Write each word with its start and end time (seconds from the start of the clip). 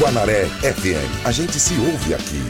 Guanaré 0.00 0.46
FM. 0.46 1.26
A 1.26 1.30
gente 1.30 1.60
se 1.60 1.74
ouve 1.78 2.14
aqui. 2.14 2.40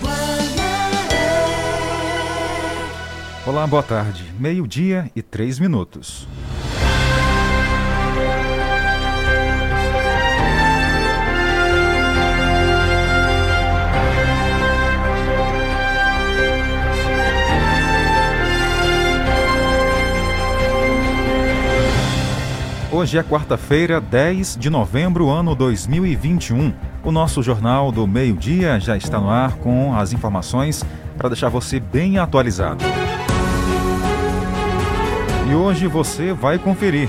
Olá, 3.45 3.67
boa 3.67 3.83
tarde. 3.83 4.25
Meio-dia 4.39 5.11
e 5.17 5.21
três 5.21 5.59
minutos. 5.59 6.29
Hoje 22.93 23.19
é 23.19 23.25
quarta-feira, 23.25 24.01
10 24.01 24.57
de 24.57 24.71
novembro, 24.71 25.29
ano 25.29 25.57
2021. 25.57 26.90
O 27.03 27.11
nosso 27.11 27.43
Jornal 27.43 27.91
do 27.91 28.07
Meio-Dia 28.07 28.79
já 28.79 28.95
está 28.95 29.19
no 29.19 29.31
ar 29.31 29.57
com 29.57 29.97
as 29.97 30.13
informações 30.13 30.85
para 31.17 31.31
deixar 31.31 31.49
você 31.49 31.81
bem 31.81 32.19
atualizado. 32.19 32.85
E 35.51 35.55
hoje 35.55 35.87
você 35.87 36.33
vai 36.33 36.59
conferir. 36.59 37.09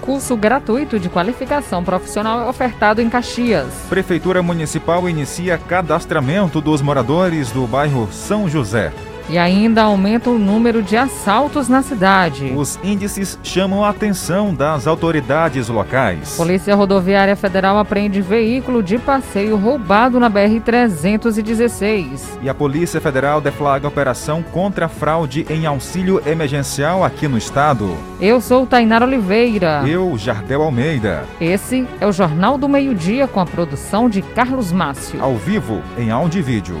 Curso 0.00 0.36
gratuito 0.36 0.98
de 0.98 1.08
qualificação 1.08 1.84
profissional 1.84 2.40
é 2.40 2.48
ofertado 2.48 3.02
em 3.02 3.10
Caxias. 3.10 3.66
Prefeitura 3.88 4.40
Municipal 4.40 5.08
inicia 5.08 5.58
cadastramento 5.58 6.60
dos 6.60 6.80
moradores 6.80 7.50
do 7.50 7.66
bairro 7.66 8.08
São 8.12 8.48
José. 8.48 8.92
E 9.28 9.36
ainda 9.36 9.82
aumenta 9.82 10.30
o 10.30 10.38
número 10.38 10.82
de 10.82 10.96
assaltos 10.96 11.68
na 11.68 11.82
cidade. 11.82 12.52
Os 12.56 12.78
índices 12.82 13.38
chamam 13.42 13.84
a 13.84 13.90
atenção 13.90 14.54
das 14.54 14.86
autoridades 14.86 15.68
locais. 15.68 16.36
Polícia 16.36 16.74
Rodoviária 16.74 17.36
Federal 17.36 17.78
apreende 17.78 18.22
veículo 18.22 18.82
de 18.82 18.98
passeio 18.98 19.56
roubado 19.56 20.18
na 20.18 20.30
BR-316. 20.30 22.38
E 22.40 22.48
a 22.48 22.54
Polícia 22.54 23.00
Federal 23.00 23.40
deflaga 23.40 23.86
operação 23.86 24.42
contra 24.42 24.88
fraude 24.88 25.46
em 25.50 25.66
auxílio 25.66 26.22
emergencial 26.26 27.04
aqui 27.04 27.28
no 27.28 27.36
estado. 27.36 27.94
Eu 28.20 28.40
sou 28.40 28.66
Tainara 28.66 29.04
Oliveira. 29.04 29.82
Eu, 29.86 30.16
Jardel 30.16 30.62
Almeida. 30.62 31.24
Esse 31.40 31.86
é 32.00 32.06
o 32.06 32.12
Jornal 32.12 32.56
do 32.56 32.68
Meio-Dia 32.68 33.28
com 33.28 33.40
a 33.40 33.46
produção 33.46 34.08
de 34.08 34.22
Carlos 34.22 34.72
Márcio. 34.72 35.22
Ao 35.22 35.36
vivo, 35.36 35.82
em 35.98 36.10
áudio 36.10 36.38
e 36.38 36.42
vídeo. 36.42 36.80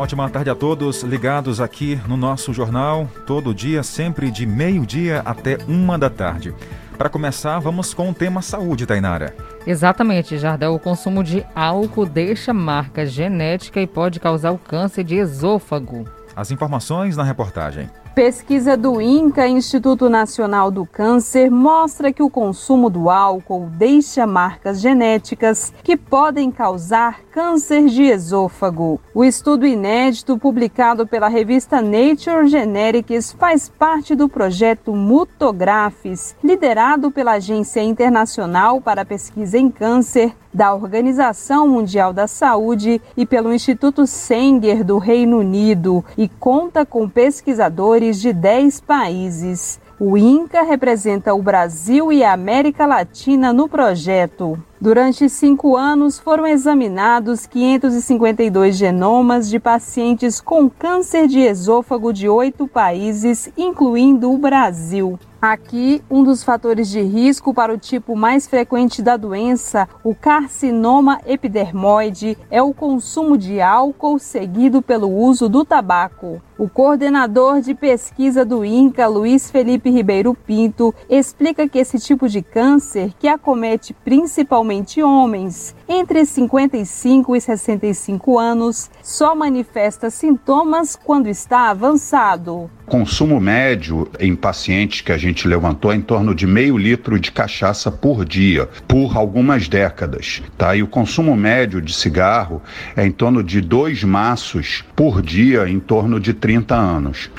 Ótima 0.00 0.30
tarde 0.30 0.48
a 0.48 0.54
todos 0.54 1.02
ligados 1.02 1.60
aqui 1.60 2.00
no 2.08 2.16
nosso 2.16 2.54
jornal, 2.54 3.06
todo 3.26 3.54
dia, 3.54 3.82
sempre 3.82 4.30
de 4.30 4.46
meio-dia 4.46 5.20
até 5.26 5.58
uma 5.68 5.98
da 5.98 6.08
tarde. 6.08 6.54
Para 6.96 7.10
começar, 7.10 7.58
vamos 7.58 7.92
com 7.92 8.08
o 8.08 8.14
tema 8.14 8.40
saúde, 8.40 8.86
Tainara. 8.86 9.34
Exatamente, 9.66 10.38
Jardel. 10.38 10.74
O 10.74 10.78
consumo 10.78 11.22
de 11.22 11.44
álcool 11.54 12.06
deixa 12.06 12.54
marca 12.54 13.04
genética 13.04 13.78
e 13.78 13.86
pode 13.86 14.18
causar 14.18 14.52
o 14.52 14.58
câncer 14.58 15.04
de 15.04 15.16
esôfago. 15.16 16.08
As 16.34 16.50
informações 16.50 17.14
na 17.14 17.22
reportagem. 17.22 17.90
Pesquisa 18.14 18.76
do 18.76 19.00
INCA, 19.00 19.46
Instituto 19.46 20.10
Nacional 20.10 20.68
do 20.68 20.84
Câncer, 20.84 21.48
mostra 21.48 22.12
que 22.12 22.22
o 22.22 22.28
consumo 22.28 22.90
do 22.90 23.08
álcool 23.08 23.68
deixa 23.70 24.26
marcas 24.26 24.80
genéticas 24.80 25.72
que 25.84 25.96
podem 25.96 26.50
causar 26.50 27.20
câncer 27.30 27.86
de 27.86 28.02
esôfago. 28.02 29.00
O 29.14 29.24
estudo 29.24 29.64
inédito 29.64 30.36
publicado 30.36 31.06
pela 31.06 31.28
revista 31.28 31.80
Nature 31.80 32.48
Genetics 32.48 33.32
faz 33.32 33.68
parte 33.68 34.16
do 34.16 34.28
projeto 34.28 34.92
Mutografes, 34.92 36.34
liderado 36.42 37.12
pela 37.12 37.34
Agência 37.34 37.80
Internacional 37.80 38.80
para 38.80 39.02
a 39.02 39.06
Pesquisa 39.06 39.56
em 39.56 39.70
Câncer 39.70 40.34
da 40.52 40.74
Organização 40.74 41.68
Mundial 41.68 42.12
da 42.12 42.26
Saúde 42.26 43.00
e 43.16 43.24
pelo 43.24 43.52
Instituto 43.52 44.06
Sanger 44.06 44.84
do 44.84 44.98
Reino 44.98 45.38
Unido 45.38 46.04
e 46.16 46.28
conta 46.28 46.84
com 46.84 47.08
pesquisadores 47.08 48.20
de 48.20 48.32
10 48.32 48.80
países. 48.80 49.80
O 49.98 50.16
INCA 50.16 50.62
representa 50.62 51.34
o 51.34 51.42
Brasil 51.42 52.12
e 52.12 52.24
a 52.24 52.32
América 52.32 52.86
Latina 52.86 53.52
no 53.52 53.68
projeto. 53.68 54.58
Durante 54.82 55.28
cinco 55.28 55.76
anos, 55.76 56.18
foram 56.18 56.46
examinados 56.46 57.44
552 57.44 58.74
genomas 58.74 59.50
de 59.50 59.60
pacientes 59.60 60.40
com 60.40 60.70
câncer 60.70 61.28
de 61.28 61.40
esôfago 61.40 62.14
de 62.14 62.30
oito 62.30 62.66
países, 62.66 63.52
incluindo 63.58 64.32
o 64.32 64.38
Brasil. 64.38 65.18
Aqui, 65.42 66.02
um 66.10 66.22
dos 66.22 66.44
fatores 66.44 66.88
de 66.90 67.00
risco 67.00 67.54
para 67.54 67.72
o 67.72 67.78
tipo 67.78 68.14
mais 68.14 68.46
frequente 68.46 69.00
da 69.00 69.16
doença, 69.16 69.88
o 70.04 70.14
carcinoma 70.14 71.18
epidermoide, 71.26 72.36
é 72.50 72.62
o 72.62 72.74
consumo 72.74 73.38
de 73.38 73.58
álcool 73.58 74.18
seguido 74.18 74.82
pelo 74.82 75.08
uso 75.10 75.48
do 75.48 75.64
tabaco. 75.64 76.42
O 76.58 76.68
coordenador 76.68 77.62
de 77.62 77.74
pesquisa 77.74 78.44
do 78.44 78.62
INCA, 78.62 79.06
Luiz 79.06 79.50
Felipe 79.50 79.88
Ribeiro 79.88 80.34
Pinto, 80.34 80.94
explica 81.08 81.66
que 81.66 81.78
esse 81.78 81.98
tipo 81.98 82.28
de 82.28 82.42
câncer, 82.42 83.14
que 83.18 83.26
acomete 83.26 83.94
principalmente 83.94 84.69
homens 85.06 85.74
entre 85.92 86.24
55 86.24 87.34
e 87.34 87.40
65 87.40 88.38
anos, 88.38 88.88
só 89.02 89.34
manifesta 89.34 90.08
sintomas 90.08 90.94
quando 90.94 91.28
está 91.28 91.68
avançado. 91.68 92.70
Consumo 92.86 93.40
médio 93.40 94.08
em 94.18 94.34
pacientes 94.36 95.00
que 95.00 95.12
a 95.12 95.18
gente 95.18 95.46
levantou 95.46 95.92
é 95.92 95.96
em 95.96 96.00
torno 96.00 96.34
de 96.34 96.46
meio 96.46 96.76
litro 96.76 97.18
de 97.18 97.32
cachaça 97.32 97.90
por 97.90 98.24
dia, 98.24 98.68
por 98.86 99.16
algumas 99.16 99.68
décadas. 99.68 100.42
Tá? 100.56 100.74
E 100.76 100.82
o 100.82 100.88
consumo 100.88 101.36
médio 101.36 101.80
de 101.80 101.92
cigarro 101.92 102.62
é 102.96 103.04
em 103.04 103.10
torno 103.12 103.42
de 103.42 103.60
dois 103.60 104.04
maços 104.04 104.84
por 104.94 105.22
dia, 105.22 105.68
em 105.68 105.80
torno 105.80 106.20
de 106.20 106.34
30 106.34 106.74
anos. 106.74 107.30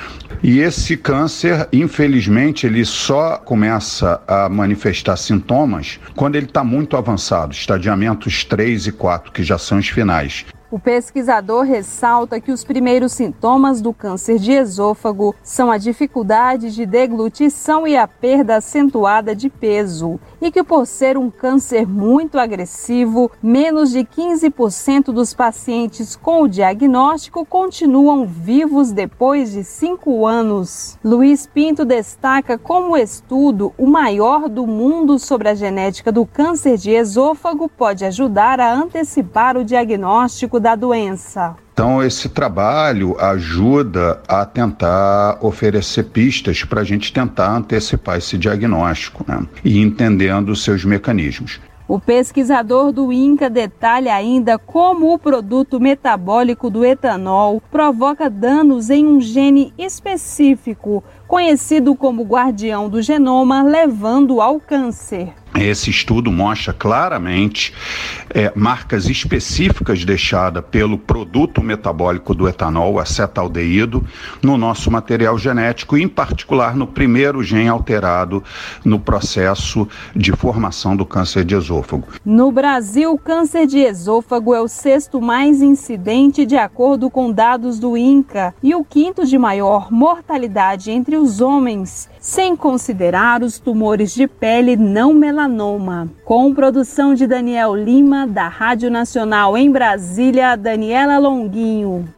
E 0.44 0.60
esse 0.60 0.98
câncer, 0.98 1.68
infelizmente, 1.72 2.66
ele 2.66 2.84
só 2.84 3.38
começa 3.38 4.22
a 4.28 4.50
manifestar 4.50 5.16
sintomas 5.18 6.00
quando 6.16 6.36
ele 6.36 6.48
está 6.48 6.64
muito 6.64 6.98
avançado, 6.98 7.54
estadiamentos 7.54 8.41
3 8.44 8.88
e 8.88 8.92
4, 8.92 9.32
que 9.32 9.44
já 9.44 9.58
são 9.58 9.80
os 9.80 9.88
finais. 9.88 10.46
O 10.72 10.80
pesquisador 10.80 11.66
ressalta 11.66 12.40
que 12.40 12.50
os 12.50 12.64
primeiros 12.64 13.12
sintomas 13.12 13.82
do 13.82 13.92
câncer 13.92 14.40
de 14.40 14.54
esôfago 14.54 15.36
são 15.44 15.70
a 15.70 15.78
dificuldade 15.78 16.74
de 16.74 16.86
deglutição 16.86 17.86
e 17.86 17.98
a 17.98 18.08
perda 18.08 18.56
acentuada 18.56 19.36
de 19.36 19.50
peso, 19.50 20.18
e 20.42 20.50
que, 20.50 20.64
por 20.64 20.88
ser 20.88 21.18
um 21.18 21.30
câncer 21.30 21.86
muito 21.86 22.40
agressivo, 22.40 23.30
menos 23.44 23.92
de 23.92 24.06
15% 24.06 25.12
dos 25.12 25.34
pacientes 25.34 26.16
com 26.16 26.44
o 26.44 26.48
diagnóstico 26.48 27.46
continuam 27.46 28.26
vivos 28.26 28.94
depois 28.94 29.52
de 29.52 29.66
cinco 29.66 30.26
anos. 30.26 30.98
Luiz 31.04 31.46
Pinto 31.46 31.84
destaca 31.84 32.58
como 32.58 32.94
o 32.94 32.98
estudo, 32.98 33.74
o 33.78 33.86
maior 33.86 34.48
do 34.48 34.66
mundo 34.66 35.20
sobre 35.20 35.50
a 35.50 35.54
genética 35.54 36.14
do 36.14 36.26
câncer 36.26 36.78
de 36.78 36.92
esôfago, 36.92 37.68
pode 37.68 38.06
ajudar 38.06 38.62
a 38.62 38.74
antecipar 38.74 39.58
o 39.58 39.66
diagnóstico 39.66 40.61
da 40.62 40.76
doença. 40.76 41.56
Então, 41.74 42.04
esse 42.04 42.30
trabalho 42.30 43.20
ajuda 43.20 44.22
a 44.28 44.46
tentar 44.46 45.40
oferecer 45.42 46.04
pistas 46.04 46.64
para 46.64 46.82
a 46.82 46.84
gente 46.84 47.12
tentar 47.12 47.50
antecipar 47.56 48.18
esse 48.18 48.38
diagnóstico 48.38 49.26
né? 49.28 49.46
e 49.66 49.82
entendendo 49.82 50.50
os 50.50 50.64
seus 50.64 50.86
mecanismos. 50.86 51.60
O 51.88 52.00
pesquisador 52.00 52.94
do 52.94 53.12
INCA 53.12 53.50
detalha 53.50 54.16
ainda 54.16 54.58
como 54.58 55.14
o 55.14 55.20
produto 55.20 55.78
metabólico 55.78 56.70
do 56.70 56.86
etanol 56.86 57.62
provoca 57.70 58.30
danos 58.30 58.90
em 58.90 59.06
um 59.06 59.20
gene 59.20 59.74
específico, 59.78 61.04
conhecido 61.32 61.96
como 61.96 62.26
guardião 62.26 62.90
do 62.90 63.02
genoma, 63.02 63.64
levando 63.64 64.42
ao 64.42 64.60
câncer. 64.60 65.34
Esse 65.56 65.90
estudo 65.90 66.32
mostra 66.32 66.72
claramente 66.72 67.74
é, 68.30 68.52
marcas 68.56 69.10
específicas 69.10 70.06
deixadas 70.06 70.64
pelo 70.72 70.98
produto 70.98 71.62
metabólico 71.62 72.34
do 72.34 72.48
etanol, 72.48 73.00
acetaldeído, 73.00 74.06
no 74.42 74.58
nosso 74.58 74.90
material 74.90 75.38
genético, 75.38 75.98
em 75.98 76.08
particular 76.08 76.76
no 76.76 76.88
primeiro 76.88 77.44
gene 77.44 77.68
alterado 77.68 78.42
no 78.86 78.98
processo 78.98 79.88
de 80.16 80.32
formação 80.32 80.96
do 80.96 81.06
câncer 81.06 81.44
de 81.44 81.54
esôfago. 81.54 82.08
No 82.24 82.50
Brasil, 82.50 83.12
o 83.12 83.20
câncer 83.20 83.68
de 83.68 83.80
esôfago 83.80 84.56
é 84.56 84.62
o 84.62 84.70
sexto 84.70 85.22
mais 85.22 85.62
incidente 85.62 86.46
de 86.46 86.56
acordo 86.56 87.10
com 87.10 87.32
dados 87.32 87.78
do 87.78 87.98
INCA 87.98 88.54
e 88.64 88.74
o 88.74 88.86
quinto 88.86 89.26
de 89.26 89.38
maior 89.38 89.92
mortalidade 89.92 90.92
entre 90.92 91.18
os 91.22 91.40
homens, 91.40 92.10
sem 92.20 92.56
considerar 92.56 93.44
os 93.44 93.60
tumores 93.60 94.14
de 94.14 94.28
pele 94.28 94.76
não 94.76 95.14
melanoma. 95.14 96.10
Com 96.26 96.54
produção 96.54 97.14
de 97.14 97.28
Daniel 97.28 97.76
Lima, 97.76 98.26
da 98.28 98.48
Rádio 98.48 98.90
Nacional 98.90 99.56
em 99.56 99.72
Brasília, 99.72 100.56
Daniela 100.56 101.20
Longuinho. 101.20 102.10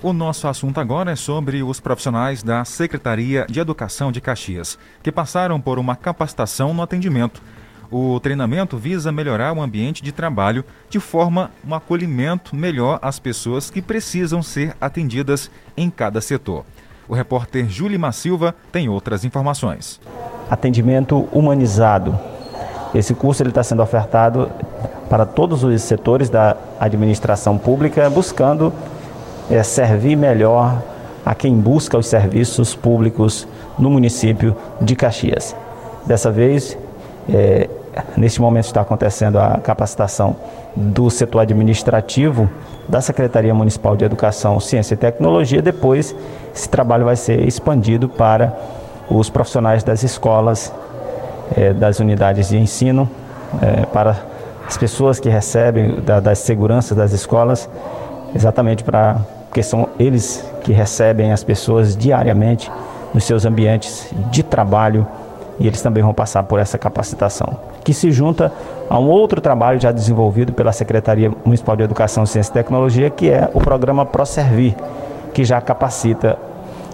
O 0.00 0.12
nosso 0.12 0.46
assunto 0.46 0.78
agora 0.78 1.10
é 1.10 1.16
sobre 1.16 1.60
os 1.60 1.80
profissionais 1.80 2.40
da 2.40 2.64
Secretaria 2.64 3.44
de 3.50 3.58
Educação 3.58 4.12
de 4.12 4.20
Caxias, 4.20 4.78
que 5.02 5.10
passaram 5.10 5.60
por 5.60 5.76
uma 5.76 5.96
capacitação 5.96 6.72
no 6.72 6.82
atendimento. 6.82 7.42
O 7.90 8.20
treinamento 8.20 8.76
visa 8.76 9.10
melhorar 9.10 9.54
o 9.54 9.62
ambiente 9.62 10.02
de 10.02 10.12
trabalho 10.12 10.62
de 10.90 11.00
forma 11.00 11.50
um 11.66 11.74
acolhimento 11.74 12.54
melhor 12.54 12.98
às 13.00 13.18
pessoas 13.18 13.70
que 13.70 13.80
precisam 13.80 14.42
ser 14.42 14.76
atendidas 14.78 15.50
em 15.74 15.88
cada 15.88 16.20
setor. 16.20 16.64
O 17.08 17.14
repórter 17.14 17.66
Júlio 17.66 17.98
Silva 18.12 18.54
tem 18.70 18.90
outras 18.90 19.24
informações. 19.24 19.98
Atendimento 20.50 21.26
humanizado. 21.32 22.18
Esse 22.94 23.14
curso 23.14 23.42
está 23.42 23.62
sendo 23.62 23.82
ofertado 23.82 24.50
para 25.08 25.24
todos 25.24 25.64
os 25.64 25.80
setores 25.80 26.28
da 26.28 26.56
administração 26.78 27.56
pública, 27.56 28.10
buscando 28.10 28.70
é, 29.50 29.62
servir 29.62 30.16
melhor 30.16 30.82
a 31.24 31.34
quem 31.34 31.54
busca 31.54 31.96
os 31.96 32.06
serviços 32.06 32.74
públicos 32.74 33.48
no 33.78 33.88
município 33.88 34.54
de 34.80 34.94
Caxias. 34.94 35.56
Dessa 36.06 36.30
vez, 36.30 36.76
é, 37.28 37.68
neste 38.16 38.40
momento 38.40 38.66
está 38.66 38.80
acontecendo 38.80 39.38
a 39.38 39.58
capacitação 39.58 40.36
do 40.74 41.10
setor 41.10 41.40
administrativo 41.40 42.48
da 42.88 43.00
Secretaria 43.00 43.52
Municipal 43.54 43.96
de 43.96 44.04
Educação, 44.04 44.58
Ciência 44.60 44.94
e 44.94 44.96
Tecnologia. 44.96 45.60
Depois, 45.60 46.14
esse 46.54 46.68
trabalho 46.68 47.04
vai 47.04 47.16
ser 47.16 47.46
expandido 47.46 48.08
para 48.08 48.56
os 49.10 49.28
profissionais 49.28 49.82
das 49.82 50.02
escolas, 50.02 50.72
eh, 51.56 51.72
das 51.72 52.00
unidades 52.00 52.48
de 52.48 52.58
ensino, 52.58 53.08
eh, 53.62 53.86
para 53.92 54.16
as 54.66 54.76
pessoas 54.76 55.18
que 55.18 55.28
recebem 55.28 56.00
da, 56.00 56.20
das 56.20 56.38
seguranças 56.38 56.96
das 56.96 57.12
escolas, 57.12 57.68
exatamente 58.34 58.84
para 58.84 59.16
porque 59.48 59.62
são 59.62 59.88
eles 59.98 60.44
que 60.62 60.72
recebem 60.72 61.32
as 61.32 61.42
pessoas 61.42 61.96
diariamente 61.96 62.70
nos 63.14 63.24
seus 63.24 63.44
ambientes 63.44 64.08
de 64.30 64.42
trabalho 64.42 65.06
e 65.60 65.66
eles 65.66 65.82
também 65.82 66.02
vão 66.02 66.14
passar 66.14 66.42
por 66.44 66.58
essa 66.58 66.78
capacitação, 66.78 67.58
que 67.82 67.92
se 67.92 68.10
junta 68.10 68.52
a 68.88 68.98
um 68.98 69.08
outro 69.08 69.40
trabalho 69.40 69.80
já 69.80 69.90
desenvolvido 69.90 70.52
pela 70.52 70.72
Secretaria 70.72 71.32
Municipal 71.44 71.76
de 71.76 71.82
Educação, 71.82 72.24
Ciência 72.24 72.50
e 72.50 72.54
Tecnologia, 72.54 73.10
que 73.10 73.28
é 73.28 73.50
o 73.52 73.60
programa 73.60 74.06
ProServir, 74.06 74.74
que 75.32 75.44
já 75.44 75.60
capacita 75.60 76.38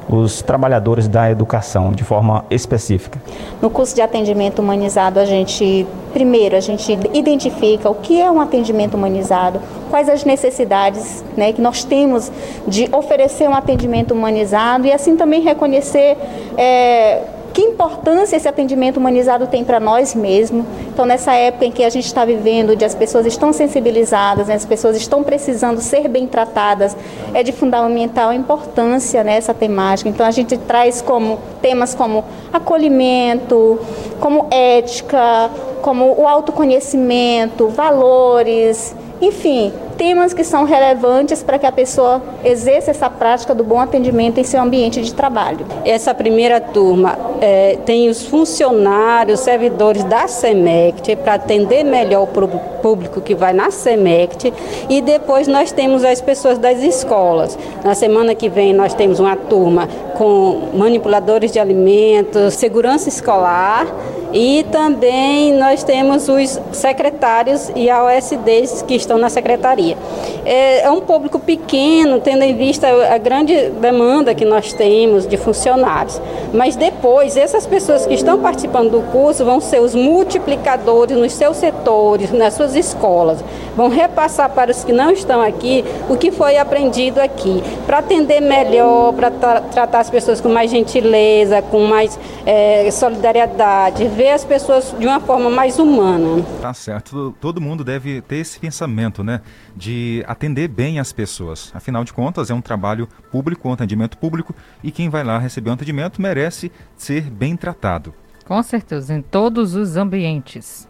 os 0.09 0.43
trabalhadores 0.43 1.09
da 1.09 1.31
educação 1.31 1.93
de 1.93 2.05
forma 2.05 2.45
específica. 2.51 3.19
No 3.61 3.71
curso 3.71 3.95
de 3.95 4.03
atendimento 4.03 4.61
humanizado, 4.61 5.19
a 5.19 5.25
gente, 5.25 5.87
primeiro, 6.13 6.57
a 6.57 6.61
gente 6.61 6.93
identifica 7.15 7.89
o 7.89 7.95
que 7.95 8.21
é 8.21 8.31
um 8.31 8.41
atendimento 8.41 8.95
humanizado, 8.95 9.61
quais 9.91 10.09
as 10.09 10.25
necessidades 10.25 11.25
né, 11.37 11.53
que 11.53 11.61
nós 11.61 11.85
temos 11.85 12.31
de 12.67 12.89
oferecer 12.93 13.49
um 13.49 13.55
atendimento 13.55 14.13
humanizado 14.13 14.87
e 14.87 14.93
assim 14.93 15.17
também 15.17 15.41
reconhecer 15.41 16.19
é, 16.57 17.23
que 17.55 17.62
importância 17.62 18.37
esse 18.37 18.49
atendimento 18.49 18.97
humanizado 18.97 19.47
tem 19.47 19.65
para 19.65 19.79
nós 19.79 20.12
mesmos? 20.12 20.67
Então, 20.89 21.06
nessa 21.06 21.33
época 21.35 21.65
em 21.65 21.71
que 21.71 21.85
a 21.85 21.89
gente 21.89 22.05
está 22.05 22.25
vivendo, 22.25 22.71
onde 22.71 22.85
as 22.85 22.97
pessoas 22.97 23.25
estão 23.27 23.53
sensibilizadas, 23.53 24.49
né, 24.49 24.55
as 24.55 24.65
pessoas 24.67 24.97
estão 24.97 25.23
precisando 25.23 25.81
ser 25.81 26.09
bem 26.09 26.27
tratadas, 26.27 26.97
é 27.33 27.45
de 27.45 27.53
fundamental 27.53 28.33
importância 28.33 29.23
nessa 29.23 29.53
né, 29.53 29.59
temática. 29.61 30.11
Então, 30.11 30.27
a 30.27 30.33
gente 30.33 30.56
traz 30.59 31.01
como 31.01 31.39
temas 31.62 31.95
como 31.95 32.25
acolhimento, 32.53 33.79
como 34.19 34.49
ética, 34.51 35.49
como 35.81 36.21
o 36.21 36.27
autoconhecimento, 36.27 37.69
valores, 37.69 38.97
enfim, 39.21 39.73
temas 39.94 40.35
que 40.35 40.44
são 40.44 40.64
relevantes 40.64 41.43
para 41.43 41.58
que 41.58 41.67
a 41.67 41.73
pessoa 41.73 42.23
exerça 42.44 42.91
essa 42.91 43.08
prática 43.08 43.55
do 43.55 43.64
bom 43.64 43.81
atendimento 43.81 44.38
em 44.38 44.44
seu 44.44 44.61
ambiente 44.61 45.00
de 45.00 45.14
trabalho. 45.14 45.67
Essa 45.85 46.12
primeira 46.14 46.61
turma 46.61 47.17
é, 47.41 47.79
tem 47.85 48.08
os 48.08 48.26
funcionários, 48.26 49.41
servidores 49.41 50.05
da 50.05 50.29
SEMECT 50.29 51.17
para 51.17 51.35
atender 51.35 51.85
melhor 51.85 52.23
o 52.25 52.58
público 52.82 53.20
que 53.20 53.35
vai 53.35 53.52
na 53.52 53.70
SEMECT 53.70 54.52
e 54.88 55.00
depois 55.00 55.49
nós 55.49 55.73
temos 55.73 56.05
as 56.05 56.20
pessoas 56.20 56.58
das 56.58 56.82
escolas. 56.82 57.58
Na 57.85 57.94
semana 57.94 58.35
que 58.35 58.49
vem 58.49 58.73
nós 58.73 58.94
temos 58.94 59.20
uma 59.20 59.37
turma 59.37 59.88
com 60.14 60.69
manipuladores 60.75 61.52
de 61.52 61.58
alimentos, 61.58 62.55
segurança 62.55 63.08
escolar 63.08 63.87
e 64.35 64.65
também 64.65 65.53
nós 65.53 65.85
temos 65.85 66.29
os 66.29 66.61
secretários 66.73 67.71
e 67.77 67.89
AOSDs 67.89 68.83
que 68.83 68.97
estão 68.97 69.17
na 69.17 69.31
secretaria. 69.31 69.97
É, 70.45 70.81
é 70.81 70.91
um 70.91 71.01
público 71.01 71.39
pequeno, 71.39 72.19
tendo 72.19 72.43
em 72.43 72.57
vista 72.57 72.89
a 73.15 73.17
grande 73.17 73.71
demanda 73.81 74.35
que 74.35 74.45
nós 74.45 74.73
temos 74.73 75.25
de 75.25 75.37
funcionários. 75.37 76.21
Mas 76.53 76.75
depois, 76.75 77.37
essas 77.37 77.65
pessoas 77.65 78.07
que 78.07 78.15
estão 78.15 78.41
participando 78.41 78.91
do 78.91 79.03
curso 79.13 79.45
vão 79.45 79.61
ser 79.61 79.81
os 79.81 79.95
multiplicadores 79.95 81.17
nos 81.17 81.33
seus 81.33 81.57
setores, 81.57 82.33
nas 82.33 82.55
suas 82.55 82.75
escolas. 82.75 83.39
Vão 83.77 83.89
repassar 83.89 84.51
para 84.51 84.73
os 84.73 84.83
que 84.83 84.93
não 84.93 85.13
estão 85.13 85.41
aqui 85.41 85.85
o 86.09 86.17
que 86.17 86.33
foi 86.33 86.57
aprendido 86.57 87.21
aqui, 87.21 87.63
para 87.87 87.99
atender 87.99 88.41
melhor, 88.41 89.13
para 89.13 89.31
tra 89.31 89.61
tratar 89.61 90.01
as 90.01 90.11
pessoas 90.11 90.41
com 90.41 90.49
mais 90.49 90.73
gentileza, 90.73 91.63
com 91.63 91.81
mais 91.81 92.19
é, 92.45 92.91
solidariedade, 92.91 94.05
ver 94.25 94.31
as 94.31 94.43
pessoas 94.43 94.94
de 94.99 95.06
uma 95.06 95.21
forma 95.21 95.50
mais 95.50 95.79
humana. 95.79 96.43
Tá 96.62 96.73
certo. 96.73 97.35
Todo 97.43 97.61
mundo 97.61 97.85
deve 97.85 98.23
ter 98.23 98.37
esse 98.37 98.59
pensamento, 98.59 99.23
né? 99.23 99.43
De 99.76 100.25
atender 100.26 100.67
bem 100.67 100.99
as 100.99 101.12
pessoas. 101.12 101.71
Afinal 101.75 102.05
de 102.05 102.12
contas, 102.15 102.49
é 102.49 102.55
um 102.55 102.61
trabalho 102.62 103.06
público, 103.31 103.69
um 103.69 103.73
atendimento 103.75 104.17
público, 104.17 104.55
e 104.82 104.91
quem 104.91 105.11
vai 105.11 105.23
lá 105.23 105.38
receber 105.38 105.69
um 105.69 105.75
atendimento 105.75 106.23
merece 106.23 106.73
ser 106.97 107.25
bem 107.31 107.55
tratado. 107.55 108.15
Com 108.47 108.62
certeza, 108.62 109.12
em 109.12 109.21
todos 109.21 109.75
os 109.75 109.94
ambientes. 109.94 110.88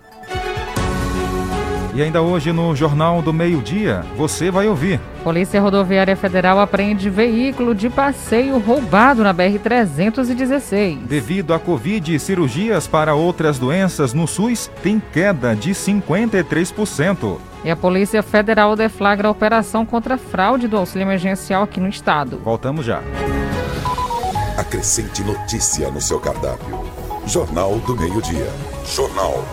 E 1.95 2.03
ainda 2.03 2.21
hoje 2.21 2.51
no 2.51 2.75
Jornal 2.75 3.23
do 3.23 3.33
Meio-Dia, 3.33 4.05
você 4.17 4.51
vai 4.51 4.67
ouvir. 4.67 5.01
Polícia 5.23 5.61
Rodoviária 5.61 6.17
Federal 6.17 6.59
apreende 6.59 7.09
veículo 7.09 7.73
de 7.73 7.89
passeio 7.89 8.59
roubado 8.59 9.23
na 9.23 9.33
BR-316. 9.33 11.07
Devido 11.07 11.55
à 11.55 11.59
Covid 11.61 12.13
e 12.13 12.19
cirurgias 12.19 12.89
para 12.89 13.15
outras 13.15 13.61
doenças 13.61 14.13
no 14.13 14.27
SUS, 14.27 14.69
tem 14.83 15.01
queda 15.13 15.55
de 15.55 15.71
53%. 15.71 17.39
E 17.65 17.71
a 17.71 17.77
Polícia 17.77 18.25
Federal 18.25 18.75
deflagra 18.75 19.29
a 19.29 19.31
operação 19.31 19.87
contra 19.87 20.17
a 20.17 20.19
fraude 20.19 20.67
do 20.67 20.77
auxílio 20.77 21.05
emergencial 21.05 21.63
aqui 21.63 21.79
no 21.79 21.89
estado. 21.89 22.41
Voltamos 22.43 22.85
já. 22.85 23.01
Acrescente 24.59 25.23
notícia 25.23 25.89
no 25.93 26.01
seu 26.01 26.19
cardápio. 26.19 26.85
Jornal 27.25 27.79
do 27.79 27.97
Meio-Dia. 27.97 28.51
Jornal 28.85 29.45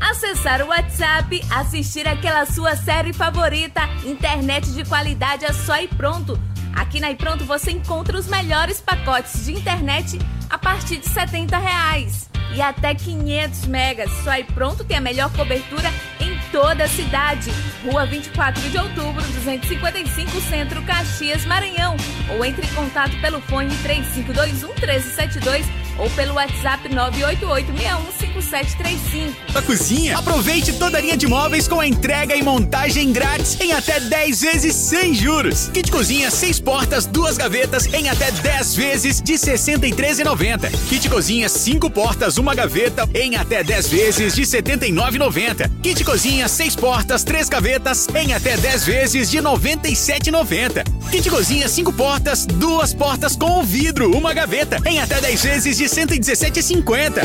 Acessar 0.01 0.63
o 0.63 0.69
WhatsApp, 0.69 1.43
assistir 1.51 2.09
aquela 2.09 2.47
sua 2.47 2.75
série 2.75 3.13
favorita, 3.13 3.83
internet 4.05 4.71
de 4.73 4.85
qualidade 4.85 5.45
é 5.45 5.53
só 5.53 5.77
e 5.81 5.87
pronto. 5.87 6.41
Aqui 6.75 7.01
na 7.01 7.11
iPronto 7.11 7.45
você 7.45 7.71
encontra 7.71 8.17
os 8.19 8.27
melhores 8.27 8.81
pacotes 8.81 9.45
de 9.45 9.53
internet 9.53 10.19
a 10.49 10.59
partir 10.59 10.97
de 10.99 11.09
70 11.09 11.57
reais. 11.59 12.29
e 12.53 12.61
até 12.61 12.95
500 12.95 13.67
megas. 13.67 14.11
Só 14.25 14.35
iPronto 14.37 14.83
tem 14.85 14.97
a 14.97 15.01
melhor 15.01 15.31
cobertura 15.33 15.89
em 16.19 16.37
toda 16.51 16.83
a 16.83 16.89
cidade. 16.89 17.51
Rua 17.85 18.05
24 18.07 18.61
de 18.71 18.77
outubro, 18.77 19.23
255 19.23 20.41
Centro, 20.41 20.83
Caxias, 20.83 21.45
Maranhão. 21.45 21.97
Ou 22.31 22.45
entre 22.45 22.67
em 22.67 22.75
contato 22.75 23.17
pelo 23.21 23.41
fone 23.43 23.73
3521 23.85 24.67
1372 24.75 25.65
ou 26.01 26.11
pelo 26.11 26.35
WhatsApp 26.35 26.89
988615735. 26.89 29.35
A 29.55 29.63
cozinha? 29.63 30.19
Aproveite 30.19 30.73
toda 30.73 30.99
a 30.99 31.01
linha 31.01 31.17
de 31.17 31.27
móveis 31.27 31.69
com 31.69 31.79
a 31.79 31.87
entrega 31.87 32.35
e 32.35 32.43
montagem 32.43 33.13
grátis 33.13 33.61
em 33.61 33.73
até 33.73 34.01
10 34.01 34.41
vezes 34.41 34.75
sem 34.75 35.15
juros. 35.15 35.69
Kit 35.73 35.91
cozinha, 35.91 36.31
6 36.31 36.61
portas, 36.61 37.05
duas 37.05 37.37
gavetas 37.37 37.87
em 37.93 38.09
até 38.09 38.31
10 38.31 38.75
vezes 38.75 39.21
de 39.21 39.33
R$ 39.33 39.39
63,90. 39.39 40.71
Kit 40.89 41.07
cozinha, 41.09 41.49
5 41.49 41.91
portas, 41.91 42.39
uma 42.39 42.55
gaveta 42.55 43.09
em 43.15 43.37
até 43.37 43.63
10 43.63 43.89
vezes 43.89 44.35
de 44.35 44.41
R$ 44.41 44.47
79,90. 44.47 45.71
Kit 45.83 46.03
cozinha, 46.03 46.49
6 46.49 46.77
portas, 46.77 47.23
3 47.25 47.49
gavetas 47.51 48.09
em 48.15 48.33
até 48.33 48.57
10 48.57 48.85
vezes 48.85 49.31
de 49.31 49.37
R$ 49.37 49.43
97,90. 49.43 50.85
Kit 51.11 51.29
cozinha, 51.29 51.69
5 51.69 51.93
portas, 51.93 52.47
duas 52.47 52.95
portas 52.95 53.37
com 53.37 53.63
vidro, 53.63 54.17
uma 54.17 54.33
gaveta 54.33 54.79
em 54.87 55.01
até 55.01 55.21
10 55.21 55.43
vezes 55.43 55.77
de 55.77 55.90
117,50. 55.91 57.21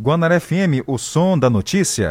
Guanaré 0.00 0.38
FM, 0.38 0.86
o 0.86 0.96
som 0.98 1.36
da 1.36 1.50
notícia. 1.50 2.10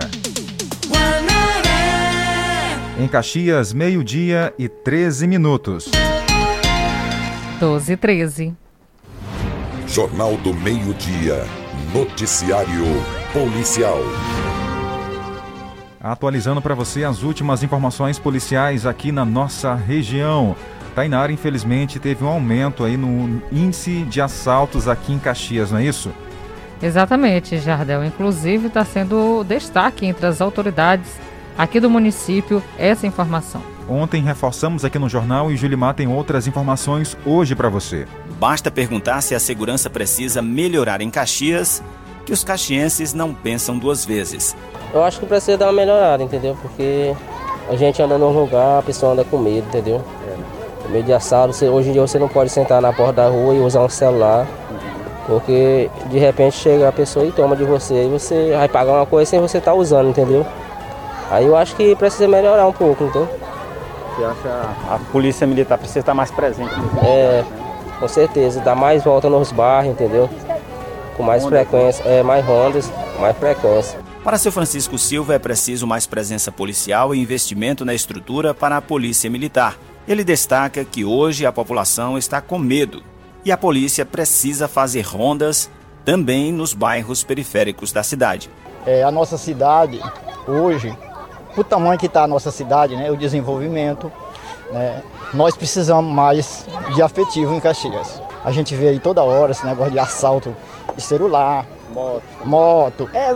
Em 2.99 3.07
Caxias, 3.07 3.71
meio-dia 3.71 4.53
e 4.59 4.67
13 4.67 5.27
minutos. 5.27 5.89
12 7.57 7.93
e 7.93 7.97
13. 7.97 8.53
Jornal 9.87 10.35
do 10.37 10.53
Meio-Dia. 10.53 11.45
Noticiário 11.93 12.83
Policial. 13.31 13.99
Atualizando 16.01 16.61
para 16.61 16.75
você 16.75 17.05
as 17.05 17.23
últimas 17.23 17.63
informações 17.63 18.19
policiais 18.19 18.85
aqui 18.85 19.11
na 19.11 19.23
nossa 19.23 19.73
região. 19.73 20.55
Tainara, 20.95 21.31
infelizmente, 21.31 21.99
teve 21.99 22.23
um 22.23 22.27
aumento 22.27 22.83
aí 22.83 22.97
no 22.97 23.41
índice 23.51 24.03
de 24.03 24.21
assaltos 24.21 24.87
aqui 24.87 25.13
em 25.13 25.19
Caxias, 25.19 25.71
não 25.71 25.79
é 25.79 25.85
isso? 25.85 26.11
Exatamente, 26.81 27.57
Jardel. 27.59 28.03
Inclusive, 28.03 28.67
está 28.67 28.83
sendo 28.83 29.43
destaque 29.43 30.05
entre 30.05 30.25
as 30.25 30.41
autoridades 30.41 31.07
aqui 31.57 31.79
do 31.79 31.89
município 31.89 32.61
essa 32.77 33.05
informação. 33.05 33.61
Ontem 33.87 34.21
reforçamos 34.23 34.85
aqui 34.85 34.97
no 34.97 35.09
jornal 35.09 35.51
e 35.51 35.57
Julimar 35.57 35.93
tem 35.93 36.07
outras 36.07 36.47
informações 36.47 37.17
hoje 37.25 37.55
para 37.55 37.69
você. 37.69 38.07
Basta 38.39 38.71
perguntar 38.71 39.21
se 39.21 39.35
a 39.35 39.39
segurança 39.39 39.89
precisa 39.89 40.41
melhorar 40.41 41.01
em 41.01 41.09
Caxias, 41.09 41.83
que 42.25 42.31
os 42.31 42.43
caxienses 42.43 43.13
não 43.13 43.33
pensam 43.33 43.77
duas 43.77 44.05
vezes. 44.05 44.55
Eu 44.93 45.03
acho 45.03 45.19
que 45.19 45.25
precisa 45.25 45.57
dar 45.57 45.67
uma 45.67 45.73
melhorada, 45.73 46.23
entendeu? 46.23 46.57
Porque 46.61 47.13
a 47.69 47.75
gente 47.75 48.01
anda 48.01 48.17
num 48.17 48.31
lugar, 48.31 48.79
a 48.79 48.81
pessoa 48.81 49.13
anda 49.13 49.23
com 49.23 49.37
medo, 49.37 49.67
entendeu? 49.67 50.03
É. 50.91 50.97
Medo 50.97 51.05
de 51.05 51.65
hoje 51.69 51.89
em 51.89 51.93
dia 51.93 52.01
você 52.01 52.19
não 52.19 52.27
pode 52.27 52.49
sentar 52.49 52.81
na 52.81 52.91
porta 52.91 53.13
da 53.13 53.27
rua 53.29 53.53
e 53.53 53.59
usar 53.59 53.81
um 53.81 53.89
celular. 53.89 54.45
Porque 55.25 55.89
de 56.07 56.19
repente 56.19 56.57
chega 56.57 56.89
a 56.89 56.91
pessoa 56.91 57.25
e 57.25 57.31
toma 57.31 57.55
de 57.55 57.63
você, 57.63 58.05
e 58.05 58.09
você 58.09 58.53
vai 58.55 58.67
pagar 58.67 58.93
uma 58.93 59.05
coisa 59.05 59.29
sem 59.29 59.39
você 59.39 59.59
estar 59.59 59.71
tá 59.71 59.77
usando, 59.77 60.09
entendeu? 60.09 60.45
Aí 61.29 61.45
eu 61.45 61.55
acho 61.55 61.75
que 61.75 61.95
precisa 61.95 62.27
melhorar 62.27 62.67
um 62.67 62.73
pouco, 62.73 63.03
entendeu? 63.03 63.29
Você 64.15 64.23
acha 64.25 64.69
a 64.89 64.99
polícia 65.11 65.47
militar 65.47 65.77
precisa 65.77 65.99
estar 65.99 66.13
mais 66.13 66.31
presente? 66.31 66.73
É, 67.05 67.45
com 67.99 68.07
certeza, 68.07 68.59
dar 68.59 68.75
mais 68.75 69.03
volta 69.03 69.29
nos 69.29 69.51
bairros, 69.51 69.93
entendeu? 69.93 70.29
Com 71.15 71.23
mais 71.23 71.45
frequência, 71.45 72.03
é, 72.03 72.21
mais 72.21 72.45
rondas, 72.45 72.91
mais 73.19 73.37
frequência. 73.37 73.99
Para 74.23 74.37
seu 74.37 74.51
Francisco 74.51 74.97
Silva 74.97 75.35
é 75.35 75.39
preciso 75.39 75.87
mais 75.87 76.05
presença 76.05 76.51
policial 76.51 77.15
e 77.15 77.19
investimento 77.19 77.85
na 77.85 77.93
estrutura 77.93 78.53
para 78.53 78.77
a 78.77 78.81
polícia 78.81 79.29
militar. 79.29 79.77
Ele 80.07 80.23
destaca 80.23 80.83
que 80.83 81.05
hoje 81.05 81.45
a 81.45 81.51
população 81.51 82.17
está 82.17 82.41
com 82.41 82.57
medo 82.57 83.03
e 83.45 83.51
a 83.51 83.57
polícia 83.57 84.05
precisa 84.05 84.67
fazer 84.67 85.01
rondas 85.01 85.69
também 86.03 86.51
nos 86.51 86.73
bairros 86.73 87.23
periféricos 87.23 87.91
da 87.91 88.03
cidade. 88.03 88.49
É, 88.85 89.03
a 89.03 89.11
nossa 89.11 89.37
cidade, 89.37 90.01
hoje, 90.47 90.95
o 91.55 91.63
tamanho 91.63 91.99
que 91.99 92.07
está 92.07 92.23
a 92.23 92.27
nossa 92.27 92.51
cidade, 92.51 92.95
né, 92.95 93.11
o 93.11 93.15
desenvolvimento, 93.15 94.11
né, 94.71 95.03
nós 95.33 95.55
precisamos 95.55 96.11
mais 96.11 96.65
de 96.95 97.01
afetivo 97.01 97.53
em 97.53 97.59
Caxias. 97.59 98.21
A 98.43 98.51
gente 98.51 98.75
vê 98.75 98.89
aí 98.89 98.99
toda 98.99 99.21
hora 99.21 99.51
esse 99.51 99.65
negócio 99.65 99.91
de 99.91 99.99
assalto 99.99 100.55
de 100.95 101.01
celular, 101.01 101.65
moto, 101.93 102.23
moto 102.43 103.09
é, 103.13 103.35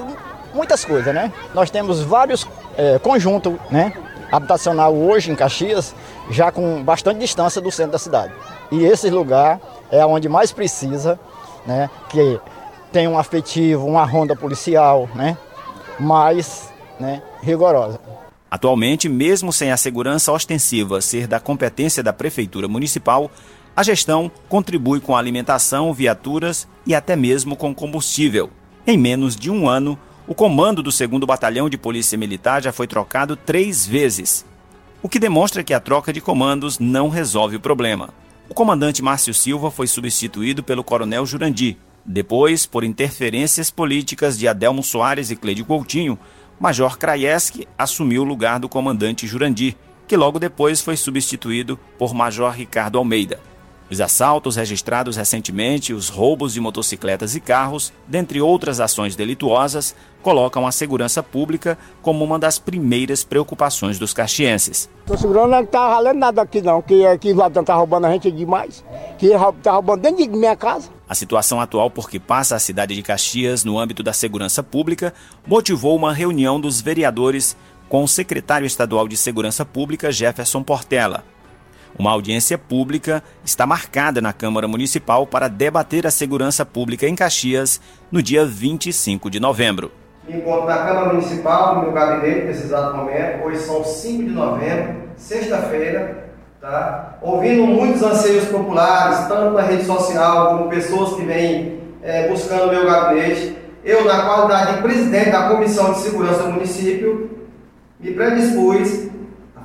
muitas 0.53 0.83
coisas, 0.83 1.13
né? 1.13 1.31
Nós 1.53 1.69
temos 1.69 2.01
vários 2.01 2.47
é, 2.75 2.97
conjuntos 2.97 3.53
né, 3.69 3.93
habitacional 4.31 4.95
hoje 4.95 5.31
em 5.31 5.35
Caxias, 5.35 5.93
já 6.29 6.51
com 6.51 6.83
bastante 6.83 7.19
distância 7.19 7.61
do 7.61 7.71
centro 7.71 7.93
da 7.93 7.99
cidade. 7.99 8.33
E 8.71 8.83
esse 8.83 9.09
lugar 9.09 9.59
é 9.91 10.05
onde 10.05 10.27
mais 10.27 10.51
precisa, 10.51 11.19
né, 11.65 11.89
que 12.09 12.39
tem 12.91 13.07
um 13.07 13.17
afetivo, 13.17 13.85
uma 13.85 14.05
ronda 14.05 14.35
policial, 14.35 15.09
né, 15.13 15.37
mais 15.99 16.69
né, 16.99 17.21
rigorosa. 17.41 17.99
Atualmente, 18.49 19.09
mesmo 19.09 19.51
sem 19.51 19.71
a 19.71 19.77
segurança 19.77 20.31
ostensiva 20.31 21.01
ser 21.01 21.27
da 21.27 21.39
competência 21.39 22.01
da 22.01 22.13
Prefeitura 22.13 22.67
Municipal, 22.67 23.29
a 23.75 23.83
gestão 23.83 24.31
contribui 24.47 25.01
com 25.01 25.15
alimentação, 25.15 25.93
viaturas 25.93 26.67
e 26.85 26.95
até 26.95 27.15
mesmo 27.15 27.57
com 27.57 27.75
combustível. 27.75 28.49
Em 28.87 28.97
menos 28.97 29.35
de 29.35 29.51
um 29.51 29.67
ano, 29.67 29.99
o 30.25 30.33
comando 30.33 30.81
do 30.81 30.89
2 30.89 31.09
Batalhão 31.25 31.69
de 31.69 31.77
Polícia 31.77 32.17
Militar 32.17 32.61
já 32.61 32.71
foi 32.71 32.87
trocado 32.87 33.35
três 33.35 33.85
vezes, 33.85 34.45
o 35.01 35.09
que 35.09 35.19
demonstra 35.19 35.63
que 35.63 35.73
a 35.73 35.79
troca 35.79 36.11
de 36.11 36.21
comandos 36.21 36.79
não 36.79 37.09
resolve 37.09 37.55
o 37.55 37.59
problema. 37.59 38.09
O 38.49 38.53
comandante 38.53 39.01
Márcio 39.01 39.33
Silva 39.33 39.71
foi 39.71 39.87
substituído 39.87 40.63
pelo 40.63 40.83
coronel 40.83 41.25
Jurandir. 41.25 41.77
Depois, 42.05 42.65
por 42.65 42.83
interferências 42.83 43.71
políticas 43.71 44.37
de 44.37 44.47
Adelmo 44.47 44.83
Soares 44.83 45.31
e 45.31 45.35
Cleide 45.35 45.63
Coutinho, 45.63 46.17
Major 46.59 46.97
Kraieski 46.97 47.67
assumiu 47.77 48.21
o 48.21 48.25
lugar 48.25 48.59
do 48.59 48.69
comandante 48.69 49.25
Jurandir, 49.25 49.75
que 50.07 50.15
logo 50.15 50.39
depois 50.39 50.81
foi 50.81 50.95
substituído 50.95 51.79
por 51.97 52.13
Major 52.13 52.51
Ricardo 52.51 52.97
Almeida. 52.97 53.39
Os 53.89 54.01
assaltos 54.01 54.55
registrados 54.55 55.15
recentemente, 55.15 55.93
os 55.93 56.09
roubos 56.09 56.53
de 56.53 56.59
motocicletas 56.59 57.35
e 57.35 57.39
carros, 57.39 57.93
dentre 58.07 58.41
outras 58.41 58.79
ações 58.79 59.15
delituosas, 59.15 59.95
colocam 60.23 60.65
a 60.65 60.71
segurança 60.71 61.21
pública 61.21 61.77
como 62.01 62.25
uma 62.25 62.39
das 62.39 62.57
primeiras 62.57 63.23
preocupações 63.23 63.99
dos 63.99 64.11
caxienses. 64.11 64.89
Estou 65.01 65.15
segurando, 65.15 65.51
não 65.51 65.61
está 65.61 65.87
valendo 65.87 66.17
nada 66.17 66.41
aqui 66.41 66.63
não, 66.63 66.81
que 66.81 67.05
aqui 67.05 67.31
o 67.31 67.35
ladrão 67.35 67.61
está 67.61 67.75
roubando 67.75 68.07
a 68.07 68.11
gente 68.11 68.31
demais, 68.31 68.83
que 69.19 69.27
está 69.27 69.73
roubando 69.73 70.01
dentro 70.01 70.23
de 70.23 70.29
minha 70.29 70.55
casa. 70.55 70.89
A 71.07 71.13
situação 71.13 71.61
atual 71.61 71.91
por 71.91 72.09
que 72.09 72.19
passa 72.19 72.55
a 72.55 72.59
cidade 72.59 72.95
de 72.95 73.03
Caxias 73.03 73.63
no 73.63 73.77
âmbito 73.77 74.01
da 74.01 74.13
segurança 74.13 74.63
pública 74.63 75.13
motivou 75.45 75.95
uma 75.95 76.11
reunião 76.11 76.59
dos 76.59 76.81
vereadores 76.81 77.55
com 77.87 78.03
o 78.03 78.07
secretário 78.07 78.65
estadual 78.65 79.07
de 79.07 79.15
Segurança 79.15 79.63
Pública, 79.63 80.11
Jefferson 80.11 80.63
Portela. 80.63 81.23
Uma 81.97 82.11
audiência 82.11 82.57
pública 82.57 83.23
está 83.43 83.65
marcada 83.65 84.19
na 84.19 84.33
Câmara 84.33 84.67
Municipal 84.67 85.25
para 85.25 85.47
debater 85.47 86.05
a 86.05 86.11
segurança 86.11 86.65
pública 86.65 87.07
em 87.07 87.15
Caxias 87.15 87.79
no 88.11 88.21
dia 88.21 88.45
25 88.45 89.29
de 89.29 89.39
novembro. 89.39 89.91
Encontro 90.27 90.65
na 90.65 90.77
Câmara 90.79 91.13
Municipal, 91.13 91.75
no 91.75 91.83
meu 91.83 91.93
gabinete, 91.93 92.47
nesse 92.47 92.63
exato 92.63 92.97
momento. 92.97 93.45
Hoje 93.45 93.59
são 93.59 93.81
5 93.81 94.23
de 94.23 94.29
novembro, 94.29 95.03
sexta-feira. 95.15 96.25
Tá? 96.59 97.17
Ouvindo 97.21 97.65
muitos 97.65 98.03
anseios 98.03 98.43
populares, 98.45 99.27
tanto 99.29 99.53
na 99.53 99.61
rede 99.61 99.85
social 99.85 100.57
como 100.57 100.69
pessoas 100.69 101.13
que 101.13 101.23
vêm 101.23 101.79
é, 102.03 102.27
buscando 102.27 102.65
o 102.65 102.71
meu 102.71 102.85
gabinete. 102.85 103.57
Eu, 103.85 104.03
na 104.03 104.25
qualidade 104.25 104.75
de 104.75 104.81
presidente 104.81 105.31
da 105.31 105.47
Comissão 105.47 105.93
de 105.93 105.99
Segurança 105.99 106.43
do 106.43 106.51
município, 106.53 107.39
me 108.01 108.11
predispus 108.11 109.14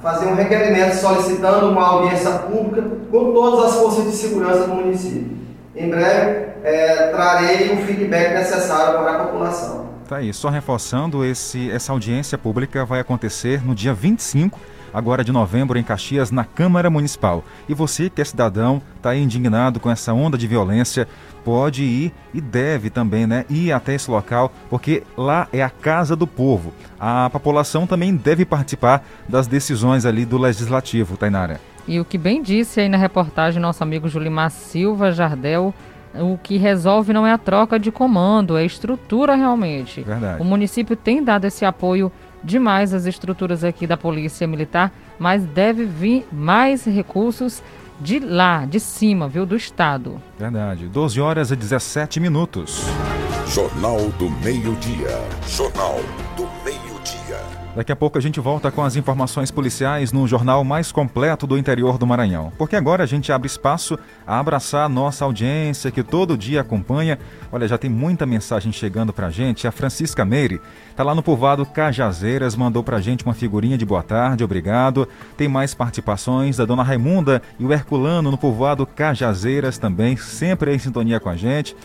fazer 0.03 0.27
um 0.27 0.35
requerimento 0.35 0.95
solicitando 0.95 1.71
uma 1.71 1.87
audiência 1.87 2.31
pública 2.31 2.89
com 3.11 3.33
todas 3.33 3.67
as 3.67 3.81
forças 3.81 4.05
de 4.05 4.13
segurança 4.13 4.67
do 4.67 4.75
município. 4.75 5.39
Em 5.77 5.89
breve, 5.89 6.51
é, 6.65 7.09
trarei 7.09 7.73
o 7.73 7.87
feedback 7.87 8.35
necessário 8.35 8.99
para 8.99 9.13
a 9.13 9.25
população. 9.25 9.91
Tá 10.09 10.17
aí, 10.17 10.35
só 10.35 10.49
reforçando, 10.49 11.25
esse, 11.25 11.71
essa 11.71 11.93
audiência 11.93 12.37
pública 12.37 12.85
vai 12.85 12.99
acontecer 12.99 13.65
no 13.65 13.75
dia 13.75 13.95
25, 13.95 14.59
agora 14.93 15.25
de 15.25 15.33
novembro 15.33 15.79
em 15.79 15.83
Caxias, 15.83 16.31
na 16.31 16.45
Câmara 16.45 16.91
Municipal. 16.91 17.45
E 17.69 17.75
você 17.75 18.11
que 18.11 18.21
é 18.21 18.25
cidadão, 18.25 18.83
está 18.97 19.15
indignado 19.15 19.81
com 19.81 19.91
essa 19.91 20.13
onda 20.13 20.37
de 20.37 20.47
violência, 20.47 21.07
pode 21.45 21.83
ir 21.83 22.13
e 22.35 22.41
deve 22.41 22.91
também, 22.91 23.27
né, 23.27 23.45
ir 23.49 23.73
até 23.73 23.95
esse 23.95 24.11
local, 24.11 24.53
porque 24.69 25.03
lá 25.17 25.49
é 25.53 25.63
a 25.63 25.71
casa 25.71 26.15
do 26.15 26.27
povo. 26.27 26.73
A 26.99 27.31
população 27.31 27.87
também 27.87 28.15
deve 28.15 28.45
participar 28.45 29.05
das 29.29 29.47
decisões 29.47 30.05
ali 30.05 30.25
do 30.25 30.39
legislativo, 30.39 31.17
Tainara. 31.17 31.61
E 31.89 31.99
o 31.99 32.05
que 32.05 32.19
bem 32.19 32.43
disse 32.43 32.81
aí 32.81 32.89
na 32.89 32.99
reportagem 32.99 33.61
nosso 33.61 33.83
amigo 33.83 34.09
Julimar 34.09 34.51
Silva 34.51 35.11
Jardel, 35.11 35.75
o 36.15 36.39
que 36.39 36.57
resolve 36.57 37.13
não 37.13 37.27
é 37.27 37.33
a 37.33 37.39
troca 37.39 37.79
de 37.79 37.91
comando, 37.91 38.57
é 38.57 38.63
a 38.63 38.65
estrutura 38.65 39.35
realmente. 39.35 40.03
Verdade. 40.03 40.43
O 40.43 40.45
município 40.45 40.97
tem 40.97 41.23
dado 41.23 41.47
esse 41.47 41.65
apoio 41.65 42.11
demais 42.43 42.95
às 42.95 43.07
estruturas 43.07 43.65
aqui 43.65 43.87
da 43.87 43.97
Polícia 43.97 44.47
Militar, 44.47 44.93
mas 45.19 45.45
deve 45.45 45.85
vir 45.85 46.27
mais 46.33 46.85
recursos 46.85 47.63
de 48.01 48.19
lá, 48.19 48.65
de 48.65 48.81
cima, 48.81 49.29
viu, 49.29 49.45
do 49.45 49.57
estado. 49.57 50.21
Verdade. 50.39 50.89
12 50.89 51.21
horas 51.21 51.51
e 51.51 51.57
17 51.57 52.19
minutos. 52.19 52.85
Jornal 53.47 53.99
do 54.19 54.31
Meio-Dia. 54.31 55.27
Jornal. 55.47 56.01
Daqui 57.75 57.93
a 57.93 57.97
pouco 57.97 58.19
a 58.19 58.21
gente 58.21 58.41
volta 58.41 58.69
com 58.69 58.83
as 58.83 58.97
informações 58.97 59.49
policiais 59.49 60.13
no 60.13 60.27
jornal 60.27 60.65
mais 60.65 60.91
completo 60.91 61.47
do 61.47 61.57
interior 61.57 61.99
do 61.99 62.07
Maranhão. 62.07 62.53
Porque 62.59 62.75
agora 62.75 63.05
a 63.05 63.07
gente 63.07 63.31
abre 63.31 63.47
espaço 63.47 63.97
a 64.27 64.41
abraçar 64.41 64.87
a 64.87 64.89
nossa 64.89 65.25
audiência 65.25 65.91
que 65.93 66.03
todo 66.03 66.37
dia 66.37 66.63
acompanha. 66.63 67.17
Olha, 67.53 67.69
já 67.69 67.79
tem 67.79 67.89
muita 67.89 68.27
mensagem 68.27 68.73
chegando 68.73 69.13
pra 69.13 69.31
gente. 69.31 69.69
A 69.69 69.73
Francisca 69.73 70.25
Meire 70.25 70.61
tá 70.97 71.05
lá 71.05 71.15
no 71.15 71.23
povoado 71.23 71.65
Cajazeiras, 71.65 72.57
mandou 72.57 72.83
pra 72.83 73.01
gente 73.01 73.25
uma 73.25 73.35
figurinha 73.35 73.79
de 73.79 73.87
boa 73.87 74.03
tarde, 74.03 74.43
obrigado. 74.43 75.09
Tem 75.37 75.47
mais 75.47 75.73
participações 75.73 76.57
da 76.57 76.65
dona 76.65 76.83
Raimunda 76.83 77.41
e 77.57 77.65
o 77.65 77.73
Herculano 77.73 78.33
no 78.33 78.39
povoado 78.39 78.85
Cajazeiras 78.85 79.79
também, 79.79 80.17
sempre 80.17 80.75
em 80.75 80.79
sintonia 80.79 81.21
com 81.21 81.29
a 81.29 81.37
gente. 81.37 81.77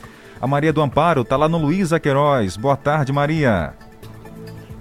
A 0.42 0.48
Maria 0.48 0.74
do 0.74 0.82
Amparo 0.82 1.24
tá 1.24 1.38
lá 1.38 1.48
no 1.48 1.60
Luísa 1.60 2.00
Queiroz. 2.00 2.58
Boa 2.58 2.75
tarde, 2.75 3.13
Maria. 3.13 3.85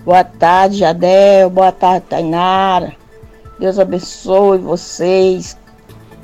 Boa 0.04 0.22
tarde, 0.22 0.76
Jadel. 0.76 1.48
Boa 1.48 1.72
tarde, 1.72 2.04
Tainara. 2.10 2.94
Deus 3.58 3.78
abençoe 3.78 4.58
vocês 4.58 5.56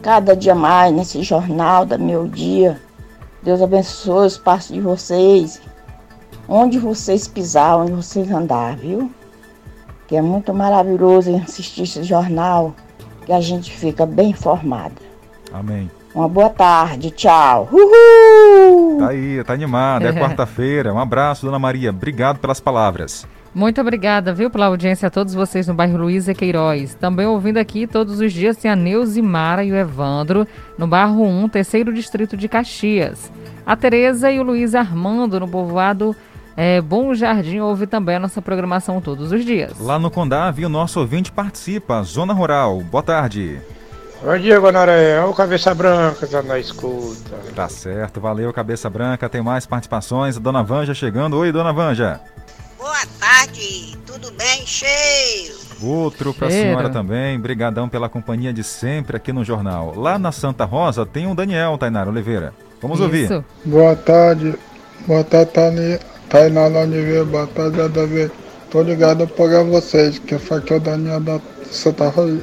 cada 0.03 0.37
dia 0.37 0.55
mais 0.55 0.93
nesse 0.93 1.23
jornal 1.23 1.87
da 1.87 1.97
meu 1.97 2.27
dia. 2.27 2.79
Deus 3.43 3.63
abençoe 3.63 4.27
os 4.27 4.37
passos 4.37 4.75
de 4.75 4.83
vocês. 4.83 5.63
Onde 6.47 6.79
vocês 6.79 7.27
pisar, 7.27 7.79
onde 7.79 7.93
vocês 7.93 8.31
andar, 8.31 8.77
viu? 8.77 9.11
Que 10.07 10.17
é 10.17 10.21
muito 10.21 10.53
maravilhoso 10.53 11.35
assistir 11.37 11.85
esse 11.85 12.03
jornal, 12.03 12.75
que 13.25 13.33
a 13.33 13.41
gente 13.41 13.73
fica 13.73 14.05
bem 14.05 14.31
informada. 14.31 14.97
Amém. 15.53 15.91
Uma 16.15 16.29
boa 16.29 16.51
tarde, 16.51 17.11
tchau. 17.13 17.67
Uhul! 17.73 18.99
Tá 18.99 19.09
aí, 19.09 19.43
tá 19.43 19.55
animada. 19.55 20.09
É 20.09 20.13
quarta-feira. 20.21 20.93
Um 20.93 20.99
abraço, 20.99 21.47
dona 21.47 21.59
Maria. 21.59 21.89
Obrigado 21.89 22.41
pelas 22.41 22.61
palavras. 22.61 23.27
Muito 23.53 23.81
obrigada, 23.81 24.33
viu, 24.33 24.49
pela 24.49 24.67
audiência 24.67 25.09
a 25.09 25.11
todos 25.11 25.35
vocês 25.35 25.67
no 25.67 25.75
bairro 25.75 25.99
Luísa 25.99 26.33
Queiroz. 26.33 26.95
Também 26.95 27.27
ouvindo 27.27 27.59
aqui 27.59 27.87
todos 27.87 28.21
os 28.21 28.33
dias 28.33 28.57
tem 28.57 28.71
a 28.71 28.77
Neuzi 28.77 29.21
Mara 29.21 29.65
e 29.65 29.73
o 29.73 29.77
Evandro, 29.77 30.47
no 30.79 30.87
bairro 30.87 31.25
1, 31.25 31.49
terceiro 31.49 31.93
distrito 31.93 32.37
de 32.37 32.49
Caxias. 32.49 33.31
A 33.67 33.75
Tereza 33.75 34.31
e 34.31 34.39
o 34.39 34.45
Luiz 34.45 34.75
Armando, 34.75 35.41
no 35.41 35.49
povoado 35.49 36.15
é, 36.57 36.81
Bom 36.81 37.13
Jardim, 37.13 37.59
ouve 37.59 37.89
também 37.89 38.17
a 38.17 38.21
nossa 38.21 38.41
programação 38.41 39.01
todos 39.01 39.33
os 39.33 39.45
dias. 39.45 39.81
Lá 39.81 39.99
no 39.99 40.11
Condave, 40.11 40.65
o 40.65 40.69
nosso 40.69 41.01
ouvinte 41.01 41.33
participa, 41.33 42.03
Zona 42.05 42.33
Rural. 42.33 42.81
Boa 42.83 43.03
tarde. 43.03 43.59
Bom 44.23 44.37
dia, 44.39 44.61
Guanaré. 44.61 45.25
O 45.25 45.33
Cabeça 45.33 45.75
Branca 45.75 46.27
tá 46.27 46.43
na 46.43 46.59
escuta. 46.59 47.37
Tá 47.57 47.69
certo, 47.69 48.21
valeu, 48.21 48.53
Cabeça 48.53 48.89
Branca. 48.91 49.29
Tem 49.29 49.43
mais 49.43 49.65
participações. 49.65 50.37
A 50.37 50.41
dona 50.41 50.63
Vanja 50.63 50.93
chegando. 50.93 51.39
Oi, 51.39 51.51
dona 51.51 51.73
Vanja. 51.73 52.21
Boa 52.81 53.05
tarde, 53.21 53.95
tudo 54.07 54.33
bem? 54.33 54.65
Cheio. 54.65 55.55
Outro 55.83 56.33
para 56.33 56.49
a 56.49 56.51
senhora 56.51 56.89
também. 56.89 57.39
Brigadão 57.39 57.91
pela 57.91 58.09
companhia 58.09 58.55
de 58.55 58.65
sempre 58.65 59.19
aqui 59.19 59.35
no 59.35 59.45
jornal. 59.45 59.93
Lá 59.95 60.19
na 60.19 60.33
Santa 60.33 60.65
Rosa 60.65 61.05
tem 61.05 61.27
um 61.27 61.35
Daniel, 61.35 61.77
Tainara 61.77 62.09
Oliveira. 62.09 62.55
Vamos 62.81 62.99
Isso. 62.99 63.05
ouvir. 63.05 63.45
Boa 63.67 63.95
tarde. 63.95 64.55
Boa 65.07 65.23
tarde, 65.23 66.01
Tainara 66.31 66.79
Oliveira. 66.79 67.27
Boa 67.27 67.47
tarde, 67.47 67.87
Davi. 67.91 68.31
Tô 68.71 68.81
ligado 68.81 69.29
para 69.29 69.63
vocês, 69.63 70.19
que 70.19 70.35
aqui 70.35 70.73
é 70.73 70.77
o 70.77 70.81
Daniel 70.81 71.21
da 71.21 71.39
Santa 71.71 72.09
Rosa 72.09 72.43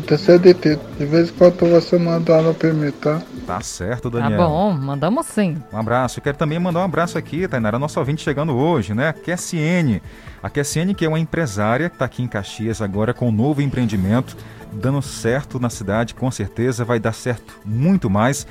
terceiro 0.00 0.42
distrito. 0.42 0.80
De 0.98 1.04
vez 1.04 1.30
em 1.30 1.32
quando 1.32 1.58
você 1.70 1.98
mandar 1.98 2.42
no 2.42 2.54
permite, 2.54 2.98
tá? 2.98 3.22
Tá 3.46 3.60
certo, 3.60 4.10
Daniel. 4.10 4.38
Tá 4.38 4.46
bom, 4.46 4.72
mandamos 4.72 5.26
sim. 5.26 5.56
Um 5.72 5.78
abraço. 5.78 6.20
Quero 6.20 6.36
também 6.36 6.58
mandar 6.58 6.80
um 6.80 6.84
abraço 6.84 7.16
aqui, 7.16 7.46
Tainara, 7.48 7.78
nosso 7.78 7.98
ouvinte 7.98 8.22
chegando 8.22 8.54
hoje, 8.56 8.94
né? 8.94 9.08
A 9.08 9.12
QSN. 9.12 10.00
A 10.42 10.50
QSN, 10.50 10.94
que 10.96 11.04
é 11.04 11.08
uma 11.08 11.18
empresária 11.18 11.88
que 11.88 11.96
está 11.96 12.04
aqui 12.04 12.22
em 12.22 12.28
Caxias 12.28 12.80
agora 12.80 13.12
com 13.14 13.28
um 13.28 13.32
novo 13.32 13.60
empreendimento, 13.60 14.36
dando 14.72 15.00
certo 15.02 15.58
na 15.58 15.70
cidade, 15.70 16.14
com 16.14 16.30
certeza 16.30 16.84
vai 16.84 17.00
dar 17.00 17.12
certo 17.12 17.54
muito 17.64 18.08
mais. 18.08 18.46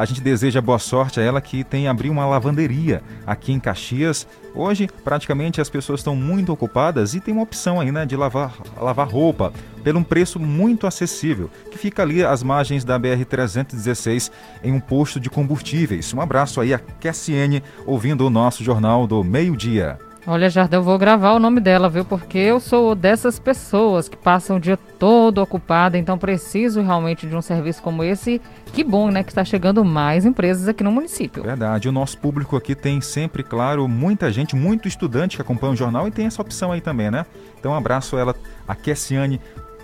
A 0.00 0.06
gente 0.06 0.22
deseja 0.22 0.62
boa 0.62 0.78
sorte 0.78 1.20
a 1.20 1.22
ela 1.22 1.42
que 1.42 1.62
tem 1.62 1.86
abrir 1.86 2.08
uma 2.08 2.24
lavanderia 2.24 3.02
aqui 3.26 3.52
em 3.52 3.60
Caxias. 3.60 4.26
Hoje, 4.54 4.88
praticamente 5.04 5.60
as 5.60 5.68
pessoas 5.68 6.00
estão 6.00 6.16
muito 6.16 6.50
ocupadas 6.50 7.12
e 7.12 7.20
tem 7.20 7.34
uma 7.34 7.42
opção 7.42 7.78
aí, 7.78 7.92
né, 7.92 8.06
de 8.06 8.16
lavar, 8.16 8.56
lavar 8.78 9.06
roupa 9.06 9.52
pelo 9.84 9.98
um 9.98 10.02
preço 10.02 10.40
muito 10.40 10.86
acessível, 10.86 11.50
que 11.70 11.76
fica 11.76 12.00
ali 12.00 12.24
às 12.24 12.42
margens 12.42 12.82
da 12.82 12.98
BR 12.98 13.26
316 13.28 14.32
em 14.64 14.72
um 14.72 14.80
posto 14.80 15.20
de 15.20 15.28
combustíveis. 15.28 16.14
Um 16.14 16.20
abraço 16.22 16.62
aí 16.62 16.72
a 16.72 16.78
QSN 16.78 17.60
ouvindo 17.84 18.26
o 18.26 18.30
nosso 18.30 18.64
jornal 18.64 19.06
do 19.06 19.22
meio-dia. 19.22 19.98
Olha, 20.26 20.50
Jardel, 20.50 20.80
eu 20.80 20.84
vou 20.84 20.98
gravar 20.98 21.32
o 21.32 21.38
nome 21.38 21.60
dela, 21.60 21.88
viu? 21.88 22.04
Porque 22.04 22.36
eu 22.36 22.60
sou 22.60 22.94
dessas 22.94 23.38
pessoas 23.38 24.08
que 24.08 24.16
passam 24.16 24.56
o 24.56 24.60
dia 24.60 24.76
todo 24.76 25.38
ocupada, 25.38 25.96
então 25.96 26.18
preciso 26.18 26.82
realmente 26.82 27.26
de 27.26 27.34
um 27.34 27.40
serviço 27.40 27.82
como 27.82 28.04
esse. 28.04 28.40
Que 28.66 28.84
bom, 28.84 29.10
né? 29.10 29.22
Que 29.22 29.30
está 29.30 29.44
chegando 29.44 29.82
mais 29.82 30.26
empresas 30.26 30.68
aqui 30.68 30.84
no 30.84 30.92
município. 30.92 31.42
Verdade. 31.42 31.88
O 31.88 31.92
nosso 31.92 32.18
público 32.18 32.54
aqui 32.54 32.74
tem 32.74 33.00
sempre, 33.00 33.42
claro, 33.42 33.88
muita 33.88 34.30
gente, 34.30 34.54
muito 34.54 34.86
estudante 34.86 35.36
que 35.36 35.42
acompanha 35.42 35.72
o 35.72 35.76
jornal 35.76 36.06
e 36.06 36.10
tem 36.10 36.26
essa 36.26 36.42
opção 36.42 36.70
aí 36.70 36.82
também, 36.82 37.10
né? 37.10 37.24
Então, 37.58 37.72
um 37.72 37.76
abraço 37.76 38.18
ela, 38.18 38.34
a 38.68 38.74
Kessiane. 38.74 39.40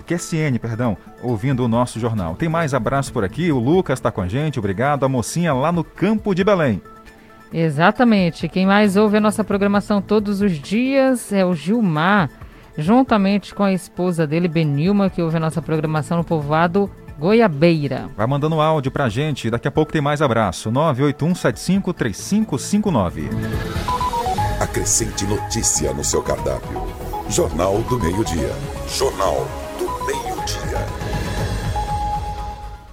QSN, 0.06 0.56
perdão, 0.60 0.96
ouvindo 1.20 1.64
o 1.64 1.68
nosso 1.68 1.98
jornal. 1.98 2.36
Tem 2.36 2.48
mais 2.48 2.72
abraço 2.72 3.12
por 3.12 3.24
aqui, 3.24 3.50
o 3.50 3.58
Lucas 3.58 3.98
está 3.98 4.12
com 4.12 4.20
a 4.20 4.28
gente, 4.28 4.56
obrigado. 4.56 5.04
A 5.04 5.08
mocinha 5.08 5.52
lá 5.52 5.72
no 5.72 5.82
campo 5.82 6.32
de 6.32 6.44
Belém. 6.44 6.80
Exatamente. 7.58 8.48
Quem 8.48 8.66
mais 8.66 8.98
ouve 8.98 9.16
a 9.16 9.20
nossa 9.20 9.42
programação 9.42 10.02
todos 10.02 10.42
os 10.42 10.52
dias 10.52 11.32
é 11.32 11.42
o 11.42 11.54
Gilmar, 11.54 12.28
juntamente 12.76 13.54
com 13.54 13.62
a 13.62 13.72
esposa 13.72 14.26
dele, 14.26 14.46
Benilma, 14.46 15.08
que 15.08 15.22
ouve 15.22 15.38
a 15.38 15.40
nossa 15.40 15.62
programação 15.62 16.18
no 16.18 16.24
povoado 16.24 16.90
Goiabeira. 17.18 18.10
Vai 18.14 18.26
mandando 18.26 18.60
áudio 18.60 18.92
pra 18.92 19.08
gente, 19.08 19.48
daqui 19.48 19.66
a 19.66 19.70
pouco 19.70 19.90
tem 19.90 20.02
mais 20.02 20.20
abraço. 20.20 20.70
981753559. 20.70 23.30
Acrescente 24.60 25.24
notícia 25.24 25.94
no 25.94 26.04
seu 26.04 26.22
cardápio. 26.22 26.82
Jornal 27.30 27.78
do 27.88 27.98
Meio-Dia. 27.98 28.52
Jornal 28.86 29.48
do 29.78 29.86
Meio-Dia. 30.04 30.75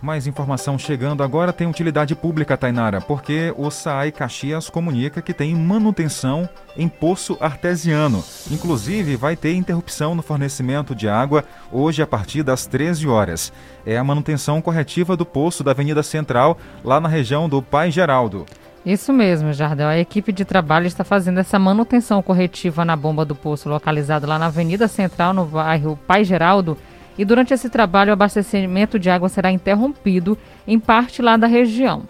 Mais 0.03 0.27
informação 0.27 0.77
chegando 0.77 1.23
agora 1.23 1.53
tem 1.53 1.65
utilidade 1.65 2.13
pública, 2.13 2.57
Tainara, 2.57 2.99
porque 2.99 3.53
o 3.55 3.71
SAI 3.71 4.11
Caxias 4.11 4.69
comunica 4.69 5.21
que 5.21 5.33
tem 5.33 5.55
manutenção 5.55 6.49
em 6.75 6.89
poço 6.89 7.37
artesiano. 7.39 8.21
Inclusive, 8.51 9.15
vai 9.15 9.37
ter 9.37 9.53
interrupção 9.53 10.13
no 10.13 10.21
fornecimento 10.21 10.93
de 10.93 11.07
água 11.07 11.45
hoje 11.71 12.01
a 12.01 12.05
partir 12.05 12.43
das 12.43 12.65
13 12.65 13.07
horas. 13.07 13.53
É 13.85 13.97
a 13.97 14.03
manutenção 14.03 14.61
corretiva 14.61 15.15
do 15.15 15.25
poço 15.25 15.63
da 15.63 15.71
Avenida 15.71 16.03
Central, 16.03 16.57
lá 16.83 16.99
na 16.99 17.07
região 17.07 17.47
do 17.47 17.61
Pai 17.61 17.89
Geraldo. 17.89 18.45
Isso 18.85 19.13
mesmo, 19.13 19.53
Jardel. 19.53 19.87
A 19.87 19.97
equipe 19.97 20.33
de 20.33 20.43
trabalho 20.43 20.85
está 20.85 21.05
fazendo 21.05 21.39
essa 21.39 21.57
manutenção 21.57 22.21
corretiva 22.21 22.83
na 22.83 22.97
bomba 22.97 23.23
do 23.23 23.35
poço, 23.35 23.69
localizado 23.69 24.27
lá 24.27 24.37
na 24.37 24.47
Avenida 24.47 24.89
Central, 24.89 25.33
no 25.33 25.45
bairro 25.45 25.97
Pai 26.05 26.25
Geraldo 26.25 26.77
e 27.17 27.25
durante 27.25 27.53
esse 27.53 27.69
trabalho 27.69 28.09
o 28.09 28.13
abastecimento 28.13 28.97
de 28.97 29.09
água 29.09 29.29
será 29.29 29.51
interrompido 29.51 30.37
em 30.67 30.79
parte 30.79 31.21
lá 31.21 31.37
da 31.37 31.47
região. 31.47 32.03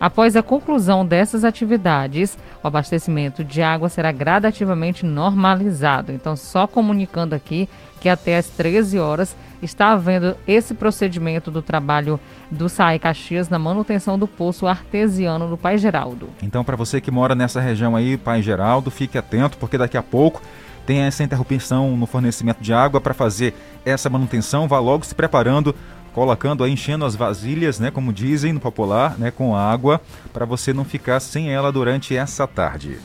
Após 0.00 0.34
a 0.34 0.42
conclusão 0.42 1.04
dessas 1.04 1.44
atividades, 1.44 2.38
o 2.62 2.66
abastecimento 2.66 3.44
de 3.44 3.60
água 3.60 3.90
será 3.90 4.10
gradativamente 4.10 5.04
normalizado. 5.04 6.10
Então, 6.10 6.34
só 6.34 6.66
comunicando 6.66 7.34
aqui 7.34 7.68
que 8.00 8.08
até 8.08 8.38
às 8.38 8.46
13 8.46 8.98
horas 8.98 9.36
está 9.62 9.92
havendo 9.92 10.34
esse 10.48 10.72
procedimento 10.72 11.50
do 11.50 11.60
trabalho 11.60 12.18
do 12.50 12.66
SAI 12.66 12.98
Caxias 12.98 13.50
na 13.50 13.58
manutenção 13.58 14.18
do 14.18 14.26
poço 14.26 14.66
artesiano 14.66 15.48
do 15.48 15.58
Pai 15.58 15.76
Geraldo. 15.76 16.30
Então, 16.42 16.64
para 16.64 16.76
você 16.76 16.98
que 16.98 17.10
mora 17.10 17.34
nessa 17.34 17.60
região 17.60 17.94
aí, 17.94 18.16
Pai 18.16 18.40
Geraldo, 18.40 18.90
fique 18.90 19.18
atento, 19.18 19.58
porque 19.58 19.76
daqui 19.76 19.98
a 19.98 20.02
pouco 20.02 20.40
tem 20.86 21.00
essa 21.00 21.22
interrupção 21.22 21.96
no 21.96 22.06
fornecimento 22.06 22.60
de 22.60 22.72
água 22.72 23.00
para 23.00 23.14
fazer 23.14 23.54
essa 23.84 24.10
manutenção. 24.10 24.68
Vá 24.68 24.78
logo 24.78 25.04
se 25.04 25.14
preparando 25.14 25.74
colocando 26.12 26.64
aí, 26.64 26.72
enchendo 26.72 27.04
as 27.04 27.14
vasilhas, 27.14 27.78
né, 27.78 27.90
como 27.90 28.12
dizem 28.12 28.52
no 28.52 28.60
popular, 28.60 29.18
né, 29.18 29.30
com 29.30 29.54
água, 29.54 30.00
para 30.32 30.44
você 30.44 30.72
não 30.72 30.84
ficar 30.84 31.20
sem 31.20 31.52
ela 31.52 31.70
durante 31.70 32.16
essa 32.16 32.46
tarde. 32.46 32.98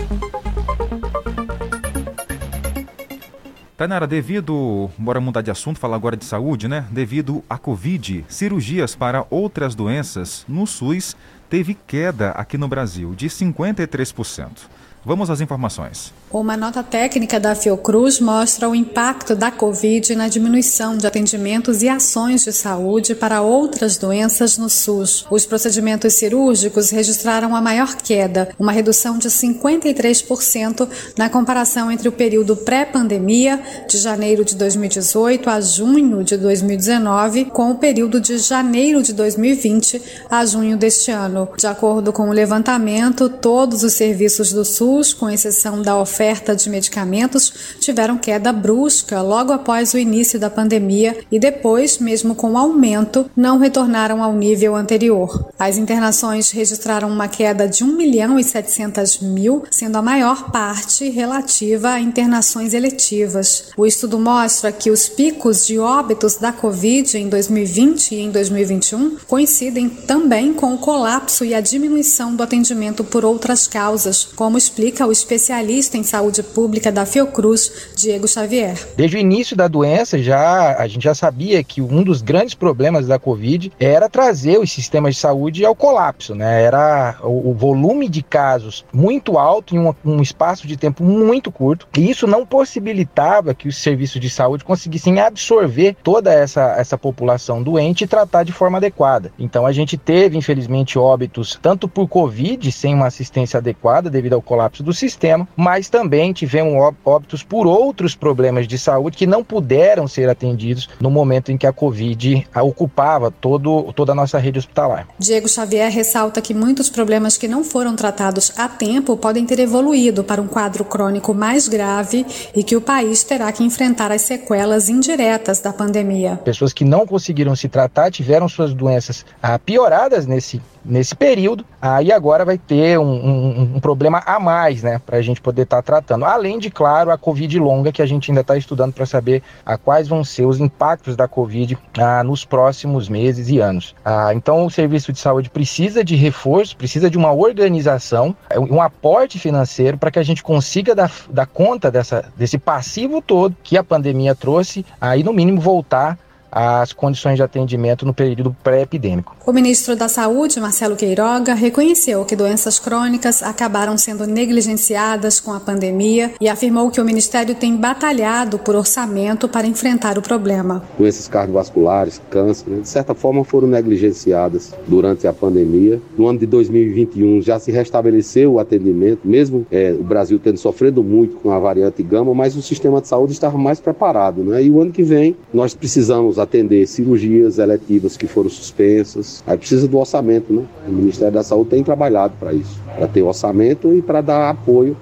Tainara, 3.77 4.07
devido, 4.07 4.89
bora 4.97 5.19
mudar 5.19 5.41
de 5.41 5.51
assunto, 5.51 5.79
falar 5.79 5.97
agora 5.97 6.15
de 6.15 6.23
saúde, 6.23 6.65
né? 6.65 6.87
Devido 6.91 7.43
à 7.49 7.57
Covid, 7.57 8.23
cirurgias 8.29 8.95
para 8.95 9.25
outras 9.29 9.75
doenças 9.75 10.45
no 10.47 10.65
SUS 10.65 11.13
teve 11.49 11.73
queda 11.85 12.31
aqui 12.31 12.57
no 12.57 12.69
Brasil 12.69 13.13
de 13.13 13.27
53%. 13.27 14.69
Vamos 15.05 15.29
às 15.29 15.39
informações. 15.39 16.11
Uma 16.31 16.57
nota 16.57 16.83
técnica 16.83 17.39
da 17.39 17.55
Fiocruz 17.55 18.19
mostra 18.19 18.67
o 18.67 18.75
impacto 18.75 19.35
da 19.35 19.51
Covid 19.51 20.15
na 20.15 20.27
diminuição 20.27 20.97
de 20.97 21.05
atendimentos 21.07 21.81
e 21.81 21.87
ações 21.87 22.43
de 22.43 22.51
saúde 22.51 23.15
para 23.15 23.41
outras 23.41 23.97
doenças 23.97 24.57
no 24.57 24.67
SUS. 24.67 25.25
Os 25.29 25.45
procedimentos 25.45 26.15
cirúrgicos 26.15 26.89
registraram 26.89 27.55
a 27.55 27.61
maior 27.61 27.95
queda, 27.95 28.49
uma 28.59 28.71
redução 28.71 29.17
de 29.17 29.29
53% 29.29 30.89
na 31.17 31.29
comparação 31.29 31.89
entre 31.89 32.09
o 32.09 32.11
período 32.11 32.57
pré-pandemia, 32.57 33.61
de 33.87 33.97
janeiro 33.97 34.43
de 34.43 34.55
2018 34.55 35.49
a 35.49 35.61
junho 35.61 36.23
de 36.23 36.35
2019, 36.35 37.45
com 37.45 37.71
o 37.71 37.75
período 37.75 38.19
de 38.19 38.39
janeiro 38.39 39.01
de 39.01 39.13
2020 39.13 40.01
a 40.29 40.45
junho 40.45 40.75
deste 40.75 41.11
ano. 41.11 41.47
De 41.55 41.67
acordo 41.67 42.11
com 42.11 42.29
o 42.29 42.33
levantamento, 42.33 43.29
todos 43.29 43.83
os 43.83 43.93
serviços 43.93 44.51
do 44.51 44.65
SUS, 44.65 44.94
com 45.13 45.29
exceção 45.29 45.81
da 45.81 45.99
oferta 45.99 46.55
de 46.55 46.69
medicamentos 46.69 47.53
tiveram 47.79 48.17
queda 48.17 48.51
brusca 48.51 49.21
logo 49.21 49.51
após 49.51 49.93
o 49.93 49.97
início 49.97 50.39
da 50.39 50.49
pandemia 50.49 51.17
e 51.31 51.37
depois, 51.37 51.99
mesmo 51.99 52.35
com 52.35 52.57
aumento, 52.57 53.29
não 53.35 53.57
retornaram 53.57 54.23
ao 54.23 54.33
nível 54.33 54.75
anterior. 54.75 55.49
As 55.59 55.77
internações 55.77 56.51
registraram 56.51 57.09
uma 57.09 57.27
queda 57.27 57.67
de 57.67 57.83
1 57.83 57.87
milhão 57.95 58.39
e 58.39 58.43
700 58.43 59.19
mil, 59.19 59.63
sendo 59.69 59.97
a 59.97 60.01
maior 60.01 60.51
parte 60.51 61.09
relativa 61.09 61.89
a 61.89 61.99
internações 61.99 62.73
eletivas. 62.73 63.71
O 63.75 63.85
estudo 63.85 64.17
mostra 64.17 64.71
que 64.71 64.91
os 64.91 65.09
picos 65.09 65.65
de 65.67 65.77
óbitos 65.77 66.37
da 66.37 66.51
Covid 66.51 67.17
em 67.17 67.27
2020 67.27 68.15
e 68.15 68.19
em 68.21 68.31
2021 68.31 69.17
coincidem 69.27 69.89
também 69.89 70.53
com 70.53 70.73
o 70.73 70.77
colapso 70.77 71.43
e 71.43 71.53
a 71.53 71.61
diminuição 71.61 72.35
do 72.35 72.43
atendimento 72.43 73.03
por 73.03 73.25
outras 73.25 73.67
causas, 73.67 74.25
como 74.35 74.57
explica 74.57 74.84
o 75.05 75.11
especialista 75.11 75.97
em 75.97 76.03
Saúde 76.03 76.41
Pública 76.41 76.91
da 76.91 77.05
Fiocruz, 77.05 77.89
Diego 77.95 78.27
Xavier. 78.27 78.77
Desde 78.95 79.17
o 79.17 79.19
início 79.19 79.55
da 79.55 79.67
doença, 79.67 80.17
já 80.19 80.77
a 80.77 80.87
gente 80.87 81.03
já 81.03 81.15
sabia 81.15 81.63
que 81.63 81.81
um 81.81 82.03
dos 82.03 82.21
grandes 82.21 82.53
problemas 82.53 83.07
da 83.07 83.17
Covid 83.17 83.71
era 83.79 84.07
trazer 84.07 84.59
os 84.59 84.71
sistemas 84.71 85.15
de 85.15 85.21
saúde 85.21 85.65
ao 85.65 85.75
colapso, 85.75 86.35
né? 86.35 86.63
Era 86.63 87.17
o, 87.23 87.49
o 87.49 87.53
volume 87.53 88.07
de 88.07 88.21
casos 88.21 88.85
muito 88.93 89.39
alto 89.39 89.75
em 89.75 89.79
um, 89.79 89.93
um 90.05 90.21
espaço 90.21 90.67
de 90.67 90.77
tempo 90.77 91.03
muito 91.03 91.51
curto, 91.51 91.87
e 91.97 92.09
isso 92.09 92.27
não 92.27 92.45
possibilitava 92.45 93.53
que 93.53 93.67
os 93.67 93.77
serviços 93.77 94.21
de 94.21 94.29
saúde 94.29 94.63
conseguissem 94.63 95.19
absorver 95.19 95.95
toda 96.03 96.31
essa, 96.31 96.75
essa 96.77 96.97
população 96.97 97.61
doente 97.61 98.03
e 98.03 98.07
tratar 98.07 98.43
de 98.43 98.51
forma 98.51 98.77
adequada. 98.77 99.31
Então 99.39 99.65
a 99.65 99.71
gente 99.71 99.97
teve, 99.97 100.37
infelizmente, 100.37 100.99
óbitos 100.99 101.57
tanto 101.61 101.87
por 101.87 102.07
Covid, 102.07 102.71
sem 102.71 102.93
uma 102.93 103.07
assistência 103.07 103.57
adequada 103.57 104.09
devido 104.09 104.33
ao 104.33 104.41
colapso 104.41 104.64
do 104.83 104.93
sistema, 104.93 105.47
mas 105.55 105.89
também 105.89 106.33
tivemos 106.33 106.73
óbitos 107.03 107.43
por 107.43 107.67
outros 107.67 108.15
problemas 108.15 108.67
de 108.67 108.77
saúde 108.77 109.17
que 109.17 109.27
não 109.27 109.43
puderam 109.43 110.07
ser 110.07 110.29
atendidos 110.29 110.89
no 110.99 111.09
momento 111.09 111.51
em 111.51 111.57
que 111.57 111.67
a 111.67 111.73
Covid 111.73 112.47
ocupava 112.63 113.31
todo, 113.31 113.91
toda 113.93 114.11
a 114.11 114.15
nossa 114.15 114.37
rede 114.37 114.59
hospitalar. 114.59 115.07
Diego 115.19 115.47
Xavier 115.47 115.91
ressalta 115.91 116.41
que 116.41 116.53
muitos 116.53 116.89
problemas 116.89 117.37
que 117.37 117.47
não 117.47 117.63
foram 117.63 117.95
tratados 117.95 118.51
a 118.57 118.67
tempo 118.67 119.17
podem 119.17 119.45
ter 119.45 119.59
evoluído 119.59 120.23
para 120.23 120.41
um 120.41 120.47
quadro 120.47 120.83
crônico 120.83 121.33
mais 121.33 121.67
grave 121.67 122.25
e 122.55 122.63
que 122.63 122.75
o 122.75 122.81
país 122.81 123.23
terá 123.23 123.51
que 123.51 123.63
enfrentar 123.63 124.11
as 124.11 124.21
sequelas 124.21 124.89
indiretas 124.89 125.59
da 125.59 125.71
pandemia. 125.71 126.39
Pessoas 126.43 126.73
que 126.73 126.83
não 126.83 127.05
conseguiram 127.05 127.55
se 127.55 127.67
tratar 127.67 128.11
tiveram 128.11 128.47
suas 128.47 128.73
doenças 128.73 129.25
ah, 129.41 129.57
pioradas 129.59 130.25
nesse 130.25 130.61
nesse 130.85 131.15
período, 131.15 131.65
aí 131.81 132.11
agora 132.11 132.45
vai 132.45 132.57
ter 132.57 132.99
um, 132.99 133.03
um, 133.03 133.61
um 133.75 133.79
problema 133.79 134.21
a 134.25 134.39
mais, 134.39 134.83
né, 134.83 135.01
para 135.03 135.17
a 135.17 135.21
gente 135.21 135.41
poder 135.41 135.63
estar 135.63 135.77
tá 135.77 135.81
tratando. 135.81 136.25
Além 136.25 136.59
de, 136.59 136.69
claro, 136.69 137.11
a 137.11 137.17
Covid 137.17 137.59
longa, 137.59 137.91
que 137.91 138.01
a 138.01 138.05
gente 138.05 138.29
ainda 138.29 138.41
está 138.41 138.55
estudando 138.55 138.93
para 138.93 139.05
saber 139.05 139.41
a 139.65 139.77
quais 139.77 140.07
vão 140.07 140.23
ser 140.23 140.45
os 140.45 140.59
impactos 140.59 141.15
da 141.15 141.27
Covid 141.27 141.77
ah, 141.97 142.23
nos 142.23 142.45
próximos 142.45 143.09
meses 143.09 143.49
e 143.49 143.59
anos. 143.59 143.95
Ah, 144.03 144.33
então, 144.33 144.65
o 144.65 144.69
serviço 144.69 145.11
de 145.11 145.19
saúde 145.19 145.49
precisa 145.49 146.03
de 146.03 146.15
reforço, 146.15 146.77
precisa 146.77 147.09
de 147.09 147.17
uma 147.17 147.33
organização, 147.33 148.35
é, 148.49 148.59
um 148.59 148.81
aporte 148.81 149.39
financeiro 149.39 149.97
para 149.97 150.11
que 150.11 150.19
a 150.19 150.23
gente 150.23 150.43
consiga 150.43 150.93
dar, 150.93 151.11
dar 151.29 151.47
conta 151.47 151.89
dessa, 151.89 152.25
desse 152.37 152.57
passivo 152.57 153.21
todo 153.21 153.55
que 153.63 153.77
a 153.77 153.83
pandemia 153.83 154.35
trouxe, 154.35 154.85
aí 154.99 155.23
no 155.23 155.33
mínimo 155.33 155.59
voltar 155.59 156.17
as 156.55 156.93
condições 156.93 157.35
de 157.35 157.43
atendimento 157.43 158.05
no 158.05 158.13
período 158.13 158.55
pré-epidêmico. 158.63 159.35
O 159.45 159.51
ministro 159.51 159.93
da 159.93 160.07
Saúde, 160.07 160.57
Marcelo 160.61 160.95
Queiroga, 160.95 161.53
reconheceu 161.53 162.23
que 162.23 162.33
doenças 162.33 162.79
crônicas 162.79 163.43
acabaram 163.43 163.97
sendo 163.97 164.25
negligenciadas 164.25 165.41
com 165.41 165.51
a 165.51 165.59
pandemia 165.59 166.31
e 166.39 166.47
afirmou 166.47 166.89
que 166.89 167.01
o 167.01 167.05
ministério 167.05 167.53
tem 167.53 167.75
batalhado 167.75 168.57
por 168.57 168.73
orçamento 168.73 169.49
para 169.49 169.67
enfrentar 169.67 170.17
o 170.17 170.21
problema. 170.21 170.81
Doenças 170.97 171.27
cardiovasculares, 171.27 172.21
câncer, 172.29 172.69
né, 172.69 172.79
de 172.79 172.87
certa 172.87 173.13
forma 173.13 173.43
foram 173.43 173.67
negligenciadas 173.67 174.73
durante 174.87 175.27
a 175.27 175.33
pandemia. 175.33 176.01
No 176.17 176.27
ano 176.27 176.39
de 176.39 176.45
2021 176.45 177.41
já 177.41 177.59
se 177.59 177.69
restabeleceu 177.69 178.53
o 178.53 178.59
atendimento, 178.59 179.19
mesmo 179.25 179.67
é, 179.69 179.91
o 179.91 180.03
Brasil 180.03 180.39
tendo 180.39 180.57
sofrido 180.57 181.03
muito 181.03 181.35
com 181.35 181.51
a 181.51 181.59
variante 181.59 182.01
gama, 182.01 182.33
mas 182.33 182.55
o 182.55 182.61
sistema 182.61 183.01
de 183.01 183.09
saúde 183.09 183.33
estava 183.33 183.57
mais 183.57 183.81
preparado. 183.81 184.41
Né? 184.41 184.63
E 184.63 184.71
o 184.71 184.81
ano 184.81 184.91
que 184.91 185.03
vem 185.03 185.35
nós 185.53 185.73
precisamos 185.73 186.39
atender 186.45 186.87
cirurgias 186.87 187.59
eletivas 187.59 188.15
que 188.15 188.27
foram 188.27 188.49
suspensas. 188.49 189.43
Aí 189.45 189.57
precisa 189.57 189.87
do 189.87 189.97
orçamento, 189.97 190.53
né? 190.53 190.63
O 190.87 190.91
Ministério 190.91 191.33
da 191.33 191.43
Saúde 191.43 191.71
tem 191.71 191.83
trabalhado 191.83 192.33
para 192.39 192.53
isso, 192.53 192.79
para 192.95 193.07
ter 193.07 193.21
orçamento 193.21 193.93
e 193.93 194.01
para 194.01 194.21
dar 194.21 194.49
apoio 194.49 194.95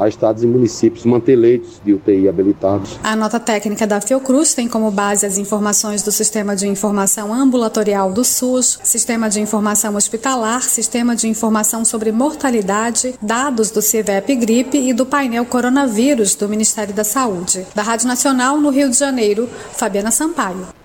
a 0.00 0.08
estados 0.08 0.42
e 0.42 0.46
municípios 0.46 1.04
manter 1.04 1.36
leitos 1.36 1.80
de 1.84 1.92
UTI 1.92 2.28
habilitados. 2.28 2.98
A 3.02 3.14
nota 3.14 3.38
técnica 3.38 3.86
da 3.86 4.00
Fiocruz 4.00 4.54
tem 4.54 4.66
como 4.66 4.90
base 4.90 5.26
as 5.26 5.36
informações 5.36 6.02
do 6.02 6.10
Sistema 6.10 6.56
de 6.56 6.66
Informação 6.66 7.34
Ambulatorial 7.34 8.10
do 8.10 8.24
SUS, 8.24 8.80
Sistema 8.82 9.28
de 9.28 9.40
Informação 9.40 9.94
Hospitalar, 9.94 10.62
Sistema 10.62 11.14
de 11.14 11.28
Informação 11.28 11.84
sobre 11.84 12.10
Mortalidade, 12.10 13.14
dados 13.20 13.70
do 13.70 13.82
CIVEP 13.82 14.34
Gripe 14.36 14.78
e 14.78 14.94
do 14.94 15.04
painel 15.04 15.44
Coronavírus 15.44 16.34
do 16.34 16.48
Ministério 16.48 16.94
da 16.94 17.04
Saúde. 17.04 17.66
Da 17.74 17.82
Rádio 17.82 18.08
Nacional, 18.08 18.58
no 18.58 18.70
Rio 18.70 18.88
de 18.88 18.96
Janeiro, 18.96 19.48
Fabiana 19.72 20.10
Sampaio. 20.10 20.79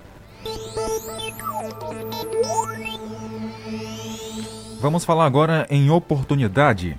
Vamos 4.80 5.04
falar 5.04 5.24
agora 5.24 5.66
em 5.70 5.90
oportunidade. 5.90 6.96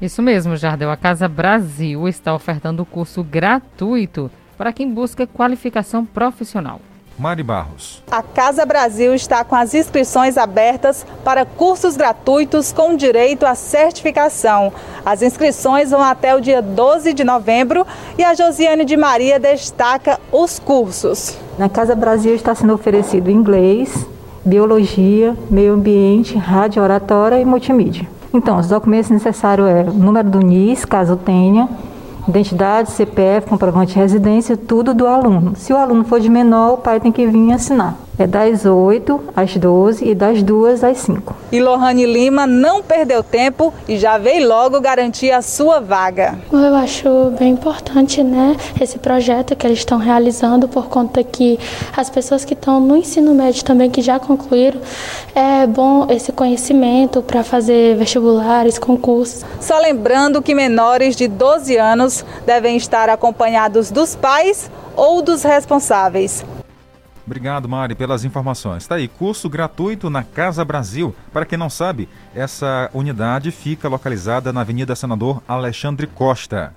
Isso 0.00 0.22
mesmo, 0.22 0.56
Jardel. 0.56 0.90
A 0.90 0.96
Casa 0.96 1.28
Brasil 1.28 2.08
está 2.08 2.34
ofertando 2.34 2.84
curso 2.84 3.22
gratuito 3.22 4.30
para 4.58 4.72
quem 4.72 4.92
busca 4.92 5.26
qualificação 5.26 6.04
profissional. 6.04 6.80
Mari 7.18 7.42
Barros. 7.42 8.02
A 8.10 8.22
Casa 8.22 8.64
Brasil 8.64 9.14
está 9.14 9.44
com 9.44 9.54
as 9.54 9.74
inscrições 9.74 10.38
abertas 10.38 11.06
para 11.22 11.44
cursos 11.44 11.96
gratuitos 11.96 12.72
com 12.72 12.96
direito 12.96 13.44
à 13.44 13.54
certificação. 13.54 14.72
As 15.04 15.20
inscrições 15.20 15.90
vão 15.90 16.02
até 16.02 16.34
o 16.34 16.40
dia 16.40 16.62
12 16.62 17.12
de 17.12 17.22
novembro 17.22 17.86
e 18.16 18.24
a 18.24 18.34
Josiane 18.34 18.86
de 18.86 18.96
Maria 18.96 19.38
destaca 19.38 20.18
os 20.32 20.58
cursos. 20.58 21.36
Na 21.60 21.68
Casa 21.68 21.94
Brasil 21.94 22.34
está 22.34 22.54
sendo 22.54 22.72
oferecido 22.72 23.30
inglês, 23.30 24.06
biologia, 24.42 25.36
meio 25.50 25.74
ambiente, 25.74 26.38
rádio 26.38 26.82
oratória 26.82 27.38
e 27.38 27.44
multimídia. 27.44 28.08
Então, 28.32 28.56
os 28.58 28.66
documentos 28.66 29.10
necessários 29.10 29.68
é 29.68 29.82
o 29.82 29.92
número 29.92 30.30
do 30.30 30.38
NIS, 30.38 30.86
caso 30.86 31.16
tenha, 31.16 31.68
identidade, 32.26 32.90
CPF, 32.92 33.46
comprovante 33.46 33.92
de 33.92 33.98
residência, 33.98 34.56
tudo 34.56 34.94
do 34.94 35.06
aluno. 35.06 35.52
Se 35.54 35.70
o 35.70 35.76
aluno 35.76 36.02
for 36.02 36.18
de 36.18 36.30
menor, 36.30 36.72
o 36.72 36.76
pai 36.78 36.98
tem 36.98 37.12
que 37.12 37.26
vir 37.26 37.52
assinar. 37.52 37.94
É 38.18 38.26
das 38.26 38.66
8 38.66 39.20
às 39.34 39.56
12 39.56 40.06
e 40.06 40.14
das 40.14 40.42
2 40.42 40.84
às 40.84 40.98
5. 40.98 41.34
E 41.50 41.60
Lohane 41.60 42.04
Lima 42.04 42.46
não 42.46 42.82
perdeu 42.82 43.22
tempo 43.22 43.72
e 43.88 43.96
já 43.96 44.18
veio 44.18 44.46
logo 44.46 44.80
garantir 44.80 45.30
a 45.30 45.42
sua 45.42 45.80
vaga. 45.80 46.38
Eu 46.52 46.74
acho 46.74 47.08
bem 47.38 47.52
importante, 47.52 48.22
né, 48.22 48.56
esse 48.80 48.98
projeto 48.98 49.56
que 49.56 49.66
eles 49.66 49.78
estão 49.78 49.98
realizando 49.98 50.68
por 50.68 50.88
conta 50.88 51.24
que 51.24 51.58
as 51.96 52.10
pessoas 52.10 52.44
que 52.44 52.54
estão 52.54 52.78
no 52.80 52.96
ensino 52.96 53.34
médio 53.34 53.64
também 53.64 53.90
que 53.90 54.02
já 54.02 54.18
concluíram, 54.18 54.80
é 55.34 55.66
bom 55.66 56.06
esse 56.10 56.32
conhecimento 56.32 57.22
para 57.22 57.42
fazer 57.42 57.96
vestibulares, 57.96 58.78
concursos. 58.78 59.44
Só 59.60 59.78
lembrando 59.78 60.42
que 60.42 60.54
menores 60.54 61.16
de 61.16 61.26
12 61.26 61.76
anos 61.76 62.24
devem 62.44 62.76
estar 62.76 63.08
acompanhados 63.08 63.90
dos 63.90 64.14
pais 64.14 64.70
ou 64.96 65.22
dos 65.22 65.42
responsáveis. 65.42 66.44
Obrigado, 67.30 67.68
Mari, 67.68 67.94
pelas 67.94 68.24
informações. 68.24 68.82
Está 68.82 68.96
aí, 68.96 69.06
curso 69.06 69.48
gratuito 69.48 70.10
na 70.10 70.24
Casa 70.24 70.64
Brasil. 70.64 71.14
Para 71.32 71.46
quem 71.46 71.56
não 71.56 71.70
sabe, 71.70 72.08
essa 72.34 72.90
unidade 72.92 73.52
fica 73.52 73.88
localizada 73.88 74.52
na 74.52 74.62
Avenida 74.62 74.96
Senador 74.96 75.40
Alexandre 75.46 76.08
Costa. 76.08 76.74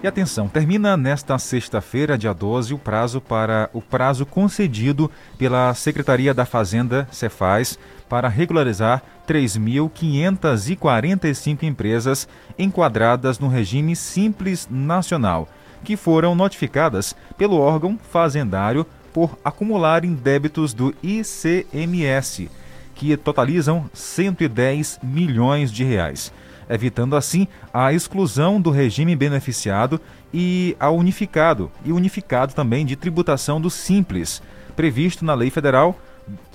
E 0.00 0.06
atenção, 0.06 0.46
termina 0.46 0.96
nesta 0.96 1.36
sexta-feira, 1.40 2.16
dia 2.16 2.32
12, 2.32 2.72
o 2.72 2.78
prazo 2.78 3.20
para 3.20 3.68
o 3.72 3.82
prazo 3.82 4.24
concedido 4.24 5.10
pela 5.36 5.74
Secretaria 5.74 6.32
da 6.32 6.44
Fazenda, 6.44 7.08
Cefaz, 7.10 7.76
para 8.08 8.28
regularizar 8.28 9.02
3.545 9.26 11.64
empresas 11.64 12.28
enquadradas 12.56 13.40
no 13.40 13.48
regime 13.48 13.96
Simples 13.96 14.68
Nacional 14.70 15.48
que 15.84 15.96
foram 15.96 16.34
notificadas 16.34 17.14
pelo 17.36 17.58
órgão 17.58 17.98
fazendário 18.10 18.86
por 19.12 19.38
acumularem 19.44 20.14
débitos 20.14 20.72
do 20.72 20.94
ICMS, 21.02 22.50
que 22.94 23.16
totalizam 23.16 23.90
110 23.92 25.00
milhões 25.02 25.70
de 25.70 25.84
reais, 25.84 26.32
evitando 26.68 27.16
assim 27.16 27.46
a 27.72 27.92
exclusão 27.92 28.60
do 28.60 28.70
regime 28.70 29.14
beneficiado 29.14 30.00
e 30.32 30.76
a 30.80 30.90
unificado 30.90 31.70
e 31.84 31.92
unificado 31.92 32.54
também 32.54 32.86
de 32.86 32.96
tributação 32.96 33.60
do 33.60 33.68
simples, 33.68 34.42
previsto 34.74 35.24
na 35.24 35.34
Lei 35.34 35.50
Federal 35.50 35.98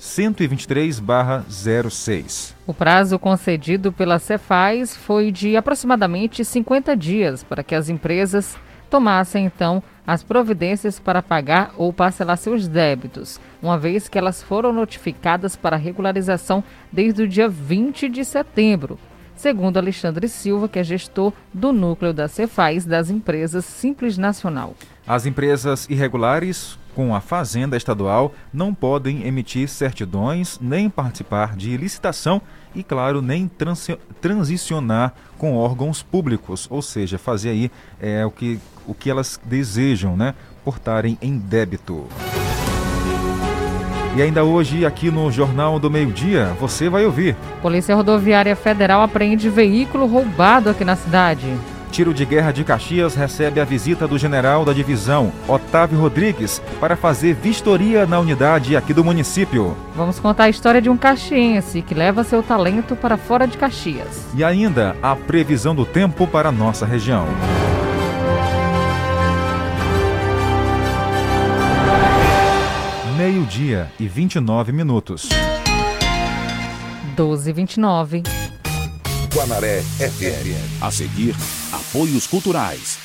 123/06. 0.00 2.54
O 2.66 2.74
prazo 2.74 3.18
concedido 3.18 3.92
pela 3.92 4.18
Cefaz 4.18 4.96
foi 4.96 5.30
de 5.30 5.56
aproximadamente 5.56 6.44
50 6.44 6.96
dias 6.96 7.44
para 7.44 7.62
que 7.62 7.74
as 7.74 7.88
empresas 7.88 8.56
tomassem 8.88 9.44
então 9.44 9.82
as 10.06 10.22
providências 10.22 10.98
para 10.98 11.22
pagar 11.22 11.72
ou 11.76 11.92
parcelar 11.92 12.38
seus 12.38 12.66
débitos, 12.66 13.38
uma 13.62 13.78
vez 13.78 14.08
que 14.08 14.16
elas 14.16 14.42
foram 14.42 14.72
notificadas 14.72 15.54
para 15.54 15.76
regularização 15.76 16.64
desde 16.90 17.22
o 17.22 17.28
dia 17.28 17.48
20 17.48 18.08
de 18.08 18.24
setembro. 18.24 18.98
Segundo 19.36 19.76
Alexandre 19.76 20.28
Silva, 20.28 20.68
que 20.68 20.80
é 20.80 20.82
gestor 20.82 21.32
do 21.54 21.72
núcleo 21.72 22.12
da 22.12 22.26
Cefaz 22.26 22.84
das 22.84 23.08
empresas 23.08 23.64
Simples 23.64 24.18
Nacional. 24.18 24.74
As 25.06 25.26
empresas 25.26 25.86
irregulares 25.88 26.76
com 26.98 27.14
a 27.14 27.20
Fazenda 27.20 27.76
Estadual 27.76 28.34
não 28.52 28.74
podem 28.74 29.24
emitir 29.24 29.68
certidões 29.68 30.58
nem 30.60 30.90
participar 30.90 31.54
de 31.54 31.76
licitação 31.76 32.42
e, 32.74 32.82
claro, 32.82 33.22
nem 33.22 33.48
transicionar 34.20 35.14
com 35.38 35.54
órgãos 35.54 36.02
públicos, 36.02 36.66
ou 36.68 36.82
seja, 36.82 37.16
fazer 37.16 37.50
aí 37.50 37.70
é, 38.00 38.26
o, 38.26 38.32
que, 38.32 38.58
o 38.88 38.94
que 38.94 39.10
elas 39.10 39.38
desejam, 39.44 40.16
né? 40.16 40.34
Portarem 40.64 41.16
em 41.22 41.38
débito. 41.38 42.06
E 44.16 44.22
ainda 44.22 44.42
hoje, 44.42 44.84
aqui 44.84 45.10
no 45.10 45.30
Jornal 45.30 45.78
do 45.78 45.88
Meio-Dia, 45.88 46.56
você 46.58 46.88
vai 46.88 47.04
ouvir. 47.04 47.36
Polícia 47.62 47.94
Rodoviária 47.94 48.56
Federal 48.56 49.02
apreende 49.02 49.48
veículo 49.48 50.06
roubado 50.06 50.70
aqui 50.70 50.84
na 50.84 50.96
cidade. 50.96 51.46
Tiro 51.90 52.12
de 52.12 52.24
Guerra 52.24 52.52
de 52.52 52.64
Caxias 52.64 53.14
recebe 53.14 53.60
a 53.60 53.64
visita 53.64 54.06
do 54.06 54.18
general 54.18 54.64
da 54.64 54.72
divisão, 54.72 55.32
Otávio 55.46 55.98
Rodrigues, 55.98 56.60
para 56.80 56.96
fazer 56.96 57.34
vistoria 57.34 58.06
na 58.06 58.18
unidade 58.18 58.76
aqui 58.76 58.92
do 58.92 59.04
município. 59.04 59.76
Vamos 59.94 60.18
contar 60.18 60.44
a 60.44 60.48
história 60.50 60.82
de 60.82 60.90
um 60.90 60.96
caxiense 60.96 61.82
que 61.82 61.94
leva 61.94 62.24
seu 62.24 62.42
talento 62.42 62.94
para 62.94 63.16
fora 63.16 63.46
de 63.46 63.56
Caxias. 63.56 64.26
E 64.34 64.44
ainda 64.44 64.96
a 65.02 65.14
previsão 65.16 65.74
do 65.74 65.84
tempo 65.84 66.26
para 66.26 66.48
a 66.50 66.52
nossa 66.52 66.84
região. 66.84 67.26
Meio-dia 73.18 73.90
e 73.98 74.06
29 74.06 74.70
minutos. 74.70 75.28
12 77.16 77.50
e 77.50 77.52
29. 77.52 78.22
Guanaré 79.34 79.82
FM. 79.82 80.80
A 80.80 80.88
seguir, 80.92 81.34
apoios 81.72 82.28
culturais. 82.28 82.96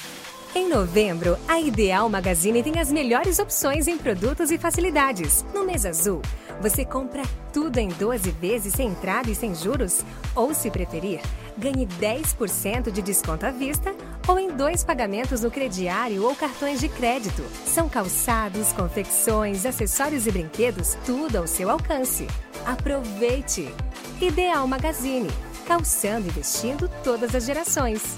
Em 0.54 0.70
novembro, 0.70 1.36
a 1.48 1.60
Ideal 1.60 2.08
Magazine 2.10 2.62
tem 2.62 2.80
as 2.80 2.92
melhores 2.92 3.40
opções 3.40 3.88
em 3.88 3.98
produtos 3.98 4.52
e 4.52 4.60
facilidades. 4.60 5.44
No 5.52 5.66
mês 5.66 5.84
azul, 5.84 6.22
você 6.62 6.86
compra 6.86 7.24
tudo 7.52 7.80
em 7.80 7.88
12 7.88 8.30
vezes 8.34 8.74
sem 8.74 8.90
entrada 8.90 9.32
e 9.32 9.34
sem 9.34 9.56
juros? 9.56 10.06
Ou, 10.36 10.54
se 10.54 10.70
preferir, 10.70 11.22
ganhe 11.58 11.88
10% 11.88 12.92
de 12.92 13.02
desconto 13.02 13.48
à 13.48 13.50
vista 13.50 13.96
ou 14.28 14.40
em 14.40 14.50
dois 14.56 14.84
pagamentos 14.84 15.42
no 15.42 15.52
crediário 15.52 16.24
ou 16.24 16.36
cartões 16.36 16.80
de 16.80 16.90
crédito. 16.90 17.44
São 17.66 17.90
calçados, 17.90 18.72
confecções, 18.74 19.66
acessórios 19.66 20.28
e 20.28 20.32
brinquedos, 20.32 20.98
tudo 21.06 21.38
ao 21.38 21.48
seu 21.48 21.70
alcance. 21.70 22.28
Aproveite! 22.66 23.74
Ideal 24.22 24.68
Magazine 24.68 25.30
calçando 25.64 26.28
e 26.28 26.32
vestindo 26.32 26.90
todas 27.04 27.34
as 27.34 27.46
gerações. 27.46 28.18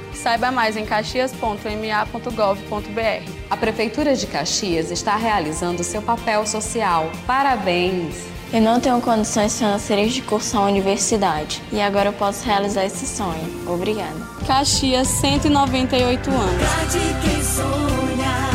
Saiba 0.13 0.51
mais 0.51 0.77
em 0.77 0.85
caxias.ma.gov.br. 0.85 3.31
A 3.49 3.57
Prefeitura 3.57 4.15
de 4.15 4.27
Caxias 4.27 4.91
está 4.91 5.15
realizando 5.15 5.83
seu 5.83 6.01
papel 6.01 6.45
social. 6.45 7.09
Parabéns! 7.25 8.29
Eu 8.53 8.61
não 8.61 8.81
tenho 8.81 8.99
condições 8.99 9.57
financeiras 9.57 10.11
de 10.11 10.21
cursar 10.21 10.63
a 10.63 10.65
universidade 10.65 11.61
e 11.71 11.79
agora 11.79 12.09
eu 12.09 12.13
posso 12.13 12.43
realizar 12.45 12.83
esse 12.83 13.07
sonho. 13.07 13.63
Obrigada. 13.65 14.13
Caxias, 14.45 15.07
198 15.07 16.29
anos. 16.29 16.61
quem 17.21 17.41
sonha 17.41 18.49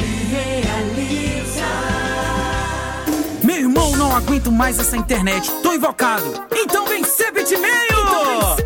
e 0.00 0.04
realiza. 0.34 1.66
Meu 3.44 3.56
irmão, 3.56 3.92
não 3.92 4.16
aguento 4.16 4.50
mais 4.50 4.78
essa 4.78 4.96
internet. 4.96 5.50
Tô 5.62 5.74
invocado. 5.74 6.42
Então 6.52 6.86
vem 6.86 7.04
ser 7.04 7.30
bitmail! 7.30 7.66
Então 7.90 8.56
vem 8.56 8.65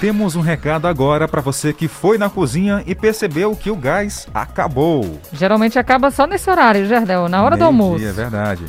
temos 0.00 0.36
um 0.36 0.40
recado 0.40 0.86
agora 0.86 1.26
para 1.26 1.40
você 1.40 1.72
que 1.72 1.88
foi 1.88 2.18
na 2.18 2.30
cozinha 2.30 2.82
e 2.86 2.94
percebeu 2.94 3.54
que 3.56 3.70
o 3.70 3.76
gás 3.76 4.28
acabou. 4.32 5.18
Geralmente 5.32 5.78
acaba 5.78 6.10
só 6.10 6.26
nesse 6.26 6.48
horário, 6.50 6.86
Jardel, 6.86 7.28
na 7.28 7.42
hora 7.42 7.56
do 7.56 7.64
Meio-dia, 7.72 7.84
almoço. 7.84 8.04
É 8.04 8.12
verdade. 8.12 8.64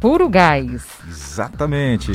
Puro 0.00 0.28
Gás. 0.28 0.82
Exatamente. 1.08 2.12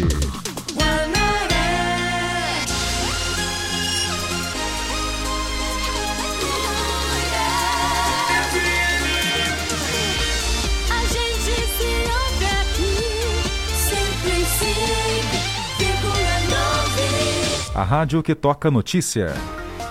A 17.74 17.84
rádio 17.84 18.22
que 18.22 18.36
toca 18.36 18.70
notícia. 18.70 19.34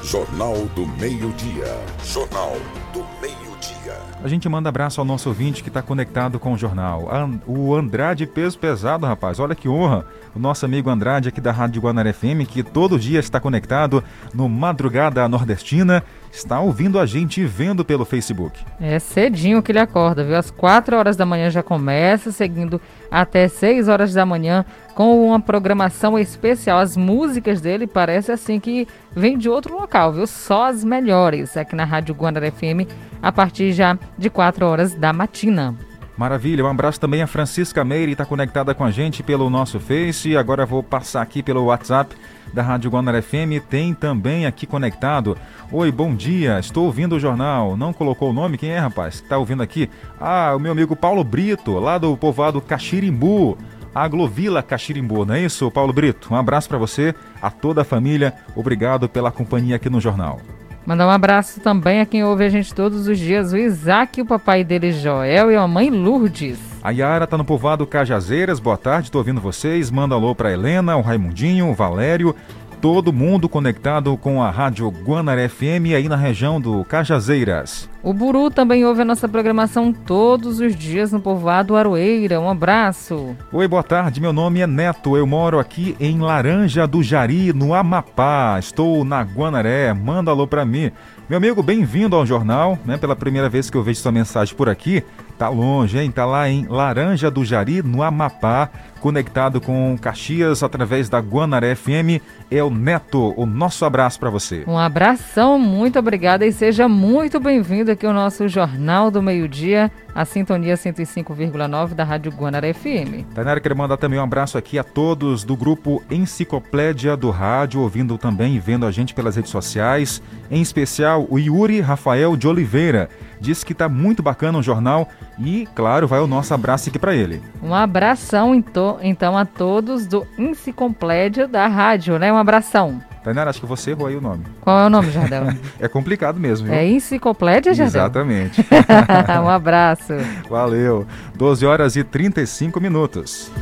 Jornal 0.03 0.55
do 0.75 0.87
Meio-Dia. 0.87 1.79
Jornal 2.05 2.53
do 2.93 2.99
Meio-Dia. 3.23 3.97
A 4.23 4.29
gente 4.29 4.47
manda 4.51 4.69
abraço 4.69 5.01
ao 5.01 5.05
nosso 5.07 5.31
ouvinte 5.31 5.63
que 5.63 5.71
está 5.71 5.81
conectado 5.81 6.39
com 6.39 6.53
o 6.53 6.59
jornal. 6.59 7.09
O 7.47 7.75
Andrade 7.75 8.27
Peso 8.27 8.59
Pesado, 8.59 9.07
rapaz. 9.07 9.41
Olha 9.41 9.55
que 9.55 9.67
honra. 9.67 10.05
O 10.35 10.39
nosso 10.39 10.67
amigo 10.67 10.91
Andrade 10.91 11.31
aqui 11.31 11.41
da 11.41 11.53
Rádio 11.53 11.81
Guanaré 11.81 12.13
FM, 12.13 12.47
que 12.47 12.63
todo 12.63 12.99
dia 12.99 13.19
está 13.19 13.41
conectado 13.41 14.05
no 14.35 14.47
Madrugada 14.47 15.27
Nordestina, 15.27 16.05
está 16.31 16.61
ouvindo 16.61 17.01
a 17.01 17.07
gente 17.07 17.41
e 17.41 17.47
vendo 17.47 17.83
pelo 17.83 18.05
Facebook. 18.05 18.63
É 18.79 18.99
cedinho 18.99 19.63
que 19.63 19.73
ele 19.73 19.81
acorda, 19.81 20.23
viu? 20.23 20.37
Às 20.37 20.51
4 20.51 20.97
horas 20.97 21.17
da 21.17 21.25
manhã 21.25 21.49
já 21.51 21.63
começa, 21.63 22.31
seguindo 22.31 22.81
até 23.11 23.49
6 23.49 23.89
horas 23.89 24.13
da 24.13 24.25
manhã 24.25 24.65
com 24.95 25.27
uma 25.27 25.41
programação 25.41 26.19
especial. 26.19 26.79
As 26.79 26.97
músicas 26.97 27.61
dele 27.61 27.87
parece 27.87 28.33
assim 28.33 28.61
que 28.61 28.87
vem 29.15 29.39
de 29.39 29.49
outro 29.49 29.75
local, 29.75 30.13
viu? 30.13 30.27
Só 30.27 30.67
as 30.67 30.85
melhores 30.85 31.57
aqui 31.57 31.75
na 31.75 31.85
Rádio 31.85 32.15
Guanaré 32.15 32.51
FM 32.51 32.89
a 33.23 33.33
partir 33.33 33.73
já 33.73 33.99
de 34.17 34.31
4 34.31 34.67
horas 34.67 34.95
da 34.95 35.13
matina. 35.13 35.75
Maravilha, 36.21 36.63
um 36.63 36.69
abraço 36.69 37.01
também 37.01 37.23
a 37.23 37.27
Francisca 37.27 37.83
Meire, 37.83 38.13
está 38.13 38.27
conectada 38.27 38.75
com 38.75 38.85
a 38.85 38.91
gente 38.91 39.23
pelo 39.23 39.49
nosso 39.49 39.81
Face. 39.81 40.37
Agora 40.37 40.67
vou 40.67 40.83
passar 40.83 41.23
aqui 41.23 41.43
pelo 41.43 41.65
WhatsApp 41.65 42.15
da 42.53 42.63
Rádio 42.63 42.91
Guanaré 42.91 43.23
FM. 43.23 43.65
Tem 43.71 43.95
também 43.95 44.45
aqui 44.45 44.67
conectado. 44.67 45.35
Oi, 45.73 45.91
bom 45.91 46.15
dia, 46.15 46.59
estou 46.59 46.85
ouvindo 46.85 47.17
o 47.17 47.19
jornal. 47.19 47.75
Não 47.75 47.95
colocou 47.95 48.29
o 48.29 48.33
nome? 48.35 48.59
Quem 48.59 48.71
é, 48.71 48.79
rapaz? 48.79 49.15
Está 49.15 49.39
ouvindo 49.39 49.63
aqui? 49.63 49.89
Ah, 50.21 50.53
o 50.55 50.59
meu 50.59 50.73
amigo 50.73 50.95
Paulo 50.95 51.25
Brito, 51.25 51.79
lá 51.79 51.97
do 51.97 52.15
povoado 52.19 52.61
Caxirimbu. 52.61 53.57
A 53.95 54.07
Glovila 54.07 54.63
Caxirimbu, 54.63 55.25
não 55.25 55.35
é 55.35 55.41
isso, 55.41 55.71
Paulo 55.71 55.93
Brito? 55.93 56.33
Um 56.33 56.37
abraço 56.37 56.69
para 56.69 56.79
você, 56.79 57.15
a 57.43 57.51
toda 57.51 57.83
a 57.83 57.85
família. 57.85 58.33
Obrigado 58.55 59.09
pela 59.09 59.33
companhia 59.33 59.77
aqui 59.77 59.91
no 59.91 60.01
jornal. 60.01 60.41
Mandar 60.87 61.07
um 61.07 61.11
abraço 61.11 61.61
também 61.61 62.01
a 62.01 62.07
quem 62.07 62.25
ouve 62.25 62.45
a 62.45 62.49
gente 62.49 62.75
todos 62.75 63.07
os 63.07 63.19
dias, 63.19 63.53
o 63.53 63.57
Isaac, 63.57 64.21
o 64.21 64.27
papai 64.27 64.65
dele 64.65 64.93
Joel 64.93 65.51
e 65.51 65.57
a 65.57 65.67
mãe 65.67 65.91
Lourdes. 65.91 66.59
A 66.83 66.91
Yara 66.91 67.27
tá 67.27 67.37
no 67.37 67.45
povoado 67.45 67.87
Cajazeiras, 67.87 68.59
boa 68.59 68.77
tarde, 68.77 69.11
tô 69.11 69.19
ouvindo 69.19 69.41
vocês. 69.41 69.91
Manda 69.91 70.15
alô 70.15 70.35
pra 70.35 70.51
Helena, 70.51 70.97
o 70.97 71.03
Raimundinho, 71.03 71.69
o 71.69 71.75
Valério, 71.75 72.35
todo 72.81 73.13
mundo 73.13 73.49
conectado 73.49 74.17
com 74.17 74.43
a 74.43 74.51
Rádio 74.51 74.89
Guanaré 74.89 75.49
FM 75.49 75.93
aí 75.95 76.09
na 76.09 76.17
região 76.17 76.61
do 76.61 76.83
Cajazeiras. 76.85 77.89
O 78.03 78.15
Buru 78.15 78.51
também 78.51 78.85
ouve 78.87 79.03
a 79.03 79.05
nossa 79.05 79.29
programação 79.29 79.93
todos 79.93 80.61
os 80.61 80.75
dias 80.75 81.13
no 81.13 81.21
povoado 81.21 81.77
Aroeira. 81.77 82.41
Um 82.41 82.49
abraço. 82.49 83.37
Oi, 83.53 83.69
boa 83.69 83.83
tarde, 83.83 84.21
meu 84.21 84.33
nome 84.33 84.61
é 84.61 84.67
Neto, 84.67 85.17
eu 85.17 85.27
moro 85.27 85.59
aqui 85.59 85.95
em 86.01 86.19
Laranja 86.21 86.87
do 86.87 87.03
Jari, 87.03 87.53
no 87.53 87.75
Amapá. 87.75 88.57
Estou 88.59 89.05
na 89.05 89.21
Guanaré, 89.21 89.93
manda 89.93 90.31
alô 90.31 90.47
pra 90.47 90.65
mim. 90.65 90.91
Meu 91.29 91.37
amigo, 91.37 91.63
bem-vindo 91.63 92.17
ao 92.17 92.27
jornal, 92.27 92.79
né? 92.85 92.97
Pela 92.97 93.15
primeira 93.15 93.49
vez 93.49 93.69
que 93.69 93.77
eu 93.77 93.83
vejo 93.83 94.01
sua 94.01 94.11
mensagem 94.11 94.57
por 94.57 94.69
aqui. 94.69 95.05
Tá 95.39 95.49
longe, 95.49 95.99
hein? 95.99 96.11
Tá 96.11 96.25
lá 96.27 96.49
em 96.49 96.67
Laranja 96.67 97.31
do 97.31 97.45
Jari, 97.45 97.83
no 97.83 98.03
Amapá, 98.03 98.69
conectado 99.01 99.61
com 99.61 99.97
Caxias 100.01 100.63
através 100.63 101.09
da 101.09 101.19
Guanaré 101.19 101.75
FM. 101.75 102.23
É 102.51 102.63
o 102.63 102.71
Neto, 102.71 103.33
o 103.37 103.47
nosso 103.47 103.85
abraço 103.85 104.21
pra 104.21 104.31
você. 104.31 104.65
Um 104.67 104.79
abração, 104.79 105.59
muito 105.59 105.99
obrigada 105.99 106.47
e 106.47 106.53
seja 106.53 106.89
muito 106.89 107.41
bem-vindo 107.41 107.91
aqui 107.91 108.07
ao 108.07 108.13
nosso 108.13 108.47
Jornal 108.47 109.11
do 109.11 109.23
Meio-Dia, 109.23 109.91
a 110.15 110.25
Sintonia 110.25 110.75
105,9 110.75 111.95
da 111.95 112.05
Rádio 112.05 112.33
Guanaré 112.33 112.73
FM. 112.73 113.25
Tainara, 113.35 113.61
quero 113.61 113.77
mandar 113.77 113.97
também 113.97 114.19
um 114.19 114.23
abraço 114.23 114.59
aqui 114.59 114.79
a 114.79 114.85
todos 114.85 115.45
do 115.45 115.57
grupo 115.57 116.03
Enciclopédia 116.11 117.17
do 117.17 117.31
Rádio, 117.31 117.81
ouvindo 117.81 118.19
também 118.19 118.55
e 118.55 118.61
vendo 118.61 118.85
a 118.85 118.91
gente 118.91 119.15
pelas 119.15 119.37
redes 119.37 119.51
sociais. 119.51 120.23
Em 120.51 120.61
especial, 120.61 121.27
o 121.31 121.39
Yuri 121.39 121.81
Rafael 121.81 122.37
de 122.37 122.47
Oliveira. 122.47 123.09
Diz 123.41 123.65
que 123.65 123.73
tá 123.73 123.89
muito 123.89 124.23
bacana 124.23 124.59
o 124.59 124.63
jornal 124.63 125.09
e, 125.39 125.67
claro, 125.75 126.07
vai 126.07 126.21
o 126.21 126.27
nosso 126.27 126.53
abraço 126.53 126.91
aqui 126.91 126.99
para 126.99 127.15
ele. 127.15 127.41
Um 127.63 127.75
abração, 127.75 128.55
então, 129.03 129.31
então, 129.31 129.37
a 129.37 129.45
todos 129.45 130.07
do 130.07 130.27
Enciclopédia 130.39 131.47
da 131.47 131.67
Rádio, 131.67 132.19
né? 132.19 132.33
Um 132.33 132.37
abração. 132.37 133.01
Tainara, 133.23 133.51
acho 133.51 133.61
que 133.61 133.67
você 133.67 133.91
errou 133.91 134.07
aí 134.07 134.17
o 134.17 134.21
nome. 134.21 134.45
Qual 134.63 134.79
é 134.79 134.87
o 134.87 134.91
nome, 134.91 135.11
Jardel? 135.11 135.49
É 135.79 135.87
complicado 135.87 136.41
mesmo, 136.41 136.67
viu? 136.67 136.75
é 136.75 136.87
Enciclopédia, 136.87 137.75
Jardel? 137.75 138.03
Exatamente. 138.03 138.65
um 139.45 139.49
abraço. 139.49 140.15
Valeu. 140.49 141.07
12 141.35 141.67
horas 141.67 141.97
e 141.97 142.03
35 142.03 142.81
minutos. 142.81 143.53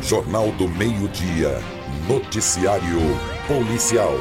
Jornal 0.00 0.50
do 0.52 0.66
Meio-Dia. 0.66 1.58
Noticiário 2.08 2.98
Policial. 3.46 4.14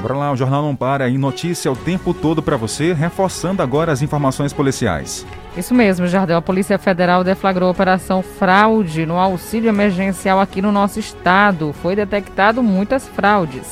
Bora 0.00 0.14
lá, 0.14 0.32
o 0.32 0.36
Jornal 0.36 0.62
Não 0.62 0.76
Para 0.76 1.08
em 1.08 1.18
notícia 1.18 1.70
o 1.70 1.76
tempo 1.76 2.14
todo 2.14 2.42
para 2.42 2.56
você, 2.56 2.92
reforçando 2.92 3.62
agora 3.62 3.92
as 3.92 4.02
informações 4.02 4.52
policiais. 4.52 5.26
Isso 5.56 5.74
mesmo, 5.74 6.06
Jardel. 6.06 6.36
A 6.36 6.42
Polícia 6.42 6.78
Federal 6.78 7.24
deflagrou 7.24 7.68
a 7.68 7.72
operação 7.72 8.22
fraude 8.22 9.06
no 9.06 9.16
auxílio 9.16 9.68
emergencial 9.68 10.38
aqui 10.38 10.60
no 10.60 10.70
nosso 10.70 11.00
estado. 11.00 11.74
Foi 11.80 11.96
detectado 11.96 12.62
muitas 12.62 13.08
fraudes. 13.08 13.66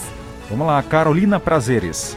Vamos 0.49 0.67
lá, 0.67 0.83
Carolina 0.83 1.39
Prazeres. 1.39 2.17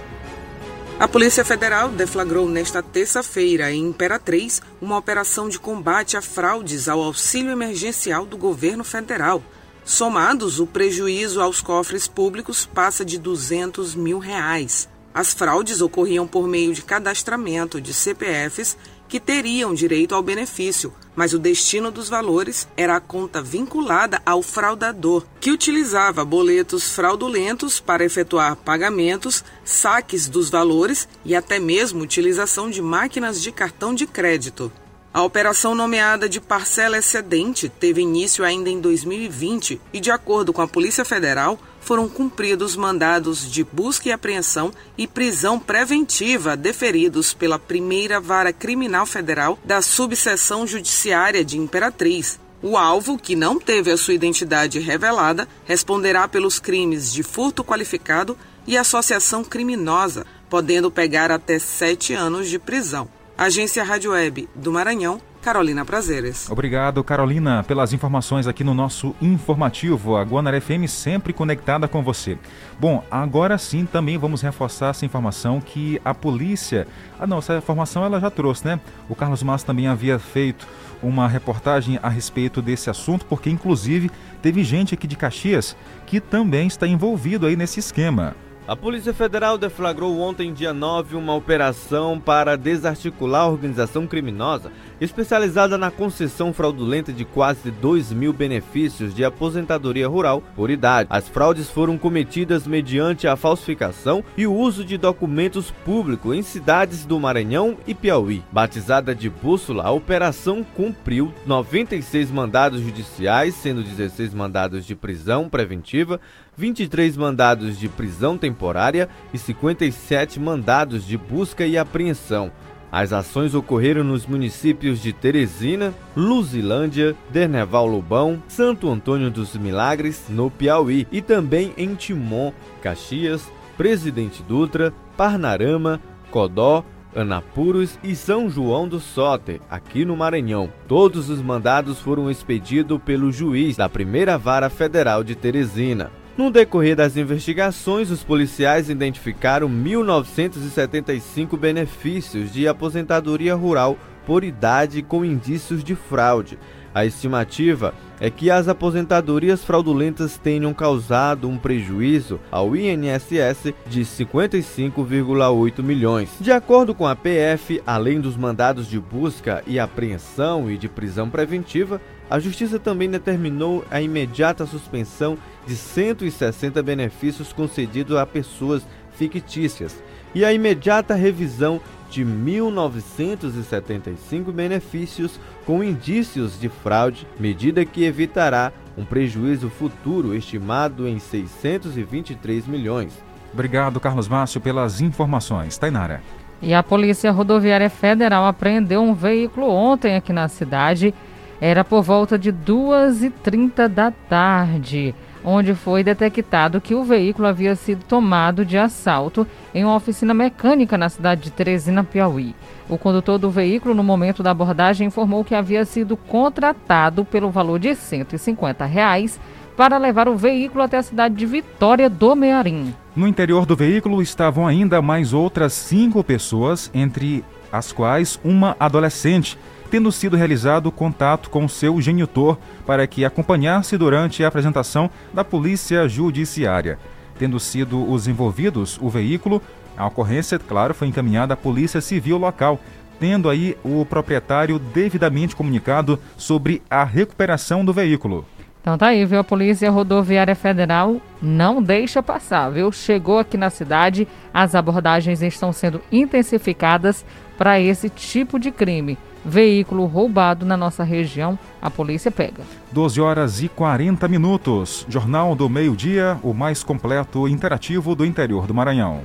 A 1.00 1.08
Polícia 1.08 1.46
Federal 1.46 1.90
deflagrou 1.90 2.50
nesta 2.50 2.82
terça-feira, 2.82 3.72
em 3.72 3.90
Imperatriz, 3.90 4.62
uma 4.82 4.98
operação 4.98 5.48
de 5.48 5.60
combate 5.60 6.18
a 6.18 6.22
fraudes 6.22 6.90
ao 6.90 7.04
auxílio 7.04 7.52
emergencial 7.52 8.26
do 8.26 8.36
governo 8.36 8.84
federal. 8.84 9.44
Somados, 9.86 10.60
o 10.60 10.66
prejuízo 10.66 11.40
aos 11.42 11.62
cofres 11.62 12.08
públicos 12.08 12.66
passa 12.66 13.06
de 13.06 13.20
200 13.20 13.96
mil 13.96 14.18
reais. 14.18 14.90
As 15.14 15.34
fraudes 15.34 15.82
ocorriam 15.82 16.28
por 16.28 16.48
meio 16.48 16.74
de 16.74 16.82
cadastramento 16.82 17.80
de 17.80 17.94
CPFs 17.94 18.78
que 19.08 19.20
teriam 19.20 19.74
direito 19.74 20.14
ao 20.14 20.22
benefício, 20.22 20.94
mas 21.16 21.34
o 21.34 21.40
destino 21.40 21.90
dos 21.90 22.10
valores 22.10 22.68
era 22.78 22.96
a 22.96 23.00
conta 23.00 23.42
vinculada 23.42 24.22
ao 24.26 24.42
fraudador, 24.42 25.24
que 25.40 25.52
utilizava 25.52 26.24
boletos 26.24 26.90
fraudulentos 26.90 27.80
para 27.80 28.06
efetuar 28.06 28.56
pagamentos, 28.56 29.44
saques 29.64 30.28
dos 30.28 30.50
valores 30.50 31.08
e 31.26 31.36
até 31.36 31.60
mesmo 31.60 32.04
utilização 32.04 32.70
de 32.70 32.82
máquinas 32.82 33.42
de 33.42 33.52
cartão 33.52 33.96
de 33.96 34.06
crédito. 34.06 34.72
A 35.14 35.24
operação 35.24 35.74
nomeada 35.74 36.30
de 36.30 36.40
parcela 36.40 37.00
excedente 37.00 37.68
teve 37.68 38.02
início 38.02 38.46
ainda 38.46 38.70
em 38.70 38.80
2020 38.80 39.82
e, 39.92 40.00
de 40.00 40.12
acordo 40.12 40.54
com 40.54 40.62
a 40.62 40.68
Polícia 40.68 41.04
Federal, 41.04 41.58
foram 41.88 42.10
cumpridos 42.10 42.76
mandados 42.76 43.50
de 43.50 43.64
busca 43.64 44.10
e 44.10 44.12
apreensão 44.12 44.74
e 44.98 45.08
prisão 45.08 45.58
preventiva 45.58 46.58
deferidos 46.58 47.34
pela 47.34 47.58
primeira 47.58 48.20
vara 48.20 48.52
criminal 48.52 49.06
federal 49.06 49.58
da 49.64 49.82
subseção 49.82 50.68
judiciária 50.68 51.46
de 51.46 51.58
Imperatriz. 51.58 52.42
O 52.62 52.76
alvo, 52.76 53.18
que 53.18 53.38
não 53.38 53.58
teve 53.58 53.90
a 53.90 53.96
sua 53.96 54.14
identidade 54.14 54.80
revelada, 54.80 55.48
responderá 55.64 56.28
pelos 56.28 56.60
crimes 56.60 57.14
de 57.14 57.24
furto 57.24 57.64
qualificado 57.64 58.38
e 58.68 58.78
associação 58.78 59.42
criminosa, 59.42 60.26
podendo 60.50 60.92
pegar 60.92 61.32
até 61.32 61.58
sete 61.58 62.14
anos 62.14 62.50
de 62.50 62.60
prisão. 62.60 63.08
Agência 63.38 63.84
Rádio 63.84 64.14
Web 64.14 64.50
do 64.56 64.72
Maranhão, 64.72 65.22
Carolina 65.44 65.86
Prazeres. 65.86 66.50
Obrigado, 66.50 67.04
Carolina, 67.04 67.64
pelas 67.64 67.94
informações 67.94 68.48
aqui 68.48 68.64
no 68.64 68.74
nosso 68.74 69.16
informativo. 69.22 70.16
A 70.16 70.24
Guanaré 70.24 70.60
FM 70.60 70.88
sempre 70.88 71.32
conectada 71.34 71.88
com 71.88 72.02
você. 72.02 72.36
Bom, 72.80 73.04
agora 73.12 73.56
sim 73.60 73.86
também 73.86 74.18
vamos 74.18 74.42
reforçar 74.42 74.90
essa 74.90 75.06
informação 75.06 75.62
que 75.62 76.02
a 76.04 76.16
polícia. 76.16 76.88
Ah, 77.20 77.28
não, 77.28 77.38
essa 77.38 77.58
informação 77.58 78.04
ela 78.04 78.20
já 78.20 78.32
trouxe, 78.32 78.66
né? 78.66 78.80
O 79.08 79.14
Carlos 79.14 79.44
Massa 79.44 79.68
também 79.68 79.88
havia 79.88 80.18
feito 80.18 80.68
uma 81.04 81.28
reportagem 81.28 82.00
a 82.02 82.10
respeito 82.10 82.60
desse 82.60 82.90
assunto, 82.90 83.24
porque 83.28 83.52
inclusive 83.52 84.10
teve 84.42 84.64
gente 84.64 84.96
aqui 84.96 85.06
de 85.06 85.16
Caxias 85.16 85.78
que 86.08 86.20
também 86.20 86.66
está 86.66 86.88
envolvido 86.88 87.46
aí 87.46 87.56
nesse 87.56 87.80
esquema. 87.80 88.36
A 88.68 88.76
Polícia 88.76 89.14
Federal 89.14 89.58
deflagrou 89.58 90.20
ontem, 90.20 90.52
dia 90.52 90.74
9, 90.74 91.16
uma 91.16 91.34
operação 91.34 92.20
para 92.20 92.58
desarticular 92.58 93.44
a 93.44 93.48
organização 93.48 94.06
criminosa 94.06 94.74
especializada 95.00 95.78
na 95.78 95.90
concessão 95.90 96.52
fraudulenta 96.52 97.14
de 97.14 97.24
quase 97.24 97.72
2 97.72 98.12
mil 98.12 98.34
benefícios 98.34 99.14
de 99.16 99.24
aposentadoria 99.24 100.08
rural 100.08 100.44
por 100.54 100.70
idade. 100.70 101.08
As 101.10 101.30
fraudes 101.30 101.70
foram 101.70 101.98
cometidas 101.98 102.68
mediante 102.68 103.26
a 103.26 103.38
falsificação 103.38 104.22
e 104.36 104.46
o 104.46 104.54
uso 104.54 104.84
de 104.84 104.98
documentos 104.98 105.72
públicos 105.72 106.36
em 106.36 106.42
cidades 106.42 107.06
do 107.06 107.18
Maranhão 107.20 107.78
e 107.88 107.94
Piauí. 107.94 108.44
Batizada 108.52 109.16
de 109.16 109.30
Bússola, 109.30 109.84
a 109.84 109.92
operação 109.92 110.62
cumpriu 110.76 111.34
96 111.46 112.32
mandados 112.32 112.82
judiciais, 112.82 113.56
sendo 113.56 113.82
16 113.82 114.34
mandados 114.34 114.86
de 114.86 114.96
prisão 114.96 115.48
preventiva, 115.48 116.20
23 116.58 117.16
mandados 117.16 117.78
de 117.78 117.88
prisão 117.88 118.36
temporária 118.36 119.08
e 119.32 119.38
57 119.38 120.40
mandados 120.40 121.06
de 121.06 121.16
busca 121.16 121.66
e 121.66 121.78
apreensão. 121.78 122.52
As 122.92 123.14
ações 123.14 123.54
ocorreram 123.54 124.04
nos 124.04 124.26
municípios 124.26 125.02
de 125.02 125.14
Teresina, 125.14 125.94
Luzilândia, 126.16 127.16
Derneval 127.30 127.86
Lobão, 127.86 128.42
Santo 128.48 128.90
Antônio 128.90 129.30
dos 129.30 129.56
Milagres, 129.56 130.26
no 130.30 130.50
Piauí, 130.50 131.06
e 131.12 131.22
também 131.22 131.74
em 131.78 131.94
Timon, 131.94 132.54
Caxias, 132.82 133.52
Presidente 133.76 134.42
Dutra, 134.42 134.94
Parnarama, 135.16 136.02
Codó, 136.32 136.84
Anapuros 137.16 138.00
e 138.04 138.16
São 138.16 138.50
João 138.50 138.88
do 138.88 139.00
Soter, 139.00 139.60
aqui 139.70 140.06
no 140.06 140.16
Maranhão. 140.16 140.72
Todos 140.88 141.30
os 141.30 141.42
mandados 141.42 142.00
foram 142.00 142.32
expedidos 142.32 143.00
pelo 143.04 143.32
juiz 143.32 143.76
da 143.76 143.90
Primeira 143.90 144.38
Vara 144.38 144.70
Federal 144.70 145.24
de 145.24 145.36
Teresina. 145.36 146.10
No 146.38 146.52
decorrer 146.52 146.96
das 146.96 147.18
investigações, 147.18 148.12
os 148.12 148.24
policiais 148.24 148.92
identificaram 148.92 149.68
1.975 149.68 151.58
benefícios 151.58 152.54
de 152.54 152.68
aposentadoria 152.68 153.56
rural 153.56 153.98
por 154.24 154.44
idade 154.44 155.02
com 155.02 155.26
indícios 155.26 155.84
de 155.84 155.96
fraude. 155.96 156.60
A 156.94 157.06
estimativa 157.06 157.94
é 158.20 158.30
que 158.30 158.52
as 158.52 158.68
aposentadorias 158.68 159.64
fraudulentas 159.64 160.38
tenham 160.38 160.74
causado 160.76 161.50
um 161.50 161.58
prejuízo 161.58 162.40
ao 162.52 162.76
INSS 162.76 163.74
de 163.88 164.02
55,8 164.02 165.82
milhões. 165.82 166.30
De 166.40 166.52
acordo 166.52 166.94
com 166.94 167.08
a 167.08 167.16
PF, 167.16 167.82
além 167.86 168.20
dos 168.20 168.38
mandados 168.38 168.88
de 168.88 169.00
busca 169.00 169.64
e 169.66 169.80
apreensão 169.80 170.70
e 170.70 170.78
de 170.78 170.88
prisão 170.88 171.30
preventiva, 171.30 172.00
a 172.30 172.40
Justiça 172.40 172.78
também 172.78 173.10
determinou 173.10 173.86
a 173.90 174.02
imediata 174.02 174.66
suspensão 174.66 175.38
de 175.66 175.74
160 175.76 176.84
benefícios 176.84 177.54
concedidos 177.54 178.18
a 178.18 178.26
pessoas 178.26 178.86
fictícias 179.14 180.04
e 180.36 180.44
a 180.46 180.54
imediata 180.54 181.16
revisão 181.16 181.82
de 182.10 182.26
1.975 182.26 184.52
benefícios 184.52 185.40
com 185.66 185.82
indícios 185.84 186.60
de 186.60 186.70
fraude, 186.70 187.28
medida 187.40 187.86
que 187.86 188.04
evitará 188.04 188.72
um 188.98 189.06
prejuízo 189.06 189.70
futuro 189.70 190.36
estimado 190.36 191.08
em 191.08 191.20
623 191.20 192.68
milhões. 192.68 193.14
Obrigado, 193.54 194.00
Carlos 194.00 194.28
Márcio, 194.28 194.62
pelas 194.62 195.02
informações. 195.02 195.78
Tainara. 195.78 196.22
E 196.62 196.74
a 196.74 196.82
Polícia 196.82 197.32
Rodoviária 197.32 197.90
Federal 197.90 198.46
apreendeu 198.46 199.02
um 199.02 199.14
veículo 199.14 199.70
ontem 199.70 200.16
aqui 200.16 200.34
na 200.34 200.48
cidade. 200.48 201.14
Era 201.60 201.84
por 201.84 202.04
volta 202.04 202.38
de 202.38 202.52
2h30 202.54 203.88
da 203.88 204.12
tarde 204.12 205.16
onde 205.50 205.74
foi 205.74 206.04
detectado 206.04 206.82
que 206.82 206.94
o 206.94 207.06
veículo 207.06 207.48
havia 207.48 207.74
sido 207.74 208.04
tomado 208.04 208.66
de 208.66 208.78
assalto 208.78 209.48
em 209.74 209.86
uma 209.86 209.96
oficina 209.96 210.34
mecânica 210.34 210.98
na 210.98 211.08
cidade 211.08 211.44
de 211.44 211.52
Teresina, 211.52 212.04
Piauí. 212.04 212.54
O 212.90 212.98
condutor 212.98 213.38
do 213.38 213.50
veículo, 213.50 213.96
no 213.96 214.04
momento 214.04 214.44
da 214.44 214.52
abordagem, 214.52 215.08
informou 215.08 215.46
que 215.46 215.56
havia 215.56 215.86
sido 215.86 216.18
contratado 216.18 217.24
pelo 217.24 217.50
valor 217.50 217.80
de 217.80 217.96
150 217.96 218.84
reais 218.86 219.40
para 219.78 219.98
levar 219.98 220.28
o 220.28 220.36
veículo 220.36 220.84
até 220.84 220.98
a 220.98 221.04
cidade 221.04 221.36
de 221.36 221.46
Vitória 221.46 222.10
do 222.10 222.36
Mearim. 222.36 222.94
No 223.16 223.26
interior 223.26 223.66
do 223.66 223.76
veículo 223.76 224.22
estavam 224.22 224.68
ainda 224.68 225.02
mais 225.02 225.34
outras 225.34 225.72
cinco 225.72 226.22
pessoas, 226.26 226.92
entre 226.94 227.46
as 227.72 227.94
quais 227.94 228.38
uma 228.44 228.76
adolescente 228.80 229.58
tendo 229.88 230.12
sido 230.12 230.36
realizado 230.38 230.92
contato 230.92 231.50
com 231.50 231.68
seu 231.68 232.00
genitor 232.00 232.58
para 232.86 233.08
que 233.08 233.26
acompanhasse 233.26 233.98
durante 233.98 234.44
a 234.44 234.48
apresentação 234.48 235.10
da 235.34 235.44
Polícia 235.44 236.08
Judiciária. 236.08 237.00
Tendo 237.40 237.60
sido 237.60 238.10
os 238.10 238.28
envolvidos 238.28 239.00
o 239.02 239.10
veículo, 239.10 239.62
a 239.96 240.06
ocorrência, 240.06 240.60
claro, 240.60 240.94
foi 240.94 241.08
encaminhada 241.08 241.54
à 241.54 241.58
Polícia 241.58 242.02
Civil 242.02 242.38
local, 242.38 242.80
tendo 243.20 243.50
aí 243.50 243.76
o 243.84 244.06
proprietário 244.06 244.78
devidamente 244.78 245.56
comunicado 245.56 246.20
sobre 246.36 246.82
a 246.90 247.04
recuperação 247.04 247.84
do 247.84 247.94
veículo. 247.94 248.46
Então 248.82 248.98
tá 248.98 249.08
aí, 249.08 249.26
viu? 249.26 249.40
A 249.40 249.44
Polícia 249.44 249.90
Rodoviária 249.92 250.56
Federal 250.56 251.18
não 251.42 251.82
deixa 251.82 252.24
passar, 252.24 252.70
viu? 252.70 252.92
Chegou 252.92 253.40
aqui 253.40 253.58
na 253.58 253.70
cidade, 253.70 254.28
as 254.54 254.76
abordagens 254.76 255.42
estão 255.42 255.74
sendo 255.74 256.02
intensificadas 256.12 257.26
para 257.58 257.80
esse 257.80 258.10
tipo 258.10 258.58
de 258.60 258.72
crime 258.72 259.18
veículo 259.48 260.06
roubado 260.06 260.66
na 260.66 260.76
nossa 260.76 261.04
região, 261.04 261.58
a 261.82 261.90
polícia 261.90 262.30
pega. 262.30 262.64
12 262.92 263.22
horas 263.22 263.64
e 263.64 263.70
40 263.70 264.28
minutos. 264.28 265.06
Jornal 265.08 265.56
do 265.56 265.70
Meio-Dia, 265.70 266.38
o 266.44 266.54
mais 266.54 266.84
completo 266.84 267.48
e 267.48 267.52
interativo 267.52 268.14
do 268.14 268.26
interior 268.26 268.68
do 268.68 268.74
Maranhão. 268.74 269.22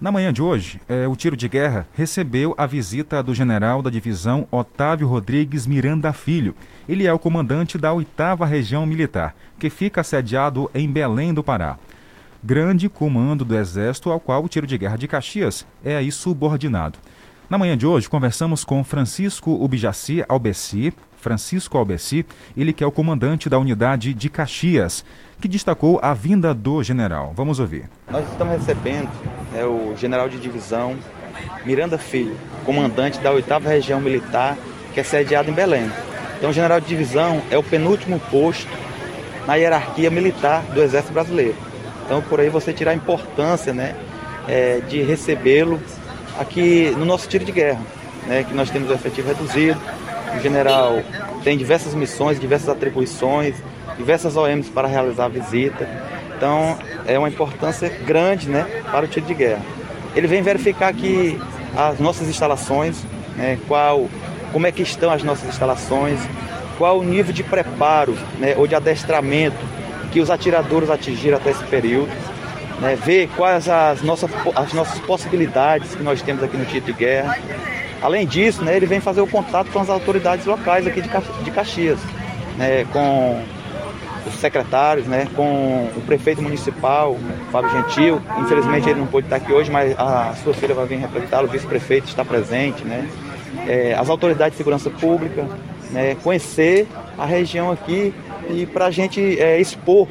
Na 0.00 0.12
manhã 0.12 0.30
de 0.30 0.42
hoje, 0.42 0.82
eh, 0.86 1.08
o 1.08 1.16
tiro 1.16 1.34
de 1.34 1.48
guerra 1.48 1.86
recebeu 1.94 2.54
a 2.58 2.66
visita 2.66 3.22
do 3.22 3.34
general 3.34 3.80
da 3.80 3.88
divisão 3.88 4.46
Otávio 4.50 5.08
Rodrigues 5.08 5.66
Miranda 5.66 6.12
Filho. 6.12 6.54
Ele 6.86 7.06
é 7.06 7.12
o 7.12 7.18
comandante 7.18 7.78
da 7.78 7.90
8 7.90 8.44
Região 8.44 8.84
Militar, 8.84 9.34
que 9.58 9.70
fica 9.70 10.04
sediado 10.04 10.70
em 10.74 10.90
Belém 10.90 11.32
do 11.32 11.42
Pará 11.42 11.78
grande 12.44 12.90
comando 12.90 13.42
do 13.42 13.56
Exército 13.56 14.10
ao 14.10 14.20
qual 14.20 14.44
o 14.44 14.48
tiro 14.48 14.66
de 14.66 14.76
guerra 14.76 14.98
de 14.98 15.08
Caxias 15.08 15.66
é 15.82 15.96
aí 15.96 16.12
subordinado. 16.12 16.98
Na 17.48 17.56
manhã 17.56 17.76
de 17.76 17.86
hoje, 17.86 18.08
conversamos 18.08 18.64
com 18.64 18.84
Francisco 18.84 19.50
Ubijaci 19.52 20.22
Albeci, 20.28 20.92
Francisco 21.16 21.78
Albeci, 21.78 22.26
ele 22.54 22.74
que 22.74 22.84
é 22.84 22.86
o 22.86 22.92
comandante 22.92 23.48
da 23.48 23.58
unidade 23.58 24.12
de 24.12 24.28
Caxias, 24.28 25.04
que 25.40 25.48
destacou 25.48 25.98
a 26.02 26.12
vinda 26.12 26.52
do 26.52 26.82
general. 26.82 27.32
Vamos 27.34 27.60
ouvir. 27.60 27.88
Nós 28.10 28.30
estamos 28.30 28.58
recebendo 28.58 29.08
é, 29.54 29.64
o 29.64 29.96
general 29.96 30.28
de 30.28 30.38
divisão 30.38 30.96
Miranda 31.64 31.96
Filho, 31.96 32.36
comandante 32.66 33.18
da 33.20 33.32
8 33.32 33.58
Região 33.60 34.00
Militar, 34.02 34.58
que 34.92 35.00
é 35.00 35.02
sediado 35.02 35.50
em 35.50 35.54
Belém. 35.54 35.90
Então, 36.36 36.50
o 36.50 36.52
general 36.52 36.78
de 36.78 36.86
divisão 36.86 37.40
é 37.50 37.56
o 37.56 37.62
penúltimo 37.62 38.20
posto 38.30 38.70
na 39.46 39.54
hierarquia 39.54 40.10
militar 40.10 40.62
do 40.74 40.82
Exército 40.82 41.14
Brasileiro. 41.14 41.73
Então, 42.04 42.20
por 42.22 42.38
aí 42.38 42.48
você 42.48 42.72
tirar 42.72 42.90
a 42.90 42.94
importância 42.94 43.72
né, 43.72 43.94
é, 44.46 44.80
de 44.88 45.02
recebê-lo 45.02 45.80
aqui 46.38 46.92
no 46.98 47.04
nosso 47.04 47.28
tiro 47.28 47.44
de 47.44 47.52
guerra, 47.52 47.80
né, 48.26 48.44
que 48.44 48.54
nós 48.54 48.70
temos 48.70 48.90
o 48.90 48.92
efetivo 48.92 49.28
reduzido. 49.28 49.80
O 50.36 50.40
general 50.40 51.00
tem 51.42 51.56
diversas 51.56 51.94
missões, 51.94 52.38
diversas 52.38 52.68
atribuições, 52.68 53.54
diversas 53.96 54.36
OMs 54.36 54.70
para 54.70 54.86
realizar 54.86 55.26
a 55.26 55.28
visita. 55.28 55.88
Então, 56.36 56.76
é 57.06 57.18
uma 57.18 57.28
importância 57.28 57.88
grande 57.88 58.48
né, 58.48 58.66
para 58.90 59.06
o 59.06 59.08
tiro 59.08 59.26
de 59.26 59.34
guerra. 59.34 59.62
Ele 60.14 60.26
vem 60.26 60.42
verificar 60.42 60.88
aqui 60.88 61.40
as 61.76 61.98
nossas 61.98 62.28
instalações, 62.28 63.02
né, 63.36 63.58
qual, 63.66 64.08
como 64.52 64.66
é 64.66 64.72
que 64.72 64.82
estão 64.82 65.10
as 65.10 65.22
nossas 65.22 65.48
instalações, 65.48 66.20
qual 66.76 66.98
o 66.98 67.04
nível 67.04 67.32
de 67.32 67.42
preparo 67.42 68.16
né, 68.38 68.54
ou 68.56 68.66
de 68.66 68.74
adestramento 68.74 69.56
que 70.14 70.20
os 70.20 70.30
atiradores 70.30 70.88
atingiram 70.90 71.38
até 71.38 71.50
esse 71.50 71.64
período, 71.64 72.08
né, 72.80 72.96
ver 73.04 73.28
quais 73.36 73.68
as 73.68 74.00
nossas, 74.00 74.30
as 74.54 74.72
nossas 74.72 75.00
possibilidades 75.00 75.92
que 75.96 76.04
nós 76.04 76.22
temos 76.22 76.40
aqui 76.40 76.56
no 76.56 76.64
tiro 76.64 76.86
de 76.86 76.92
guerra. 76.92 77.36
Além 78.00 78.24
disso, 78.24 78.62
né, 78.62 78.76
ele 78.76 78.86
vem 78.86 79.00
fazer 79.00 79.20
o 79.20 79.26
contato 79.26 79.72
com 79.72 79.80
as 79.80 79.90
autoridades 79.90 80.46
locais 80.46 80.86
aqui 80.86 81.02
de, 81.02 81.50
Caxias, 81.50 81.98
né, 82.56 82.86
com 82.92 83.42
os 84.24 84.34
secretários, 84.36 85.04
né, 85.04 85.26
com 85.34 85.90
o 85.96 86.00
prefeito 86.06 86.40
municipal, 86.40 87.16
Fábio 87.50 87.70
Gentil. 87.72 88.22
Infelizmente 88.38 88.88
ele 88.88 89.00
não 89.00 89.08
pôde 89.08 89.26
estar 89.26 89.36
aqui 89.36 89.52
hoje, 89.52 89.68
mas 89.68 89.98
a 89.98 90.32
sua 90.44 90.54
filha 90.54 90.76
vai 90.76 90.86
vir 90.86 90.98
representá-lo, 90.98 91.48
o 91.48 91.50
vice-prefeito 91.50 92.06
está 92.06 92.24
presente, 92.24 92.84
né? 92.84 93.08
É, 93.66 93.96
as 93.98 94.08
autoridades 94.08 94.52
de 94.52 94.58
segurança 94.58 94.90
pública, 94.90 95.44
né, 95.90 96.16
conhecer 96.22 96.86
a 97.18 97.26
região 97.26 97.72
aqui 97.72 98.14
e 98.50 98.66
para 98.66 98.86
a 98.86 98.90
gente 98.90 99.20
é, 99.40 99.60
expor, 99.60 100.08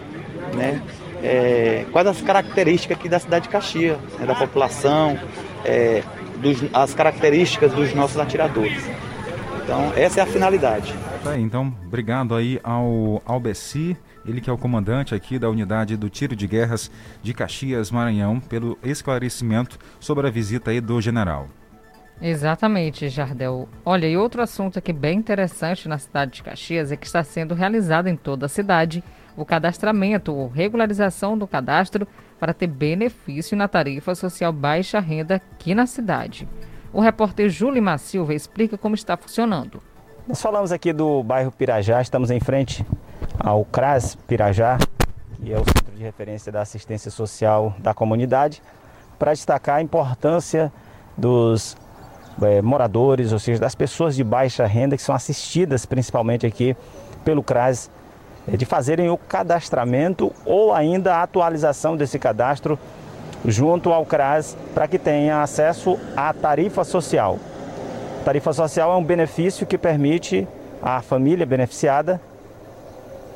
né, 0.55 0.81
é, 1.21 1.85
quais 1.91 2.07
as 2.07 2.21
características 2.21 2.97
aqui 2.97 3.09
da 3.09 3.19
cidade 3.19 3.43
de 3.43 3.49
Caxias, 3.49 3.97
né, 4.19 4.25
da 4.25 4.35
população, 4.35 5.17
é, 5.63 6.03
dos, 6.37 6.63
as 6.73 6.93
características 6.93 7.71
dos 7.71 7.93
nossos 7.93 8.17
atiradores. 8.17 8.83
Então, 9.63 9.93
essa 9.95 10.19
é 10.19 10.23
a 10.23 10.25
finalidade. 10.25 10.93
Tá 11.23 11.39
então, 11.39 11.73
obrigado 11.85 12.35
aí 12.35 12.59
ao 12.61 13.21
Albeci, 13.25 13.95
ele 14.25 14.41
que 14.41 14.49
é 14.49 14.53
o 14.53 14.57
comandante 14.57 15.15
aqui 15.15 15.39
da 15.39 15.49
unidade 15.49 15.95
do 15.95 16.09
tiro 16.09 16.35
de 16.35 16.45
guerras 16.45 16.91
de 17.21 17.33
Caxias, 17.33 17.89
Maranhão, 17.89 18.41
pelo 18.41 18.77
esclarecimento 18.83 19.79
sobre 20.01 20.27
a 20.27 20.29
visita 20.29 20.71
aí 20.71 20.81
do 20.81 20.99
general. 20.99 21.47
Exatamente, 22.25 23.09
Jardel. 23.09 23.67
Olha, 23.83 24.07
e 24.07 24.15
outro 24.15 24.41
assunto 24.41 24.79
aqui 24.79 24.93
bem 24.93 25.19
interessante 25.19 25.89
na 25.89 25.97
cidade 25.97 26.31
de 26.31 26.43
Caxias 26.43 26.89
é 26.89 26.95
que 26.95 27.05
está 27.05 27.21
sendo 27.21 27.53
realizado 27.53 28.07
em 28.07 28.15
toda 28.15 28.45
a 28.45 28.49
cidade 28.49 29.03
o 29.35 29.43
cadastramento 29.43 30.33
ou 30.33 30.47
regularização 30.47 31.37
do 31.37 31.45
cadastro 31.45 32.07
para 32.39 32.53
ter 32.53 32.67
benefício 32.67 33.57
na 33.57 33.67
tarifa 33.67 34.15
social 34.15 34.53
baixa 34.53 35.01
renda 35.01 35.35
aqui 35.35 35.75
na 35.75 35.85
cidade. 35.85 36.47
O 36.93 37.01
repórter 37.01 37.49
Júlio 37.49 37.83
Silva 37.99 38.33
explica 38.33 38.77
como 38.77 38.95
está 38.95 39.17
funcionando. 39.17 39.83
Nós 40.25 40.41
falamos 40.41 40.71
aqui 40.71 40.93
do 40.93 41.21
bairro 41.23 41.51
Pirajá, 41.51 42.01
estamos 42.01 42.31
em 42.31 42.39
frente 42.39 42.85
ao 43.37 43.65
CRAS 43.65 44.15
Pirajá, 44.15 44.77
que 45.35 45.51
é 45.51 45.59
o 45.59 45.65
Centro 45.65 45.93
de 45.93 46.01
Referência 46.03 46.53
da 46.53 46.61
Assistência 46.61 47.11
Social 47.11 47.75
da 47.79 47.93
comunidade, 47.93 48.61
para 49.19 49.33
destacar 49.33 49.79
a 49.79 49.81
importância 49.81 50.71
dos 51.17 51.75
é, 52.41 52.61
moradores, 52.61 53.31
ou 53.31 53.39
seja, 53.39 53.59
das 53.59 53.75
pessoas 53.75 54.15
de 54.15 54.23
baixa 54.23 54.65
renda 54.65 54.95
que 54.95 55.03
são 55.03 55.13
assistidas 55.13 55.85
principalmente 55.85 56.45
aqui 56.45 56.75
pelo 57.23 57.43
CRAS, 57.43 57.89
é, 58.47 58.57
de 58.57 58.65
fazerem 58.65 59.09
o 59.09 59.17
cadastramento 59.17 60.31
ou 60.45 60.73
ainda 60.73 61.15
a 61.15 61.23
atualização 61.23 61.95
desse 61.95 62.17
cadastro 62.19 62.77
junto 63.45 63.91
ao 63.91 64.05
CRAS 64.05 64.57
para 64.73 64.87
que 64.87 64.97
tenha 64.97 65.41
acesso 65.41 65.99
à 66.15 66.33
tarifa 66.33 66.83
social. 66.83 67.37
A 68.21 68.25
tarifa 68.25 68.53
social 68.53 68.93
é 68.93 68.95
um 68.95 69.03
benefício 69.03 69.65
que 69.65 69.77
permite 69.77 70.47
à 70.81 71.01
família 71.01 71.45
beneficiada 71.45 72.19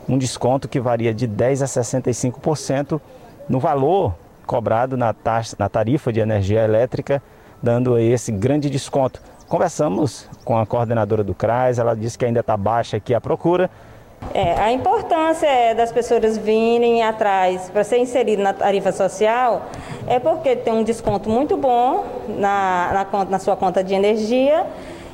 um 0.07 0.17
desconto 0.17 0.69
que 0.69 0.79
varia 0.79 1.13
de 1.13 1.27
10 1.27 1.61
a 1.61 1.65
65% 1.65 2.99
no 3.49 3.59
valor 3.59 4.15
cobrado 4.45 4.95
na, 4.95 5.13
taxa, 5.13 5.55
na 5.59 5.67
tarifa 5.67 6.11
de 6.11 6.21
energia 6.21 6.63
elétrica, 6.63 7.21
dando 7.62 7.97
esse 7.97 8.32
grande 8.32 8.70
desconto. 8.70 9.22
Conversamos 9.47 10.30
com 10.43 10.58
a 10.58 10.66
coordenadora 10.66 11.24
do 11.24 11.34
CRAS, 11.34 11.80
ela 11.80 11.95
disse 11.95 12.18
que 12.18 12.26
ainda 12.26 12.41
está 12.41 12.58
baixa 12.58 12.97
aqui 12.97 13.14
a 13.14 13.22
procura, 13.22 13.70
é, 14.34 14.60
a 14.60 14.72
importância 14.72 15.47
é 15.47 15.74
das 15.74 15.91
pessoas 15.91 16.38
virem 16.38 17.01
atrás 17.03 17.70
para 17.70 17.84
ser 17.84 17.97
inserido 17.99 18.41
na 18.41 18.53
tarifa 18.53 18.91
social 18.91 19.68
é 20.05 20.20
porque 20.20 20.55
tem 20.55 20.74
um 20.74 20.84
desconto 20.84 21.30
muito 21.30 21.55
bom 21.55 22.03
na, 22.28 23.08
na, 23.12 23.26
na 23.26 23.39
sua 23.39 23.55
conta 23.55 23.84
de 23.84 23.93
energia. 23.93 24.66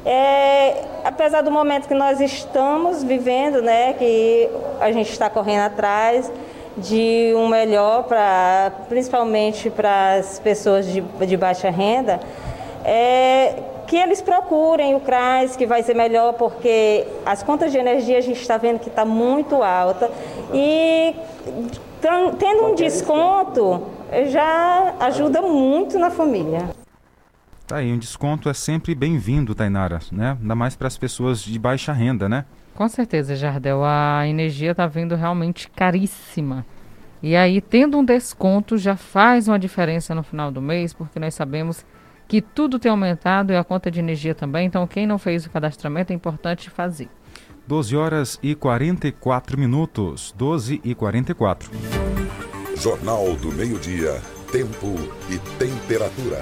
É, 0.06 0.84
apesar 1.04 1.42
do 1.42 1.52
momento 1.52 1.88
que 1.88 1.94
nós 1.94 2.20
estamos 2.20 3.04
vivendo, 3.04 3.62
né, 3.62 3.94
que 3.94 4.50
a 4.80 4.92
gente 4.92 5.12
está 5.12 5.30
correndo 5.30 5.62
atrás 5.62 6.32
de 6.78 7.34
um 7.36 7.48
melhor 7.48 8.04
para, 8.04 8.72
principalmente 8.90 9.70
para 9.70 10.16
as 10.16 10.40
pessoas 10.40 10.86
de, 10.88 11.02
de 11.02 11.38
baixa 11.38 11.70
renda, 11.70 12.20
é, 12.84 13.62
que 13.88 13.96
eles 13.96 14.22
procurem 14.22 14.96
o 14.96 15.00
CRAS, 15.00 15.56
que 15.56 15.66
vai 15.66 15.84
ser 15.84 15.94
melhor, 15.94 16.34
porque 16.34 17.06
as 17.26 17.44
contas 17.44 17.72
de 17.72 17.78
energia 17.78 18.18
a 18.18 18.22
gente 18.22 18.42
está 18.42 18.58
vendo 18.58 18.80
que 18.80 18.90
está 18.90 19.06
muito 19.06 19.62
alta. 19.62 20.10
E 20.54 21.16
tendo 22.40 22.66
um 22.66 22.76
desconto 22.76 23.84
já 24.30 24.96
ajuda 25.00 25.42
muito 25.42 25.98
na 25.98 26.10
família. 26.10 26.70
Tá 27.66 27.78
aí, 27.78 27.92
um 27.92 27.98
desconto 27.98 28.50
é 28.50 28.54
sempre 28.54 28.94
bem-vindo, 28.94 29.56
Tainara, 29.56 30.00
né? 30.12 30.38
Ainda 30.40 30.54
mais 30.54 30.76
para 30.76 30.88
as 30.88 30.98
pessoas 30.98 31.42
de 31.42 31.58
baixa 31.58 31.94
renda, 31.94 32.28
né? 32.28 32.46
Com 32.76 32.88
certeza, 32.88 33.36
Jardel. 33.36 33.84
A 33.84 34.28
energia 34.28 34.72
está 34.72 34.88
vindo 34.88 35.16
realmente 35.16 35.70
caríssima. 35.70 36.66
E 37.22 37.36
aí, 37.36 37.62
tendo 37.62 37.98
um 37.98 38.04
desconto, 38.04 38.78
já 38.78 38.98
faz 38.98 39.48
uma 39.48 39.58
diferença 39.58 40.14
no 40.14 40.24
final 40.24 40.52
do 40.52 40.62
mês, 40.62 40.92
porque 40.92 41.20
nós 41.20 41.34
sabemos 41.34 41.86
que 42.28 42.42
tudo 42.42 42.80
tem 42.80 42.90
aumentado 42.90 43.54
e 43.54 43.56
a 43.56 43.64
conta 43.64 43.90
de 43.90 44.00
energia 44.00 44.36
também. 44.36 44.68
Então, 44.68 44.86
quem 44.88 45.08
não 45.08 45.18
fez 45.18 45.46
o 45.46 45.50
cadastramento 45.50 46.12
é 46.12 46.16
importante 46.16 46.70
fazer. 46.70 47.08
12 47.66 47.96
horas 47.96 48.40
e 48.44 48.56
44 48.56 49.58
minutos. 49.58 50.34
12 50.38 50.82
e 50.84 50.94
44. 50.94 51.72
Jornal 52.76 53.36
do 53.36 53.52
Meio-Dia. 53.54 54.22
Tempo 54.52 54.96
e 55.30 55.40
temperatura. 55.58 56.40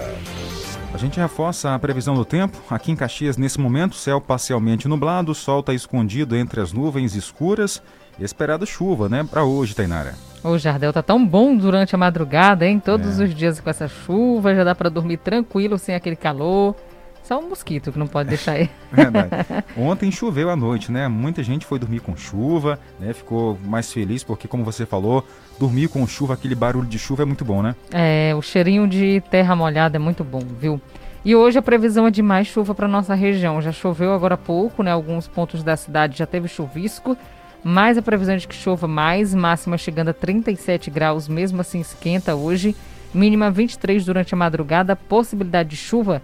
A 0.93 0.97
gente 0.97 1.19
reforça 1.19 1.73
a 1.73 1.79
previsão 1.79 2.15
do 2.15 2.25
tempo. 2.25 2.57
Aqui 2.69 2.91
em 2.91 2.95
Caxias, 2.95 3.37
nesse 3.37 3.59
momento, 3.59 3.95
céu 3.95 4.19
parcialmente 4.19 4.87
nublado, 4.87 5.33
sol 5.33 5.61
está 5.61 5.73
escondido 5.73 6.35
entre 6.35 6.59
as 6.59 6.73
nuvens 6.73 7.15
escuras 7.15 7.81
esperada 8.19 8.65
chuva, 8.65 9.09
né? 9.09 9.23
Para 9.23 9.43
hoje, 9.43 9.75
Tainara. 9.75 10.13
O 10.43 10.57
Jardel 10.57 10.91
tá 10.91 11.01
tão 11.01 11.25
bom 11.25 11.55
durante 11.55 11.93
a 11.93 11.97
madrugada, 11.97 12.65
hein? 12.65 12.79
Todos 12.79 13.19
é. 13.19 13.23
os 13.23 13.35
dias 13.35 13.59
com 13.59 13.69
essa 13.69 13.87
chuva, 13.87 14.55
já 14.55 14.63
dá 14.63 14.73
para 14.73 14.89
dormir 14.89 15.17
tranquilo, 15.17 15.77
sem 15.77 15.95
aquele 15.95 16.15
calor. 16.15 16.75
Só 17.23 17.39
um 17.39 17.49
mosquito 17.49 17.91
que 17.91 17.99
não 17.99 18.07
pode 18.07 18.29
deixar 18.29 18.53
aí. 18.53 18.69
Verdade. 18.91 19.29
Ontem 19.77 20.11
choveu 20.11 20.49
à 20.49 20.55
noite, 20.55 20.91
né? 20.91 21.07
Muita 21.07 21.43
gente 21.43 21.65
foi 21.65 21.79
dormir 21.79 21.99
com 21.99 22.15
chuva, 22.15 22.79
né? 22.99 23.13
Ficou 23.13 23.57
mais 23.63 23.91
feliz 23.91 24.23
porque, 24.23 24.47
como 24.47 24.63
você 24.63 24.85
falou, 24.85 25.25
dormir 25.59 25.87
com 25.87 26.05
chuva, 26.07 26.33
aquele 26.33 26.55
barulho 26.55 26.87
de 26.87 26.99
chuva 26.99 27.23
é 27.23 27.25
muito 27.25 27.45
bom, 27.45 27.61
né? 27.61 27.75
É, 27.91 28.33
o 28.35 28.41
cheirinho 28.41 28.87
de 28.87 29.21
terra 29.29 29.55
molhada 29.55 29.97
é 29.97 29.99
muito 29.99 30.23
bom, 30.23 30.41
viu? 30.59 30.81
E 31.23 31.35
hoje 31.35 31.59
a 31.59 31.61
previsão 31.61 32.07
é 32.07 32.11
de 32.11 32.21
mais 32.21 32.47
chuva 32.47 32.73
para 32.73 32.87
nossa 32.87 33.13
região. 33.13 33.61
Já 33.61 33.71
choveu 33.71 34.11
agora 34.13 34.33
há 34.33 34.37
pouco, 34.37 34.81
né? 34.81 34.91
Alguns 34.91 35.27
pontos 35.27 35.63
da 35.63 35.77
cidade 35.77 36.17
já 36.17 36.25
teve 36.25 36.47
chuvisco 36.47 37.15
mais 37.63 37.97
a 37.97 38.01
previsão 38.01 38.35
de 38.35 38.47
que 38.47 38.55
chova 38.55 38.87
mais, 38.87 39.33
máxima 39.33 39.77
chegando 39.77 40.09
a 40.09 40.13
37 40.13 40.89
graus, 40.89 41.27
mesmo 41.27 41.61
assim 41.61 41.79
esquenta 41.79 42.35
hoje, 42.35 42.75
mínima 43.13 43.51
23 43.51 44.03
durante 44.03 44.33
a 44.33 44.37
madrugada, 44.37 44.95
possibilidade 44.95 45.69
de 45.69 45.77
chuva 45.77 46.21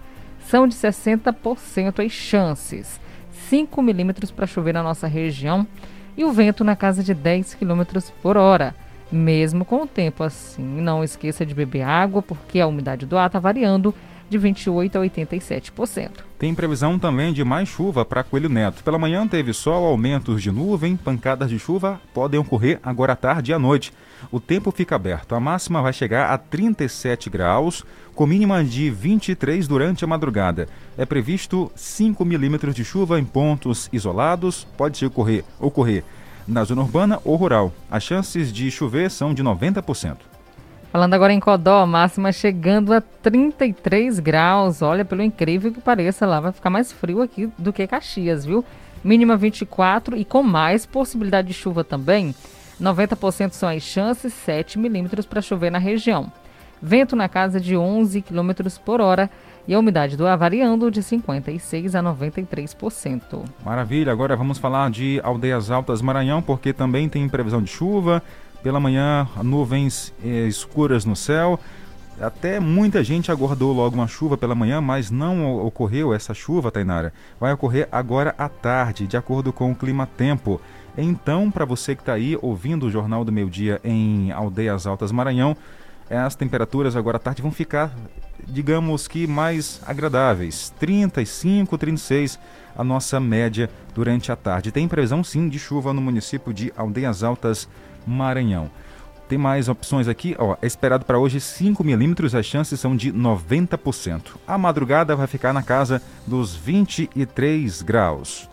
são 0.48 0.66
de 0.66 0.74
60% 0.74 2.04
as 2.04 2.10
chances. 2.10 2.98
5 3.48 3.82
milímetros 3.82 4.30
para 4.30 4.46
chover 4.46 4.72
na 4.72 4.82
nossa 4.82 5.06
região 5.06 5.66
e 6.16 6.24
o 6.24 6.32
vento 6.32 6.64
na 6.64 6.74
casa 6.74 7.02
de 7.02 7.12
10 7.12 7.54
quilômetros 7.54 8.10
por 8.22 8.36
hora. 8.36 8.74
Mesmo 9.12 9.64
com 9.64 9.82
o 9.82 9.86
tempo 9.86 10.22
assim, 10.22 10.62
não 10.62 11.04
esqueça 11.04 11.44
de 11.44 11.54
beber 11.54 11.82
água, 11.82 12.22
porque 12.22 12.60
a 12.60 12.66
umidade 12.66 13.06
do 13.06 13.16
ar 13.16 13.26
está 13.26 13.38
variando 13.38 13.94
de 14.28 14.38
28% 14.38 14.96
a 14.96 15.00
87%. 15.00 16.10
Tem 16.38 16.54
previsão 16.54 16.98
também 16.98 17.32
de 17.32 17.42
mais 17.42 17.68
chuva 17.68 18.04
para 18.04 18.22
Coelho 18.22 18.48
Neto. 18.48 18.84
Pela 18.84 18.98
manhã 18.98 19.26
teve 19.26 19.52
sol, 19.52 19.84
aumentos 19.84 20.42
de 20.42 20.52
nuvem, 20.52 20.96
pancadas 20.96 21.50
de 21.50 21.58
chuva 21.58 22.00
podem 22.14 22.38
ocorrer 22.38 22.78
agora 22.82 23.14
à 23.14 23.16
tarde 23.16 23.50
e 23.50 23.54
à 23.54 23.58
noite. 23.58 23.92
O 24.30 24.38
tempo 24.38 24.70
fica 24.70 24.96
aberto. 24.96 25.34
A 25.34 25.40
máxima 25.40 25.82
vai 25.82 25.92
chegar 25.92 26.30
a 26.30 26.38
37 26.38 27.30
graus, 27.30 27.84
com 28.14 28.26
mínima 28.26 28.64
de 28.64 28.90
23 28.90 29.66
durante 29.66 30.04
a 30.04 30.08
madrugada. 30.08 30.68
É 30.96 31.06
previsto 31.06 31.70
5 31.74 32.24
milímetros 32.24 32.74
de 32.74 32.84
chuva 32.84 33.18
em 33.18 33.24
pontos 33.24 33.88
isolados, 33.92 34.66
pode 34.76 35.04
ocorrer, 35.04 35.44
ocorrer 35.58 36.04
na 36.46 36.64
zona 36.64 36.82
urbana 36.82 37.20
ou 37.24 37.36
rural. 37.36 37.72
As 37.90 38.02
chances 38.02 38.52
de 38.52 38.70
chover 38.70 39.10
são 39.10 39.34
de 39.34 39.42
90%. 39.42 40.27
Falando 40.90 41.12
agora 41.12 41.34
em 41.34 41.40
Codó, 41.40 41.84
máxima 41.86 42.32
chegando 42.32 42.94
a 42.94 43.00
33 43.00 44.18
graus. 44.20 44.80
Olha, 44.80 45.04
pelo 45.04 45.22
incrível 45.22 45.70
que 45.70 45.80
pareça, 45.80 46.26
lá 46.26 46.40
vai 46.40 46.50
ficar 46.50 46.70
mais 46.70 46.90
frio 46.90 47.20
aqui 47.20 47.50
do 47.58 47.72
que 47.72 47.86
Caxias, 47.86 48.46
viu? 48.46 48.64
Mínima 49.04 49.36
24 49.36 50.16
e 50.16 50.24
com 50.24 50.42
mais 50.42 50.86
possibilidade 50.86 51.48
de 51.48 51.54
chuva 51.54 51.84
também. 51.84 52.34
90% 52.80 53.52
são 53.52 53.68
as 53.68 53.82
chances, 53.82 54.32
7 54.32 54.78
milímetros 54.78 55.26
para 55.26 55.42
chover 55.42 55.70
na 55.70 55.78
região. 55.78 56.32
Vento 56.80 57.14
na 57.14 57.28
casa 57.28 57.60
de 57.60 57.76
11 57.76 58.22
km 58.22 58.50
por 58.84 59.00
hora 59.00 59.28
e 59.66 59.74
a 59.74 59.78
umidade 59.78 60.16
do 60.16 60.26
ar 60.26 60.38
variando 60.38 60.90
de 60.90 61.02
56% 61.02 61.94
a 61.94 62.02
93%. 62.02 63.44
Maravilha, 63.62 64.10
agora 64.10 64.34
vamos 64.34 64.56
falar 64.56 64.90
de 64.90 65.20
Aldeias 65.22 65.70
Altas 65.70 66.00
Maranhão, 66.00 66.40
porque 66.40 66.72
também 66.72 67.08
tem 67.08 67.28
previsão 67.28 67.62
de 67.62 67.68
chuva. 67.68 68.22
Pela 68.62 68.80
manhã, 68.80 69.28
nuvens 69.42 70.12
eh, 70.24 70.46
escuras 70.46 71.04
no 71.04 71.14
céu. 71.14 71.58
Até 72.20 72.58
muita 72.58 73.04
gente 73.04 73.30
aguardou 73.30 73.72
logo 73.72 73.94
uma 73.94 74.08
chuva 74.08 74.36
pela 74.36 74.54
manhã, 74.54 74.80
mas 74.80 75.08
não 75.08 75.64
ocorreu 75.64 76.12
essa 76.12 76.34
chuva, 76.34 76.70
Tainara. 76.70 77.12
Vai 77.38 77.52
ocorrer 77.52 77.88
agora 77.92 78.34
à 78.36 78.48
tarde, 78.48 79.06
de 79.06 79.16
acordo 79.16 79.52
com 79.52 79.70
o 79.70 79.74
clima-tempo. 79.74 80.60
Então, 80.96 81.48
para 81.48 81.64
você 81.64 81.94
que 81.94 82.02
está 82.02 82.14
aí 82.14 82.36
ouvindo 82.42 82.86
o 82.86 82.90
Jornal 82.90 83.24
do 83.24 83.30
Meio 83.30 83.48
Dia 83.48 83.80
em 83.84 84.32
Aldeias 84.32 84.84
Altas 84.84 85.12
Maranhão, 85.12 85.56
as 86.10 86.34
temperaturas 86.34 86.96
agora 86.96 87.18
à 87.18 87.20
tarde 87.20 87.40
vão 87.40 87.52
ficar, 87.52 87.94
digamos 88.48 89.06
que 89.06 89.24
mais 89.24 89.80
agradáveis. 89.86 90.74
35, 90.80 91.78
36 91.78 92.38
a 92.76 92.82
nossa 92.82 93.20
média 93.20 93.70
durante 93.94 94.32
a 94.32 94.36
tarde. 94.36 94.72
Tem 94.72 94.88
previsão 94.88 95.22
sim 95.22 95.48
de 95.48 95.58
chuva 95.58 95.92
no 95.92 96.00
município 96.00 96.52
de 96.52 96.72
Aldeias 96.76 97.22
Altas 97.22 97.68
Maranhão. 97.68 97.87
Tem 99.28 99.36
mais 99.36 99.68
opções 99.68 100.08
aqui, 100.08 100.34
ó, 100.38 100.56
é 100.62 100.66
esperado 100.66 101.04
para 101.04 101.18
hoje 101.18 101.38
5 101.38 101.84
milímetros, 101.84 102.34
as 102.34 102.46
chances 102.46 102.80
são 102.80 102.96
de 102.96 103.12
90%. 103.12 104.36
A 104.46 104.56
madrugada 104.56 105.14
vai 105.14 105.26
ficar 105.26 105.52
na 105.52 105.62
casa 105.62 106.00
dos 106.26 106.56
23 106.56 107.82
graus. 107.82 108.48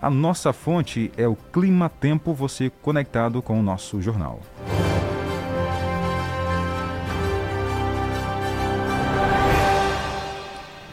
A 0.00 0.10
nossa 0.10 0.52
fonte 0.52 1.10
é 1.16 1.26
o 1.26 1.34
Clima 1.34 1.88
Tempo, 1.88 2.34
você 2.34 2.70
conectado 2.82 3.40
com 3.40 3.58
o 3.58 3.62
nosso 3.62 4.02
jornal. 4.02 4.40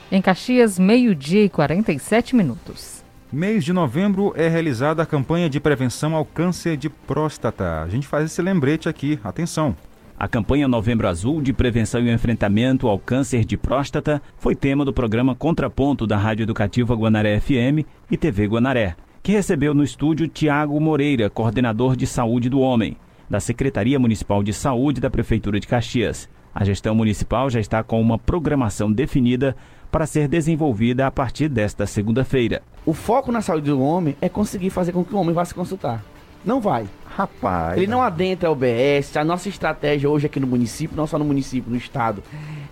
Em 0.10 0.22
Caxias, 0.22 0.80
meio-dia 0.80 1.44
e 1.44 1.50
47 1.50 2.34
minutos. 2.34 2.97
Mês 3.32 3.66
de 3.66 3.74
novembro 3.74 4.32
é 4.38 4.48
realizada 4.48 5.04
a 5.04 5.06
campanha 5.06 5.50
de 5.50 5.60
prevenção 5.60 6.16
ao 6.16 6.24
câncer 6.24 6.78
de 6.78 6.90
próstata. 6.90 7.82
A 7.82 7.88
gente 7.90 8.08
faz 8.08 8.24
esse 8.24 8.42
lembrete 8.42 8.88
aqui, 8.88 9.20
atenção. 9.22 9.76
A 10.18 10.30
campanha 10.30 10.66
Novembro 10.66 11.10
Azul 11.10 11.42
de 11.42 11.52
prevenção 11.52 12.00
e 12.00 12.10
enfrentamento 12.10 12.88
ao 12.88 12.98
câncer 12.98 13.44
de 13.44 13.58
próstata 13.58 14.22
foi 14.38 14.56
tema 14.56 14.86
do 14.86 14.94
programa 14.94 15.36
Contraponto 15.36 16.08
da 16.08 16.16
Rádio 16.16 16.44
Educativa 16.44 16.96
Guanaré 16.96 17.38
FM 17.38 17.86
e 18.10 18.16
TV 18.16 18.48
Guanaré, 18.48 18.96
que 19.22 19.34
recebeu 19.34 19.74
no 19.74 19.84
estúdio 19.84 20.30
Tiago 20.30 20.80
Moreira, 20.80 21.30
coordenador 21.30 21.98
de 21.98 22.08
saúde 22.08 22.48
do 22.48 22.62
homem, 22.62 22.96
da 23.30 23.42
Secretaria 23.42 24.00
Municipal 24.00 24.42
de 24.42 24.54
Saúde 24.54 25.02
da 25.02 25.10
Prefeitura 25.10 25.60
de 25.60 25.68
Caxias. 25.68 26.30
A 26.56 26.64
gestão 26.64 26.96
municipal 26.96 27.50
já 27.50 27.60
está 27.60 27.84
com 27.84 28.00
uma 28.00 28.18
programação 28.18 28.90
definida 28.90 29.54
para 29.92 30.06
ser 30.06 30.28
desenvolvida 30.28 31.08
a 31.08 31.12
partir 31.12 31.50
desta 31.50 31.86
segunda-feira. 31.86 32.62
O 32.86 32.94
foco 32.94 33.32
na 33.32 33.42
saúde 33.42 33.70
do 33.70 33.82
homem 33.82 34.16
é 34.22 34.30
conseguir 34.30 34.70
fazer 34.70 34.92
com 34.92 35.04
que 35.04 35.14
o 35.14 35.18
homem 35.18 35.34
vá 35.34 35.44
se 35.44 35.54
consultar. 35.54 36.04
Não 36.46 36.62
vai. 36.62 36.88
Rapaz. 37.06 37.78
Ele 37.78 37.88
não 37.88 38.02
adentra 38.02 38.48
a 38.48 38.52
OBS. 38.52 39.18
A 39.18 39.24
nossa 39.24 39.50
estratégia 39.50 40.10
hoje 40.10 40.28
aqui 40.28 40.40
no 40.40 40.48
município, 40.48 40.96
não 40.96 41.08
só 41.08 41.18
no 41.18 41.26
município, 41.26 41.70
no 41.70 41.76
estado, 41.76 42.24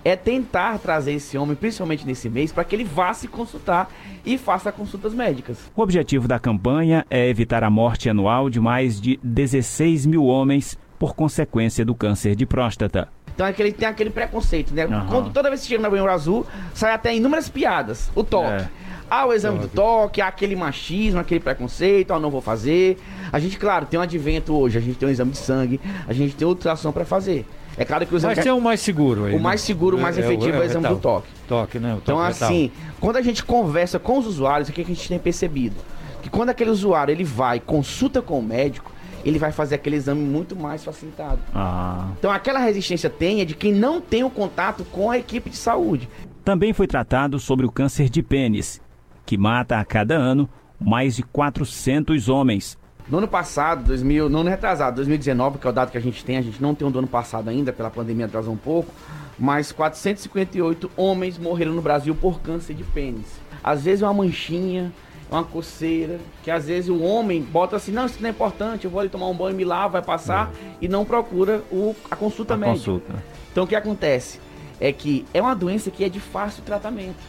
é 0.04 0.16
tentar 0.16 0.78
trazer 0.78 1.14
esse 1.14 1.38
homem, 1.38 1.56
principalmente 1.56 2.06
nesse 2.06 2.30
mês, 2.30 2.52
para 2.52 2.64
que 2.64 2.76
ele 2.76 2.84
vá 2.84 3.14
se 3.14 3.28
consultar 3.28 3.90
e 4.26 4.38
faça 4.38 4.72
consultas 4.72 5.14
médicas. 5.14 5.58
O 5.76 5.82
objetivo 5.82 6.28
da 6.28 6.40
campanha 6.40 7.06
é 7.10 7.28
evitar 7.28 7.64
a 7.64 7.70
morte 7.70 8.10
anual 8.10 8.50
de 8.50 8.60
mais 8.60 9.02
de 9.02 9.20
16 9.24 10.06
mil 10.06 10.26
homens 10.26 10.78
por 11.00 11.16
consequência 11.16 11.84
do 11.84 11.96
câncer 11.96 12.36
de 12.36 12.46
próstata. 12.46 13.10
Então 13.36 13.46
é 13.46 13.52
que 13.52 13.62
ele 13.62 13.74
tem 13.74 13.88
aquele 13.88 14.10
preconceito, 14.10 14.74
né? 14.74 14.86
Uhum. 14.86 15.06
Quando 15.08 15.30
toda 15.32 15.50
vez 15.50 15.62
que 15.62 15.68
chega 15.68 15.82
no 15.82 15.90
Novembro 15.90 16.10
Azul, 16.10 16.48
sai 16.74 16.94
até 16.94 17.14
inúmeras 17.14 17.50
piadas. 17.50 18.10
O 18.16 18.24
toque. 18.24 18.64
É. 18.64 18.70
Ah, 19.10 19.26
o 19.28 19.34
exame 19.34 19.60
toque. 19.60 19.70
do 19.70 19.76
toque, 19.76 20.22
há 20.22 20.28
aquele 20.28 20.56
machismo, 20.56 21.20
aquele 21.20 21.42
preconceito, 21.42 22.14
ah, 22.14 22.20
não 22.20 22.32
vou 22.32 22.42
fazer. 22.42 22.98
A 23.32 23.38
gente, 23.38 23.60
claro, 23.60 23.86
tem 23.86 24.00
um 24.00 24.04
advento 24.04 24.54
hoje, 24.56 24.78
a 24.78 24.82
gente 24.82 24.98
tem 24.98 25.08
um 25.08 25.12
exame 25.12 25.32
de 25.32 25.38
sangue, 25.38 25.80
a 26.08 26.14
gente 26.14 26.34
tem 26.34 26.48
ultrassom 26.48 26.92
para 26.92 27.06
fazer. 27.06 27.46
É 27.78 27.84
claro 27.84 28.06
que 28.06 28.14
o 28.14 28.18
exame. 28.18 28.36
Mas 28.36 28.44
tem 28.44 28.54
o 28.54 28.62
mais 28.62 28.80
seguro 28.80 29.26
aí. 29.26 29.36
O 29.36 29.40
mais 29.40 29.60
seguro, 29.62 29.98
o 29.98 30.02
mais 30.02 30.18
é, 30.18 30.22
efetivo 30.22 30.52
é, 30.52 30.54
é, 30.54 30.56
é 30.56 30.60
o 30.62 30.64
exame 30.64 30.88
do 30.88 30.96
toque. 30.96 31.28
Toque, 31.48 31.78
né? 31.78 31.94
O 31.94 31.98
então, 31.98 32.16
toque 32.18 32.44
assim, 32.44 32.72
quando 33.02 33.18
a 33.18 33.22
gente 33.22 33.44
conversa 33.44 34.00
com 34.00 34.18
os 34.18 34.26
usuários, 34.26 34.70
o 34.70 34.72
que 34.72 34.82
a 34.82 34.86
gente 34.86 35.08
tem 35.08 35.20
percebido? 35.20 35.76
Que 36.24 36.30
quando 36.30 36.50
aquele 36.50 36.70
usuário 36.70 37.12
ele 37.12 37.26
vai, 37.26 37.60
consulta 37.60 38.22
com 38.22 38.40
o 38.40 38.44
médico, 38.44 38.95
ele 39.26 39.40
vai 39.40 39.52
fazer 39.52 39.76
aquele 39.76 39.96
exame 39.96 40.22
muito 40.22 40.56
mais 40.56 40.84
facilitado. 40.84 41.40
Ah. 41.54 42.12
Então 42.18 42.32
aquela 42.32 42.60
resistência 42.60 43.10
tem 43.10 43.42
é 43.42 43.46
de 43.46 43.56
quem 43.56 43.74
não 43.74 44.00
tem 44.00 44.24
o 44.24 44.30
contato 44.30 44.86
com 44.86 45.10
a 45.10 45.18
equipe 45.18 45.50
de 45.50 45.58
saúde. 45.58 46.08
Também 46.44 46.74
foi 46.74 46.86
tratado 46.86 47.40
sobre 47.40 47.66
o 47.66 47.72
câncer 47.72 48.08
de 48.08 48.22
pênis, 48.22 48.80
que 49.26 49.36
mata 49.36 49.80
a 49.80 49.84
cada 49.84 50.16
ano 50.16 50.48
mais 50.80 51.16
de 51.16 51.24
400 51.24 52.30
homens. 52.30 52.78
No 53.10 53.18
ano 53.18 53.28
passado, 53.28 53.84
2000, 53.86 54.30
no 54.30 54.40
ano 54.40 54.50
retrasado, 54.50 54.96
2019, 54.98 55.60
que 55.60 55.68
é 55.68 55.70
o 55.70 55.74
dado 55.74 55.92
que 55.92 55.98
a 55.98 56.02
gente 56.02 56.24
tem, 56.24 56.38
a 56.38 56.42
gente 56.42 56.62
não 56.62 56.74
tem 56.74 56.86
o 56.86 56.90
um 56.90 56.92
do 56.92 57.00
ano 57.00 57.08
passado 57.08 57.50
ainda, 57.50 57.72
pela 57.72 57.90
pandemia 57.90 58.26
atrasou 58.26 58.54
um 58.54 58.58
pouco, 58.58 58.92
mas 59.38 59.72
458 59.72 60.90
homens 60.96 61.38
morreram 61.38 61.74
no 61.74 61.82
Brasil 61.82 62.16
por 62.16 62.42
câncer 62.42 62.74
de 62.74 62.84
pênis. 62.84 63.40
Às 63.64 63.84
vezes 63.84 64.02
uma 64.02 64.14
manchinha, 64.14 64.92
uma 65.30 65.44
coceira, 65.44 66.20
que 66.44 66.52
às 66.52 66.68
vezes 66.68 66.90
o 66.90 67.02
homem 67.02 67.42
bota 67.42 67.76
assim, 67.76 67.92
não, 67.92 68.06
isso 68.06 68.18
não 68.22 68.28
é 68.28 68.32
importante, 68.32 68.86
eu 68.86 68.92
vou 68.92 69.00
ali 69.00 69.10
tomar 69.10 69.28
um 69.28 69.36
banho, 69.36 69.56
me 69.56 69.66
lavo, 69.66 69.94
vai 69.94 70.02
passar, 70.02 70.52
é. 70.54 70.76
e 70.82 70.88
não 70.88 71.04
procura 71.04 71.64
o, 71.72 71.96
a 72.10 72.16
consulta 72.16 72.54
a 72.54 72.58
médica. 72.58 72.78
Consulta. 72.78 73.24
Então 73.52 73.64
o 73.64 73.68
que 73.68 73.76
acontece? 73.76 74.40
É 74.80 74.92
que 74.92 75.26
é 75.34 75.42
uma 75.42 75.56
doença 75.56 75.90
que 75.90 76.04
é 76.04 76.10
de 76.10 76.20
fácil 76.20 76.64
tratamento. 76.64 77.24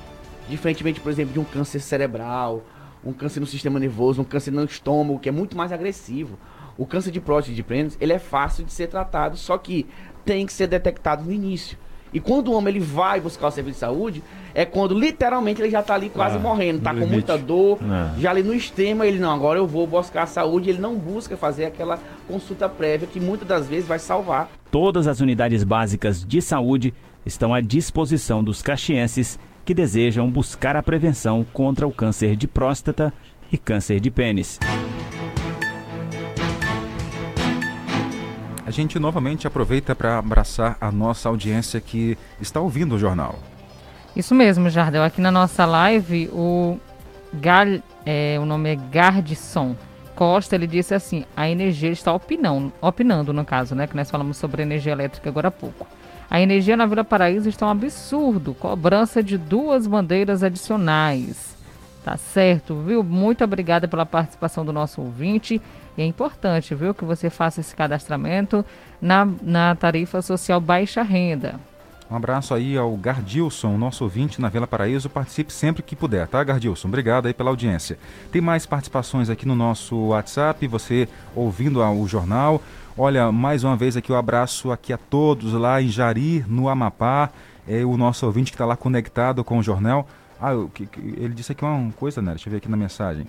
Diferentemente, 0.49 1.01
por 1.01 1.11
exemplo, 1.11 1.33
de 1.33 1.39
um 1.39 1.45
câncer 1.45 1.81
cerebral, 1.81 2.63
um 3.05 3.13
câncer 3.13 3.41
no 3.41 3.47
sistema 3.47 3.79
nervoso, 3.79 4.21
um 4.21 4.25
câncer 4.25 4.51
no 4.51 4.65
estômago, 4.65 5.19
que 5.19 5.29
é 5.29 5.33
muito 5.33 5.57
mais 5.57 5.73
agressivo. 5.73 6.39
O 6.77 6.85
câncer 6.85 7.11
de 7.11 7.21
próstata 7.21 7.55
de 7.55 7.63
pênis, 7.63 7.97
ele 8.01 8.13
é 8.13 8.19
fácil 8.19 8.65
de 8.65 8.73
ser 8.73 8.89
tratado, 8.89 9.37
só 9.37 9.57
que 9.57 9.87
tem 10.25 10.45
que 10.45 10.53
ser 10.53 10.67
detectado 10.67 11.25
no 11.25 11.33
início. 11.33 11.79
E 12.17 12.21
quando 12.21 12.49
o 12.49 12.55
homem 12.55 12.75
ele 12.75 12.83
vai 12.83 13.21
buscar 13.21 13.49
o 13.49 13.51
serviço 13.51 13.75
de 13.75 13.81
saúde, 13.81 14.23
é 14.55 14.65
quando 14.65 14.99
literalmente 14.99 15.61
ele 15.61 15.69
já 15.69 15.81
está 15.81 15.93
ali 15.93 16.09
quase 16.09 16.37
ah, 16.37 16.39
morrendo, 16.39 16.79
está 16.79 16.95
com 16.95 17.07
muita 17.07 17.37
dor, 17.37 17.79
é. 17.83 18.19
já 18.19 18.31
ali 18.31 18.43
no 18.43 18.55
extremo, 18.55 19.05
ele 19.05 19.19
não, 19.19 19.35
agora 19.35 19.59
eu 19.59 19.67
vou 19.67 19.87
buscar 19.87 20.23
a 20.23 20.27
saúde, 20.27 20.71
ele 20.71 20.79
não 20.79 20.97
busca 20.97 21.37
fazer 21.37 21.67
aquela 21.67 21.99
consulta 22.27 22.71
prévia 22.71 23.07
que 23.07 23.21
muitas 23.21 23.47
das 23.47 23.67
vezes 23.67 23.87
vai 23.87 23.99
salvar. 23.99 24.49
Todas 24.71 25.07
as 25.07 25.21
unidades 25.21 25.63
básicas 25.63 26.25
de 26.25 26.41
saúde 26.41 26.95
estão 27.27 27.53
à 27.53 27.61
disposição 27.61 28.43
dos 28.43 28.63
caxienses 28.63 29.39
que 29.63 29.75
desejam 29.75 30.31
buscar 30.31 30.75
a 30.75 30.83
prevenção 30.83 31.45
contra 31.53 31.87
o 31.87 31.93
câncer 31.93 32.35
de 32.35 32.49
próstata 32.49 33.13
e 33.53 33.59
câncer 33.59 34.01
de 34.01 34.11
pênis. 34.11 34.59
A 38.67 38.71
gente 38.73 38.99
novamente 38.99 39.47
aproveita 39.47 39.95
para 39.95 40.19
abraçar 40.19 40.77
a 40.81 40.91
nossa 40.91 41.29
audiência 41.29 41.81
que 41.81 42.19
está 42.41 42.61
ouvindo 42.61 42.97
o 42.97 42.99
jornal. 42.99 43.39
Isso 44.17 44.35
mesmo, 44.35 44.69
Jardel. 44.69 45.05
Aqui 45.05 45.21
na 45.21 45.31
nossa 45.31 45.65
live, 45.65 46.29
o, 46.33 46.77
Gal, 47.35 47.67
é, 48.05 48.37
o 48.41 48.45
nome 48.45 48.73
é 48.73 48.75
Gardson 48.75 49.77
Costa, 50.17 50.57
ele 50.57 50.67
disse 50.67 50.95
assim, 50.95 51.25
a 51.37 51.49
energia 51.49 51.91
está 51.91 52.13
opinando, 52.13 52.73
opinando 52.81 53.33
no 53.33 53.45
caso, 53.45 53.77
né? 53.77 53.87
Que 53.87 53.95
nós 53.95 54.11
falamos 54.11 54.37
sobre 54.37 54.63
energia 54.63 54.91
elétrica 54.91 55.29
agora 55.29 55.47
há 55.47 55.53
pouco. 55.53 55.87
A 56.29 56.41
energia 56.41 56.77
na 56.77 56.87
Vila 56.87 57.05
Paraíso 57.05 57.49
está 57.49 57.67
um 57.67 57.71
absurdo, 57.71 58.53
cobrança 58.53 59.23
de 59.23 59.39
duas 59.39 59.87
bandeiras 59.87 60.43
adicionais. 60.43 61.55
Tá 62.05 62.17
certo, 62.17 62.81
viu? 62.81 63.05
Muito 63.05 63.45
obrigada 63.45 63.87
pela 63.87 64.05
participação 64.05 64.65
do 64.65 64.73
nosso 64.73 65.01
ouvinte. 65.01 65.61
E 65.97 66.03
é 66.03 66.05
importante, 66.05 66.75
viu, 66.75 66.95
que 66.95 67.05
você 67.05 67.31
faça 67.31 67.61
esse 67.61 67.75
cadastramento 67.75 68.65
na, 69.01 69.27
na 69.43 69.75
tarifa 69.75 70.21
social 70.21 70.61
baixa 70.61 71.03
renda. 71.03 71.59
Um 72.09 72.15
abraço 72.15 72.55
aí 72.55 72.79
ao 72.79 72.97
Gardilson, 72.97 73.77
nosso 73.77 74.05
ouvinte 74.05 74.41
na 74.41 74.49
Vila 74.49 74.67
Paraíso. 74.67 75.11
Participe 75.11 75.53
sempre 75.53 75.83
que 75.83 75.97
puder, 75.97 76.29
tá, 76.29 76.43
Gardilson? 76.45 76.87
Obrigado 76.87 77.27
aí 77.27 77.35
pela 77.35 77.51
audiência. 77.51 77.99
Tem 78.31 78.41
mais 78.41 78.65
participações 78.65 79.29
aqui 79.29 79.47
no 79.47 79.57
nosso 79.57 79.97
WhatsApp, 80.09 80.69
você 80.69 81.09
ouvindo 81.35 81.81
o 81.83 82.07
jornal. 82.07 82.63
Olha, 82.97 83.33
mais 83.33 83.65
uma 83.65 83.77
vez 83.77 83.97
aqui 83.97 84.13
o 84.13 84.15
um 84.15 84.19
abraço 84.19 84.71
aqui 84.71 84.93
a 84.93 84.97
todos 84.97 85.53
lá 85.53 85.83
em 85.83 85.89
Jari, 85.89 86.45
no 86.47 86.69
Amapá. 86.69 87.31
É 87.67 87.85
o 87.85 87.97
nosso 87.97 88.25
ouvinte 88.25 88.53
que 88.53 88.55
está 88.55 88.65
lá 88.65 88.77
conectado 88.77 89.43
com 89.43 89.59
o 89.59 89.63
jornal. 89.63 90.07
Ah, 90.41 90.53
ele 91.17 91.35
disse 91.35 91.53
aqui 91.53 91.65
uma 91.65 91.91
coisa, 91.93 92.23
né? 92.23 92.33
Deixa 92.33 92.49
eu 92.49 92.53
ver 92.53 92.59
aqui 92.59 92.69
na 92.69 92.77
mensagem. 92.77 93.27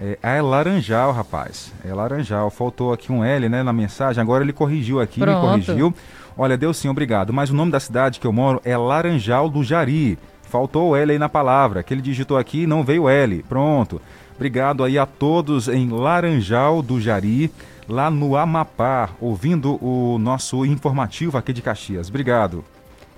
É, 0.00 0.18
é 0.22 0.42
laranjal, 0.42 1.12
rapaz. 1.12 1.72
É 1.84 1.92
laranjal. 1.92 2.50
Faltou 2.50 2.92
aqui 2.92 3.12
um 3.12 3.24
L, 3.24 3.48
né, 3.48 3.62
na 3.62 3.72
mensagem. 3.72 4.20
Agora 4.20 4.42
ele 4.44 4.52
corrigiu 4.52 5.00
aqui, 5.00 5.20
Pronto. 5.20 5.36
me 5.36 5.64
corrigiu. 5.64 5.94
Olha, 6.36 6.56
deu 6.56 6.74
sim, 6.74 6.88
obrigado. 6.88 7.32
Mas 7.32 7.50
o 7.50 7.54
nome 7.54 7.70
da 7.70 7.78
cidade 7.78 8.18
que 8.18 8.26
eu 8.26 8.32
moro 8.32 8.60
é 8.64 8.76
Laranjal 8.76 9.48
do 9.48 9.62
Jari. 9.62 10.18
Faltou 10.42 10.90
o 10.90 10.96
L 10.96 11.12
aí 11.12 11.18
na 11.18 11.28
palavra, 11.28 11.82
que 11.82 11.94
ele 11.94 12.02
digitou 12.02 12.36
aqui 12.36 12.62
e 12.62 12.66
não 12.66 12.82
veio 12.84 13.08
L. 13.08 13.42
Pronto. 13.48 14.00
Obrigado 14.34 14.82
aí 14.82 14.98
a 14.98 15.06
todos 15.06 15.68
em 15.68 15.88
Laranjal 15.88 16.82
do 16.82 17.00
Jari, 17.00 17.50
lá 17.88 18.10
no 18.10 18.36
Amapá, 18.36 19.10
ouvindo 19.20 19.78
o 19.84 20.18
nosso 20.18 20.66
informativo 20.66 21.38
aqui 21.38 21.52
de 21.52 21.62
Caxias. 21.62 22.08
Obrigado. 22.08 22.64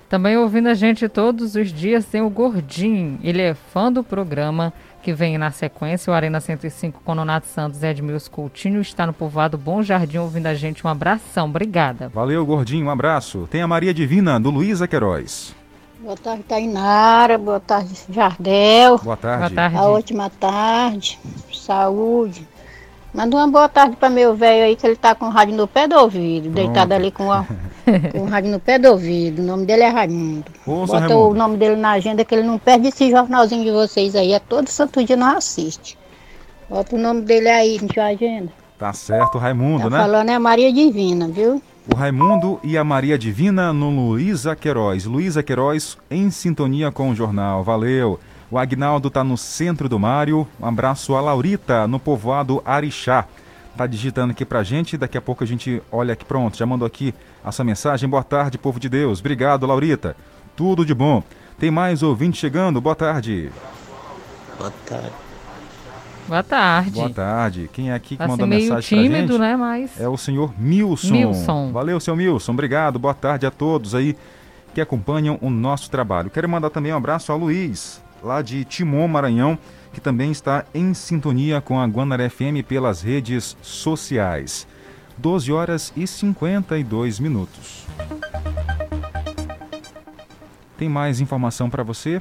Também 0.09 0.37
ouvindo 0.37 0.69
a 0.69 0.75
gente 0.75 1.09
todos 1.09 1.57
os 1.57 1.73
dias 1.73 2.07
tem 2.07 2.21
o 2.23 2.31
Gordinho. 2.31 3.19
Ele 3.23 3.43
é 3.43 3.55
fã 3.55 3.91
do 3.91 4.05
programa 4.05 4.73
que 5.03 5.13
vem 5.13 5.37
na 5.37 5.51
sequência. 5.51 6.11
O 6.11 6.15
Arena 6.15 6.41
105 6.41 7.01
com 7.05 7.15
Nonato 7.15 7.47
Santos 7.47 7.83
e 7.83 7.87
Edmilson 7.87 8.31
Coutinho 8.31 8.81
está 8.81 9.07
no 9.07 9.13
povoado 9.13 9.59
Bom 9.59 9.83
Jardim 9.83 10.19
ouvindo 10.19 10.47
a 10.47 10.55
gente. 10.55 10.87
Um 10.87 10.91
abração. 10.91 11.47
Obrigada. 11.47 12.09
Valeu, 12.09 12.45
gordinho, 12.47 12.87
um 12.87 12.91
abraço. 12.91 13.49
Tem 13.51 13.63
a 13.63 13.69
Maria 13.69 13.93
Divina, 13.93 14.39
do 14.39 14.51
Luísa 14.51 14.87
Queiroz. 14.87 15.55
Boa 15.99 16.17
tarde, 16.17 16.45
Tainara. 16.45 17.37
Boa 17.39 17.59
tarde, 17.59 17.91
Jardel. 18.09 18.99
Boa 18.99 19.17
tarde. 19.17 19.39
Boa 19.39 19.51
tarde. 19.51 19.77
A 19.77 19.87
última 19.87 20.31
tarde. 20.31 21.19
Saúde. 21.53 22.47
Manda 23.17 23.35
uma 23.37 23.49
boa 23.49 23.69
tarde 23.69 23.97
para 23.97 24.11
meu 24.11 24.37
velho 24.37 24.65
aí, 24.67 24.77
que 24.77 24.87
ele 24.87 24.95
tá 24.97 25.15
com 25.15 25.25
o 25.27 25.31
rádio 25.31 25.55
no 25.57 25.67
pé 25.67 25.89
do 25.89 25.97
ouvido. 25.97 26.51
Deitado 26.51 26.93
ali 26.93 27.11
com, 27.11 27.33
a- 27.33 27.47
com 28.13 28.19
o 28.21 28.25
rádio 28.27 28.51
no 28.51 28.61
pé 28.61 28.79
do 28.79 28.89
ouvido. 28.91 29.41
O 29.41 29.45
nome 29.45 29.65
dele 29.65 29.83
é 29.85 29.89
Raimundo. 29.89 30.45
Bota 30.67 30.99
Raimundo. 30.99 31.29
o 31.31 31.35
nome 31.35 31.57
dele 31.57 31.77
na 31.77 31.93
agenda, 31.93 32.25
que 32.25 32.35
ele 32.35 32.43
não 32.47 32.59
perde 32.59 32.89
esse 32.89 33.11
jornalzinho 33.11 33.65
de 33.65 33.71
vocês 33.71 34.15
aí. 34.15 34.33
É 34.35 34.39
todo 34.39 34.69
santo 34.69 35.03
dia 35.03 35.17
nós 35.17 35.37
assiste. 35.37 35.97
Bota 36.69 36.95
o 36.95 36.99
nome 36.99 37.23
dele 37.23 37.49
aí 37.49 37.81
na 37.81 37.89
sua 37.95 38.05
agenda. 38.05 38.53
Tá 38.79 38.93
certo, 38.93 39.39
Raimundo, 39.39 39.85
Tá 39.85 39.91
né? 39.91 39.99
falando 39.99 40.29
é 40.31 40.39
Maria 40.39 40.71
Divina, 40.71 41.27
viu? 41.29 41.63
O 41.91 41.97
Raimundo 41.97 42.61
e 42.63 42.77
a 42.77 42.85
Maria 42.85 43.17
Divina 43.17 43.73
no 43.73 43.89
Luísa 43.89 44.55
Queiroz. 44.55 45.07
Luísa 45.07 45.43
Queiroz 45.43 45.97
em 46.11 46.31
sintonia 46.31 46.91
com 46.93 47.11
o 47.11 47.15
jornal. 47.15 47.63
Valeu. 47.65 48.19
O 48.51 48.59
Agnaldo 48.59 49.11
tá 49.11 49.25
no 49.25 49.37
centro 49.37 49.89
do 49.89 49.99
Mário. 49.99 50.47
Um 50.61 50.67
abraço 50.67 51.15
a 51.17 51.21
Laurita, 51.21 51.87
no 51.89 51.99
povoado 51.99 52.63
Arixá. 52.65 53.25
Tá 53.77 53.87
digitando 53.87 54.31
aqui 54.31 54.45
pra 54.45 54.63
gente. 54.63 54.97
Daqui 54.97 55.19
a 55.19 55.21
pouco 55.21 55.43
a 55.45 55.47
gente 55.47 55.83
olha 55.91 56.13
aqui. 56.13 56.25
Pronto, 56.25 56.57
já 56.57 56.65
mandou 56.65 56.87
aqui 56.87 57.15
essa 57.45 57.63
mensagem. 57.65 58.09
Boa 58.09 58.23
tarde, 58.25 58.57
povo 58.57 58.79
de 58.81 58.89
Deus. 58.89 59.21
Obrigado, 59.21 59.67
Laurita. 59.67 60.17
Tudo 60.55 60.87
de 60.87 60.95
bom. 60.95 61.23
Tem 61.59 61.71
mais 61.71 62.03
ouvinte 62.03 62.39
chegando. 62.39 62.81
Boa 62.81 62.95
tarde. 62.95 63.51
Boa 64.59 64.73
tarde. 64.89 65.13
Boa 66.29 66.43
tarde. 66.43 66.91
Boa 66.91 67.11
tarde. 67.11 67.71
Quem 67.73 67.91
é 67.91 67.95
aqui 67.95 68.11
que 68.11 68.17
Tá 68.17 68.27
mandou 68.27 68.47
assim, 68.47 68.57
mensagem 68.57 68.99
pra 68.99 69.09
tímido, 69.19 69.33
gente? 69.35 69.39
né? 69.41 69.57
Mas 69.57 70.01
É 70.01 70.09
o 70.09 70.17
senhor 70.17 70.53
Milson. 70.59 71.13
Milson. 71.13 71.73
Valeu, 71.73 72.01
seu 72.01 72.17
Milson. 72.17 72.53
Obrigado. 72.53 72.99
Boa 72.99 73.15
tarde 73.15 73.47
a 73.47 73.51
todos 73.51 73.95
aí 73.95 74.17
que 74.75 74.81
acompanham 74.81 75.39
o 75.41 75.51
nosso 75.51 75.91
trabalho. 75.91 76.31
Quero 76.31 76.49
mandar 76.49 76.71
também 76.71 76.93
um 76.93 76.97
abraço 76.97 77.31
ao 77.31 77.39
Luiz, 77.39 78.03
lá 78.27 78.43
de 78.43 78.65
Timon, 78.65 79.07
Maranhão, 79.07 79.57
que 79.93 80.01
também 80.01 80.33
está 80.33 80.65
em 80.75 80.93
sintonia 80.93 81.61
com 81.61 81.79
a 81.79 81.87
Guanaré 81.87 82.29
FM 82.29 82.67
pelas 82.67 83.01
redes 83.01 83.57
sociais. 83.63 84.67
12 85.17 85.53
horas 85.53 85.93
e 85.97 86.07
52 86.07 87.21
minutos. 87.21 87.87
Tem 90.77 90.89
mais 90.89 91.21
informação 91.21 91.71
para 91.71 91.83
você? 91.83 92.21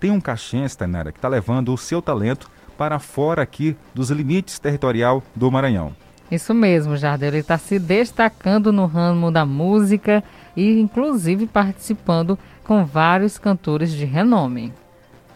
Tem 0.00 0.10
um 0.10 0.20
caxiense, 0.20 0.76
Tainara, 0.76 1.12
que 1.12 1.18
está 1.18 1.28
levando 1.28 1.72
o 1.72 1.78
seu 1.78 2.02
talento 2.02 2.50
para 2.76 2.98
fora 2.98 3.42
aqui 3.42 3.76
dos 3.94 4.10
limites 4.10 4.58
territorial 4.58 5.22
do 5.36 5.50
Maranhão. 5.50 5.94
Isso 6.30 6.52
mesmo, 6.52 6.96
Jardel. 6.96 7.28
Ele 7.28 7.38
está 7.38 7.58
se 7.58 7.78
destacando 7.78 8.72
no 8.72 8.86
ramo 8.86 9.30
da 9.30 9.44
música 9.44 10.24
e, 10.56 10.80
inclusive, 10.80 11.46
participando 11.46 12.36
com 12.64 12.84
vários 12.84 13.38
cantores 13.38 13.92
de 13.92 14.04
renome. 14.04 14.72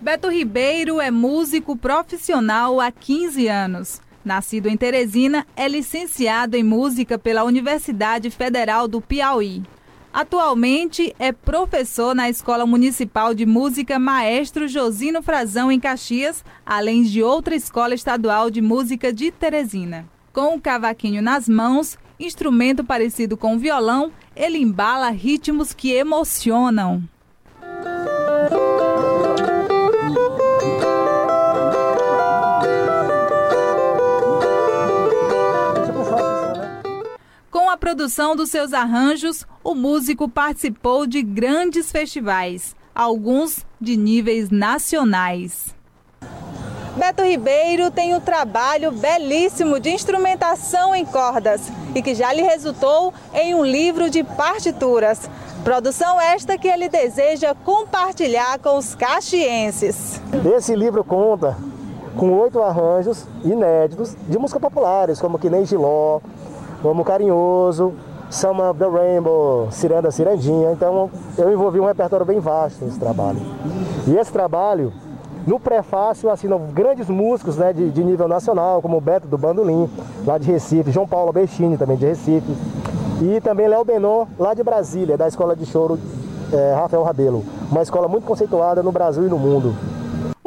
Beto 0.01 0.29
Ribeiro 0.29 1.01
é 1.01 1.11
músico 1.11 1.77
profissional 1.77 2.81
há 2.81 2.89
15 2.89 3.49
anos. 3.49 4.01
Nascido 4.25 4.69
em 4.69 4.77
Teresina, 4.77 5.45
é 5.57 5.67
licenciado 5.67 6.57
em 6.57 6.63
música 6.63 7.19
pela 7.19 7.43
Universidade 7.43 8.31
Federal 8.31 8.87
do 8.87 9.01
Piauí. 9.01 9.65
Atualmente 10.13 11.13
é 11.19 11.33
professor 11.33 12.15
na 12.15 12.31
Escola 12.31 12.65
Municipal 12.65 13.35
de 13.35 13.45
Música 13.45 13.99
Maestro 13.99 14.69
Josino 14.69 15.21
Frazão 15.21 15.71
em 15.71 15.81
Caxias, 15.81 16.45
além 16.65 17.03
de 17.03 17.21
outra 17.21 17.57
escola 17.57 17.93
estadual 17.93 18.51
de 18.51 18.63
música 18.63 19.13
de 19.13 19.33
Teresina. 19.33 20.09
Com 20.33 20.55
o 20.55 20.61
cavaquinho 20.61 21.21
nas 21.21 21.49
mãos, 21.49 21.99
instrumento 22.21 22.85
parecido 22.85 23.37
com 23.37 23.59
violão, 23.59 24.13
ele 24.37 24.59
embala 24.59 25.11
ritmos 25.11 25.75
que 25.75 25.91
emocionam. 25.91 27.03
Produção 37.81 38.35
dos 38.35 38.51
seus 38.51 38.73
arranjos, 38.73 39.47
o 39.63 39.73
músico 39.73 40.29
participou 40.29 41.07
de 41.07 41.23
grandes 41.23 41.93
festivais, 41.93 42.75
alguns 42.93 43.65
de 43.81 43.97
níveis 43.97 44.51
nacionais. 44.51 45.75
Beto 46.97 47.23
Ribeiro 47.23 47.93
tem 47.93 48.17
um 48.17 48.21
trabalho 48.21 48.91
belíssimo 48.91 49.79
de 49.79 49.91
instrumentação 49.91 50.93
em 50.93 51.05
cordas 51.05 51.71
e 51.95 52.03
que 52.03 52.17
já 52.17 52.33
lhe 52.33 52.43
resultou 52.43 53.15
em 53.33 53.55
um 53.55 53.65
livro 53.65 54.11
de 54.11 54.25
partituras. 54.25 55.31
Produção 55.63 56.21
esta 56.21 56.59
que 56.59 56.67
ele 56.67 56.89
deseja 56.89 57.55
compartilhar 57.55 58.59
com 58.59 58.77
os 58.77 58.97
caxienses. 58.97 60.21
Esse 60.57 60.75
livro 60.75 61.05
conta 61.05 61.57
com 62.17 62.33
oito 62.41 62.61
arranjos 62.61 63.25
inéditos 63.45 64.17
de 64.29 64.37
músicas 64.37 64.61
populares, 64.61 65.21
como 65.21 65.39
Que 65.39 65.49
Nem 65.49 65.65
Giló, 65.65 66.21
como 66.83 67.05
Carinhoso, 67.05 67.95
Some 68.31 68.61
of 68.61 68.79
the 68.79 68.87
Rainbow, 68.87 69.69
Ciranda 69.71 70.11
Cirandinha. 70.11 70.73
Então 70.73 71.11
eu 71.37 71.53
envolvi 71.53 71.81
um 71.81 71.87
repertório 71.87 72.27
bem 72.27 72.41
vasto 72.41 72.85
nesse 72.85 72.99
trabalho. 72.99 73.41
E 74.07 74.17
esse 74.17 74.33
trabalho, 74.33 74.93
no 75.47 75.59
prefácio, 75.59 76.31
assinam 76.31 76.59
grandes 76.73 77.09
músicos 77.09 77.57
né, 77.57 77.73
de, 77.73 77.91
de 77.91 78.05
nível 78.05 78.29
nacional, 78.29 78.83
como 78.83 78.97
o 78.97 79.01
Beto 79.01 79.27
do 79.27 79.39
Bandolim, 79.39 79.89
lá 80.27 80.37
de 80.37 80.51
Recife, 80.51 80.91
João 80.91 81.09
Paulo 81.09 81.33
Bestini, 81.33 81.79
também 81.79 81.97
de 81.97 82.07
Recife, 82.07 82.55
e 83.23 83.41
também 83.41 83.67
Léo 83.67 83.85
Benon, 83.85 84.27
lá 84.39 84.55
de 84.55 84.63
Brasília, 84.63 85.17
da 85.17 85.27
Escola 85.27 85.57
de 85.57 85.67
Choro 85.67 85.99
eh, 86.53 86.75
Rafael 86.75 87.03
Rabelo, 87.03 87.45
uma 87.71 87.83
escola 87.83 88.09
muito 88.09 88.25
conceituada 88.25 88.83
no 88.83 88.93
Brasil 88.93 89.27
e 89.27 89.29
no 89.29 89.39
mundo. 89.39 89.75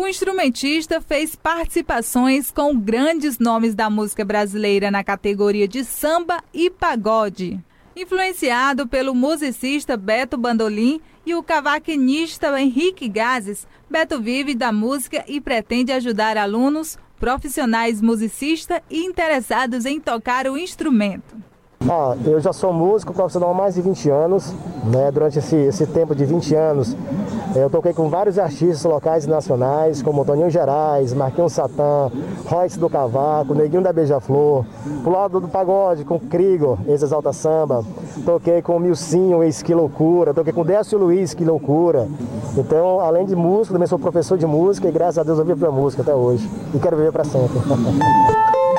O 0.01 0.07
instrumentista 0.07 0.99
fez 0.99 1.35
participações 1.35 2.49
com 2.49 2.75
grandes 2.75 3.37
nomes 3.37 3.75
da 3.75 3.87
música 3.87 4.25
brasileira 4.25 4.89
na 4.89 5.03
categoria 5.03 5.67
de 5.67 5.85
samba 5.85 6.43
e 6.51 6.71
pagode. 6.71 7.63
Influenciado 7.95 8.87
pelo 8.87 9.13
musicista 9.13 9.95
Beto 9.95 10.39
Bandolim 10.39 10.99
e 11.23 11.35
o 11.35 11.43
cavaquinista 11.43 12.59
Henrique 12.59 13.07
Gazes, 13.07 13.67
Beto 13.87 14.19
vive 14.19 14.55
da 14.55 14.71
música 14.71 15.23
e 15.27 15.39
pretende 15.39 15.91
ajudar 15.91 16.35
alunos, 16.35 16.97
profissionais 17.19 18.01
musicistas 18.01 18.81
e 18.89 19.05
interessados 19.05 19.85
em 19.85 19.99
tocar 19.99 20.47
o 20.47 20.57
instrumento. 20.57 21.50
Ah, 21.89 22.15
eu 22.25 22.39
já 22.39 22.53
sou 22.53 22.71
músico 22.71 23.13
profissional 23.13 23.51
há 23.51 23.53
mais 23.53 23.75
de 23.75 23.81
20 23.81 24.09
anos. 24.09 24.53
Né? 24.83 25.11
Durante 25.11 25.39
esse, 25.39 25.55
esse 25.55 25.85
tempo 25.85 26.15
de 26.15 26.25
20 26.25 26.55
anos, 26.55 26.95
eu 27.55 27.69
toquei 27.69 27.93
com 27.93 28.09
vários 28.09 28.39
artistas 28.39 28.83
locais 28.83 29.25
e 29.25 29.29
nacionais, 29.29 30.01
como 30.01 30.25
Toninho 30.25 30.49
Gerais, 30.49 31.13
Marquinhos 31.13 31.53
Satã, 31.53 32.09
Royce 32.45 32.79
do 32.79 32.89
Cavaco, 32.89 33.53
Neguinho 33.53 33.83
da 33.83 33.93
Beija-Flor. 33.93 34.65
Pro 35.03 35.11
lado 35.11 35.39
do 35.39 35.47
pagode, 35.47 36.03
com 36.03 36.19
Krigor, 36.19 36.77
ex-exalta 36.87 37.31
samba. 37.31 37.83
Toquei 38.25 38.61
com 38.61 38.79
Milcinho, 38.79 39.43
ex 39.43 39.61
Que 39.61 39.73
Loucura. 39.73 40.33
Toquei 40.33 40.53
com 40.53 40.63
Décio 40.63 40.97
Luiz, 40.97 41.33
Que 41.33 41.45
Loucura. 41.45 42.07
Então, 42.57 42.99
além 42.99 43.25
de 43.25 43.35
músico, 43.35 43.73
também 43.73 43.87
sou 43.87 43.99
professor 43.99 44.37
de 44.37 44.45
música 44.45 44.87
e 44.87 44.91
graças 44.91 45.19
a 45.19 45.23
Deus 45.23 45.37
eu 45.39 45.45
vivo 45.45 45.59
pra 45.59 45.71
música 45.71 46.01
até 46.01 46.13
hoje. 46.13 46.49
E 46.73 46.79
quero 46.79 46.97
viver 46.97 47.11
para 47.11 47.23
sempre. 47.23 47.59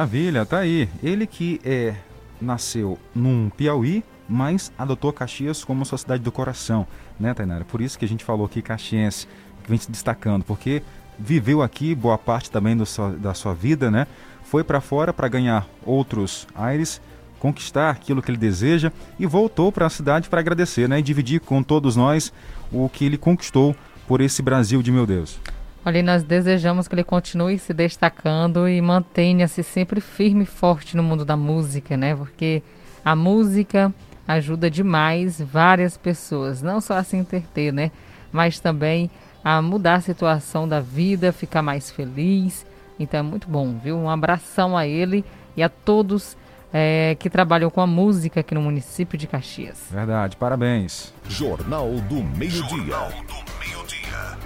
Maravilha, 0.00 0.46
tá 0.46 0.60
aí. 0.60 0.88
Ele 1.02 1.26
que 1.26 1.60
é, 1.62 1.94
nasceu 2.40 2.98
num 3.14 3.50
Piauí, 3.50 4.02
mas 4.26 4.72
adotou 4.78 5.12
Caxias 5.12 5.62
como 5.62 5.84
sua 5.84 5.98
cidade 5.98 6.22
do 6.22 6.32
coração, 6.32 6.86
né, 7.18 7.34
Tainara? 7.34 7.66
Por 7.66 7.82
isso 7.82 7.98
que 7.98 8.06
a 8.06 8.08
gente 8.08 8.24
falou 8.24 8.46
aqui 8.46 8.62
Caxiense, 8.62 9.28
que 9.62 9.68
vem 9.68 9.78
se 9.78 9.90
destacando, 9.90 10.42
porque 10.42 10.82
viveu 11.18 11.60
aqui 11.60 11.94
boa 11.94 12.16
parte 12.16 12.50
também 12.50 12.74
do 12.74 12.84
da 13.18 13.34
sua 13.34 13.52
vida, 13.52 13.90
né? 13.90 14.06
Foi 14.42 14.64
para 14.64 14.80
fora 14.80 15.12
para 15.12 15.28
ganhar 15.28 15.68
outros 15.84 16.48
aires, 16.54 16.98
conquistar 17.38 17.90
aquilo 17.90 18.22
que 18.22 18.30
ele 18.30 18.38
deseja 18.38 18.90
e 19.18 19.26
voltou 19.26 19.70
para 19.70 19.84
a 19.84 19.90
cidade 19.90 20.30
para 20.30 20.40
agradecer, 20.40 20.88
né? 20.88 20.98
E 20.98 21.02
dividir 21.02 21.40
com 21.40 21.62
todos 21.62 21.94
nós 21.94 22.32
o 22.72 22.88
que 22.88 23.04
ele 23.04 23.18
conquistou 23.18 23.76
por 24.08 24.22
esse 24.22 24.40
Brasil 24.40 24.82
de 24.82 24.90
meu 24.90 25.06
Deus. 25.06 25.38
Olha, 25.84 26.02
nós 26.02 26.22
desejamos 26.22 26.86
que 26.86 26.94
ele 26.94 27.04
continue 27.04 27.58
se 27.58 27.72
destacando 27.72 28.68
e 28.68 28.80
mantenha-se 28.82 29.62
sempre 29.62 30.00
firme 30.00 30.42
e 30.42 30.46
forte 30.46 30.96
no 30.96 31.02
mundo 31.02 31.24
da 31.24 31.36
música, 31.36 31.96
né? 31.96 32.14
Porque 32.14 32.62
a 33.02 33.16
música 33.16 33.92
ajuda 34.28 34.70
demais 34.70 35.40
várias 35.40 35.96
pessoas, 35.96 36.60
não 36.60 36.80
só 36.80 36.94
a 36.94 37.02
se 37.02 37.16
entreter, 37.16 37.72
né? 37.72 37.90
Mas 38.30 38.60
também 38.60 39.10
a 39.42 39.62
mudar 39.62 39.94
a 39.94 40.00
situação 40.00 40.68
da 40.68 40.80
vida, 40.80 41.32
ficar 41.32 41.62
mais 41.62 41.90
feliz, 41.90 42.66
Então 42.98 43.20
é 43.20 43.22
muito 43.22 43.48
bom, 43.48 43.78
viu? 43.82 43.96
Um 43.96 44.10
abração 44.10 44.76
a 44.76 44.86
ele 44.86 45.24
e 45.56 45.62
a 45.62 45.70
todos 45.70 46.36
é, 46.70 47.16
que 47.18 47.30
trabalham 47.30 47.70
com 47.70 47.80
a 47.80 47.86
música 47.86 48.40
aqui 48.40 48.54
no 48.54 48.60
município 48.60 49.16
de 49.16 49.26
Caxias. 49.26 49.86
Verdade, 49.90 50.36
parabéns. 50.36 51.14
Jornal 51.26 51.88
do 52.08 52.22
Meio-Dia. 52.22 52.98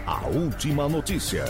A 0.07 0.27
última 0.27 0.87
notícia. 0.87 1.47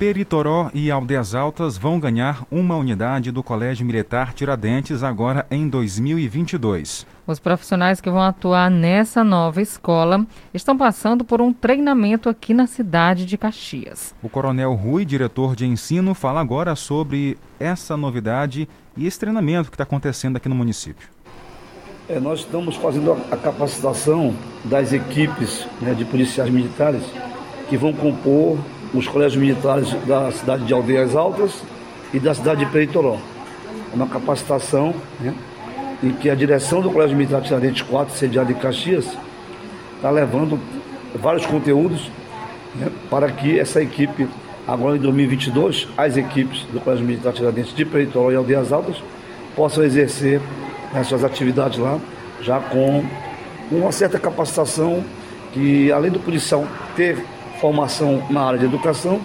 Peritoró 0.00 0.68
e 0.74 0.90
Aldeias 0.90 1.32
Altas 1.32 1.78
vão 1.78 2.00
ganhar 2.00 2.44
uma 2.50 2.74
unidade 2.74 3.30
do 3.30 3.40
Colégio 3.40 3.86
Militar 3.86 4.34
Tiradentes 4.34 5.04
agora 5.04 5.46
em 5.48 5.68
2022. 5.68 7.06
Os 7.24 7.38
profissionais 7.38 8.00
que 8.00 8.10
vão 8.10 8.20
atuar 8.20 8.68
nessa 8.68 9.22
nova 9.22 9.62
escola 9.62 10.26
estão 10.52 10.76
passando 10.76 11.24
por 11.24 11.40
um 11.40 11.52
treinamento 11.52 12.28
aqui 12.28 12.52
na 12.52 12.66
cidade 12.66 13.26
de 13.26 13.38
Caxias. 13.38 14.12
O 14.20 14.28
Coronel 14.28 14.74
Rui, 14.74 15.04
diretor 15.04 15.54
de 15.54 15.64
ensino, 15.64 16.14
fala 16.14 16.40
agora 16.40 16.74
sobre 16.74 17.38
essa 17.60 17.96
novidade 17.96 18.68
e 18.96 19.06
esse 19.06 19.20
treinamento 19.20 19.70
que 19.70 19.76
está 19.76 19.84
acontecendo 19.84 20.36
aqui 20.36 20.48
no 20.48 20.56
município. 20.56 21.08
É, 22.12 22.20
nós 22.20 22.40
estamos 22.40 22.76
fazendo 22.76 23.16
a, 23.30 23.36
capacitação 23.38 24.34
das 24.64 24.92
equipes 24.92 25.66
né, 25.80 25.94
de 25.94 26.04
policiais 26.04 26.50
militares 26.50 27.00
que 27.70 27.76
vão 27.78 27.90
compor 27.90 28.58
os 28.92 29.08
colégios 29.08 29.40
militares 29.40 29.90
da 30.06 30.30
cidade 30.30 30.66
de 30.66 30.74
Aldeias 30.74 31.16
Altas 31.16 31.62
e 32.12 32.20
da 32.20 32.34
cidade 32.34 32.66
de 32.66 32.70
Peritoró. 32.70 33.16
É 33.90 33.96
uma 33.96 34.06
capacitação 34.06 34.94
né, 35.20 35.32
em 36.02 36.12
que 36.12 36.28
a 36.28 36.34
direção 36.34 36.82
do 36.82 36.90
Colégio 36.90 37.16
Militar 37.16 37.40
Tiradentes 37.40 37.80
4, 37.80 38.14
sediado 38.14 38.52
em 38.52 38.56
Caxias, 38.56 39.06
está 39.96 40.10
levando 40.10 40.60
vários 41.14 41.46
conteúdos 41.46 42.10
né, 42.74 42.88
para 43.08 43.30
que 43.32 43.58
essa 43.58 43.80
equipe, 43.80 44.28
agora 44.68 44.98
em 44.98 45.00
2022, 45.00 45.88
as 45.96 46.18
equipes 46.18 46.66
do 46.70 46.78
Colégio 46.78 47.06
Militar 47.06 47.32
Tiradentes 47.32 47.74
de 47.74 47.86
Peritoró 47.86 48.30
e 48.30 48.36
Aldeias 48.36 48.70
Altas 48.70 48.96
possam 49.56 49.82
exercer 49.82 50.42
né, 50.92 51.04
suas 51.04 51.24
atividades 51.24 51.78
lá, 51.78 51.98
já 52.40 52.60
com 52.60 53.04
uma 53.70 53.92
certa 53.92 54.18
capacitação 54.18 55.02
que, 55.52 55.90
além 55.92 56.10
do 56.10 56.20
policial 56.20 56.66
ter 56.96 57.24
formação 57.60 58.22
na 58.30 58.42
área 58.42 58.58
de 58.58 58.64
educação, 58.64 59.20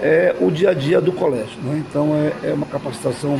é 0.00 0.34
o 0.40 0.50
dia 0.50 0.70
a 0.70 0.74
dia 0.74 1.00
do 1.00 1.12
colégio. 1.12 1.58
Né? 1.62 1.84
Então, 1.88 2.10
é, 2.14 2.50
é 2.50 2.52
uma 2.52 2.66
capacitação 2.66 3.38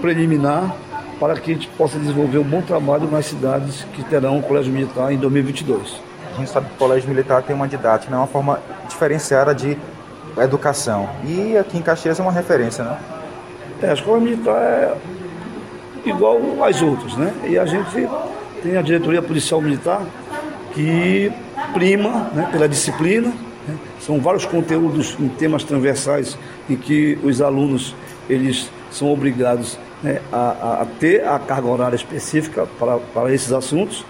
preliminar 0.00 0.74
para 1.20 1.34
que 1.34 1.50
a 1.50 1.54
gente 1.54 1.68
possa 1.68 1.98
desenvolver 1.98 2.38
um 2.38 2.44
bom 2.44 2.62
trabalho 2.62 3.08
nas 3.10 3.26
cidades 3.26 3.84
que 3.92 4.02
terão 4.04 4.38
o 4.38 4.42
colégio 4.42 4.72
militar 4.72 5.12
em 5.12 5.16
2022. 5.18 6.00
A 6.34 6.38
gente 6.38 6.50
sabe 6.50 6.66
que 6.68 6.74
o 6.74 6.78
colégio 6.78 7.08
militar 7.08 7.42
tem 7.42 7.54
uma 7.54 7.68
didática, 7.68 8.10
né? 8.10 8.16
uma 8.16 8.26
forma 8.26 8.58
diferenciada 8.88 9.54
de 9.54 9.76
educação. 10.38 11.08
E 11.24 11.56
aqui 11.56 11.76
em 11.76 11.82
Caxias 11.82 12.18
é 12.18 12.22
uma 12.22 12.32
referência, 12.32 12.82
né? 12.84 12.98
É, 13.82 13.90
a 13.90 13.94
escola 13.94 14.20
militar 14.20 14.56
é 14.56 14.94
igual 16.04 16.40
às 16.64 16.80
outras, 16.82 17.16
né? 17.16 17.32
E 17.48 17.58
a 17.58 17.64
gente 17.66 18.08
tem 18.62 18.76
a 18.76 18.82
diretoria 18.82 19.22
policial 19.22 19.60
militar 19.60 20.02
que 20.74 21.30
prima 21.74 22.30
né, 22.34 22.48
pela 22.50 22.68
disciplina. 22.68 23.28
né? 23.68 23.74
São 24.00 24.20
vários 24.20 24.44
conteúdos 24.44 25.16
em 25.20 25.28
temas 25.28 25.62
transversais 25.64 26.36
em 26.68 26.76
que 26.76 27.18
os 27.22 27.40
alunos 27.40 27.94
eles 28.28 28.70
são 28.90 29.12
obrigados 29.12 29.78
né, 30.02 30.20
a, 30.32 30.80
a- 30.82 30.86
ter 30.98 31.26
a 31.26 31.38
carga 31.38 31.68
horária 31.68 31.96
específica 31.96 32.66
para, 32.78 32.98
para 32.98 33.32
esses 33.34 33.52
assuntos 33.52 34.04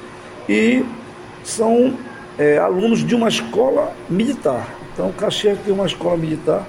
e 0.48 0.84
são 1.44 1.94
é, 2.38 2.58
alunos 2.58 3.04
de 3.06 3.14
uma 3.14 3.28
escola 3.28 3.92
militar. 4.08 4.68
Então, 4.92 5.10
Caxias 5.12 5.58
tem 5.64 5.72
uma 5.72 5.86
escola 5.86 6.16
militar 6.16 6.66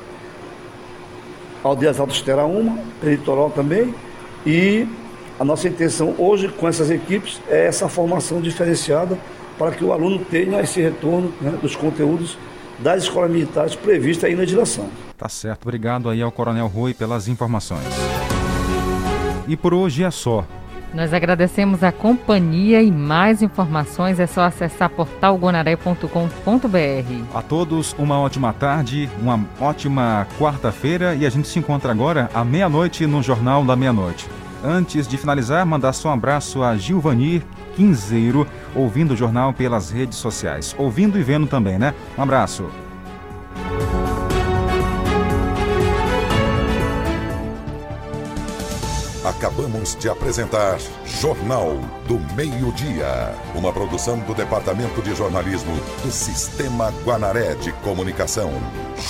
Aldeias 1.63 1.99
Altas 1.99 2.21
terá 2.21 2.45
uma, 2.45 2.78
Peritoral 2.99 3.49
também, 3.49 3.93
e 4.45 4.86
a 5.39 5.43
nossa 5.43 5.67
intenção 5.67 6.15
hoje 6.17 6.47
com 6.47 6.67
essas 6.67 6.91
equipes 6.91 7.41
é 7.49 7.65
essa 7.65 7.89
formação 7.89 8.41
diferenciada 8.41 9.17
para 9.57 9.71
que 9.71 9.84
o 9.84 9.91
aluno 9.91 10.19
tenha 10.19 10.61
esse 10.61 10.81
retorno 10.81 11.34
né, 11.41 11.57
dos 11.61 11.75
conteúdos 11.75 12.38
das 12.79 13.03
escolas 13.03 13.31
militares 13.31 13.75
previstas 13.75 14.25
aí 14.25 14.36
na 14.36 14.41
legislação. 14.41 14.88
Tá 15.17 15.29
certo, 15.29 15.63
obrigado 15.63 16.09
aí 16.09 16.21
ao 16.21 16.31
Coronel 16.31 16.67
Rui 16.67 16.93
pelas 16.93 17.27
informações. 17.27 17.84
E 19.47 19.55
por 19.55 19.73
hoje 19.73 20.03
é 20.03 20.11
só. 20.11 20.45
Nós 20.93 21.11
agradecemos 21.11 21.81
a 21.81 21.91
companhia 21.91 22.81
e 22.84 22.91
mais 22.91 23.41
informações 23.41 24.19
é 24.19 24.27
só 24.27 24.41
acessar 24.41 24.89
portalgonaré.com.br. 24.91 26.07
A 27.34 27.41
todos 27.41 27.95
uma 27.97 28.19
ótima 28.19 28.53
tarde, 28.53 29.09
uma 29.19 29.43
ótima 29.59 30.27
quarta-feira 30.39 31.15
e 31.15 31.25
a 31.25 31.29
gente 31.31 31.47
se 31.47 31.57
encontra 31.57 31.91
agora 31.91 32.29
à 32.31 32.45
meia-noite 32.45 33.07
no 33.07 33.23
Jornal 33.23 33.65
da 33.65 33.75
Meia-Noite. 33.75 34.27
Antes 34.64 35.05
de 35.09 35.18
finalizar, 35.18 35.66
mandar 35.66 35.91
só 35.91 36.07
um 36.07 36.14
abraço 36.14 36.64
a 36.64 36.78
Gilvanir 36.78 37.43
Quinzeiro, 37.76 38.47
ouvindo 38.74 39.14
o 39.14 39.18
jornal 39.18 39.51
pelas 39.51 39.89
redes 39.89 40.18
sociais. 40.18 40.74
Ouvindo 40.78 41.20
e 41.20 41.24
vendo 41.24 41.47
também, 41.47 41.78
né? 41.78 41.93
Um 42.18 42.22
abraço. 42.22 42.70
Acabamos 49.26 49.97
de 49.99 50.07
apresentar 50.07 50.78
Jornal 51.05 51.78
do 52.07 52.18
Meio-Dia, 52.34 53.36
uma 53.55 53.74
produção 53.74 54.20
do 54.20 54.34
Departamento 54.34 55.01
de 55.01 55.14
Jornalismo 55.14 55.76
do 56.01 56.11
Sistema 56.11 56.93
Guanaré 57.03 57.55
de 57.55 57.74
Comunicação. 57.84 58.51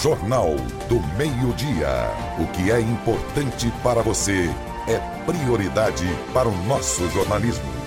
Jornal 0.02 0.56
do 0.90 1.00
Meio-Dia. 1.16 2.10
O 2.40 2.48
que 2.48 2.72
é 2.72 2.80
importante 2.80 3.72
para 3.84 4.02
você 4.02 4.50
é 4.88 5.00
prioridade 5.26 6.06
para 6.34 6.48
o 6.48 6.58
nosso 6.66 7.10
jornalismo. 7.10 7.83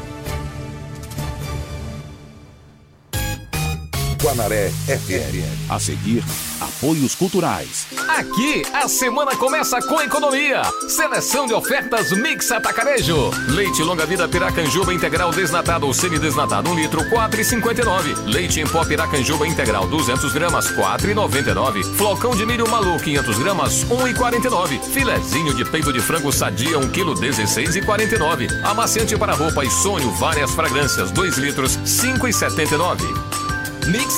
Guanaré 4.27 4.73
FM. 4.89 5.71
A 5.71 5.79
seguir, 5.79 6.25
apoios 6.61 7.15
culturais. 7.15 7.87
Aqui, 8.09 8.65
a 8.73 8.89
semana 8.89 9.37
começa 9.37 9.81
com 9.83 10.01
economia. 10.01 10.63
Seleção 10.89 11.47
de 11.47 11.55
ofertas 11.55 12.11
Mix 12.11 12.51
Atacarejo. 12.51 13.31
Leite 13.51 13.85
longa 13.85 14.05
vida 14.05 14.27
Piracanjuba 14.27 14.93
integral 14.93 15.31
desnatado 15.31 15.87
ou 15.87 15.95
semidesnatado 15.95 16.69
1 16.71 16.75
litro 16.75 17.03
4,59. 17.05 18.25
Leite 18.27 18.59
em 18.59 18.67
pó 18.67 18.85
Piracanjuba 18.85 19.47
integral 19.47 19.87
200 19.87 20.33
gramas 20.33 20.73
4,99. 20.73 21.85
Flocão 21.95 22.35
de 22.35 22.45
milho 22.45 22.69
malu 22.69 22.99
500 22.99 23.39
gramas 23.39 23.85
1,49. 23.85 24.83
Filezinho 24.93 25.55
de 25.55 25.65
peito 25.65 25.93
de 25.93 26.01
frango 26.01 26.33
sadia 26.33 26.77
1 26.81 26.89
kg 26.89 27.15
16,49. 27.15 28.51
Amaciante 28.65 29.17
para 29.17 29.35
roupa 29.35 29.65
e 29.65 29.71
sonho 29.71 30.11
várias 30.11 30.51
fragrâncias 30.51 31.13
2 31.13 31.39
litros 31.39 31.79
5,79. 31.79 33.46
Mix 33.89 34.15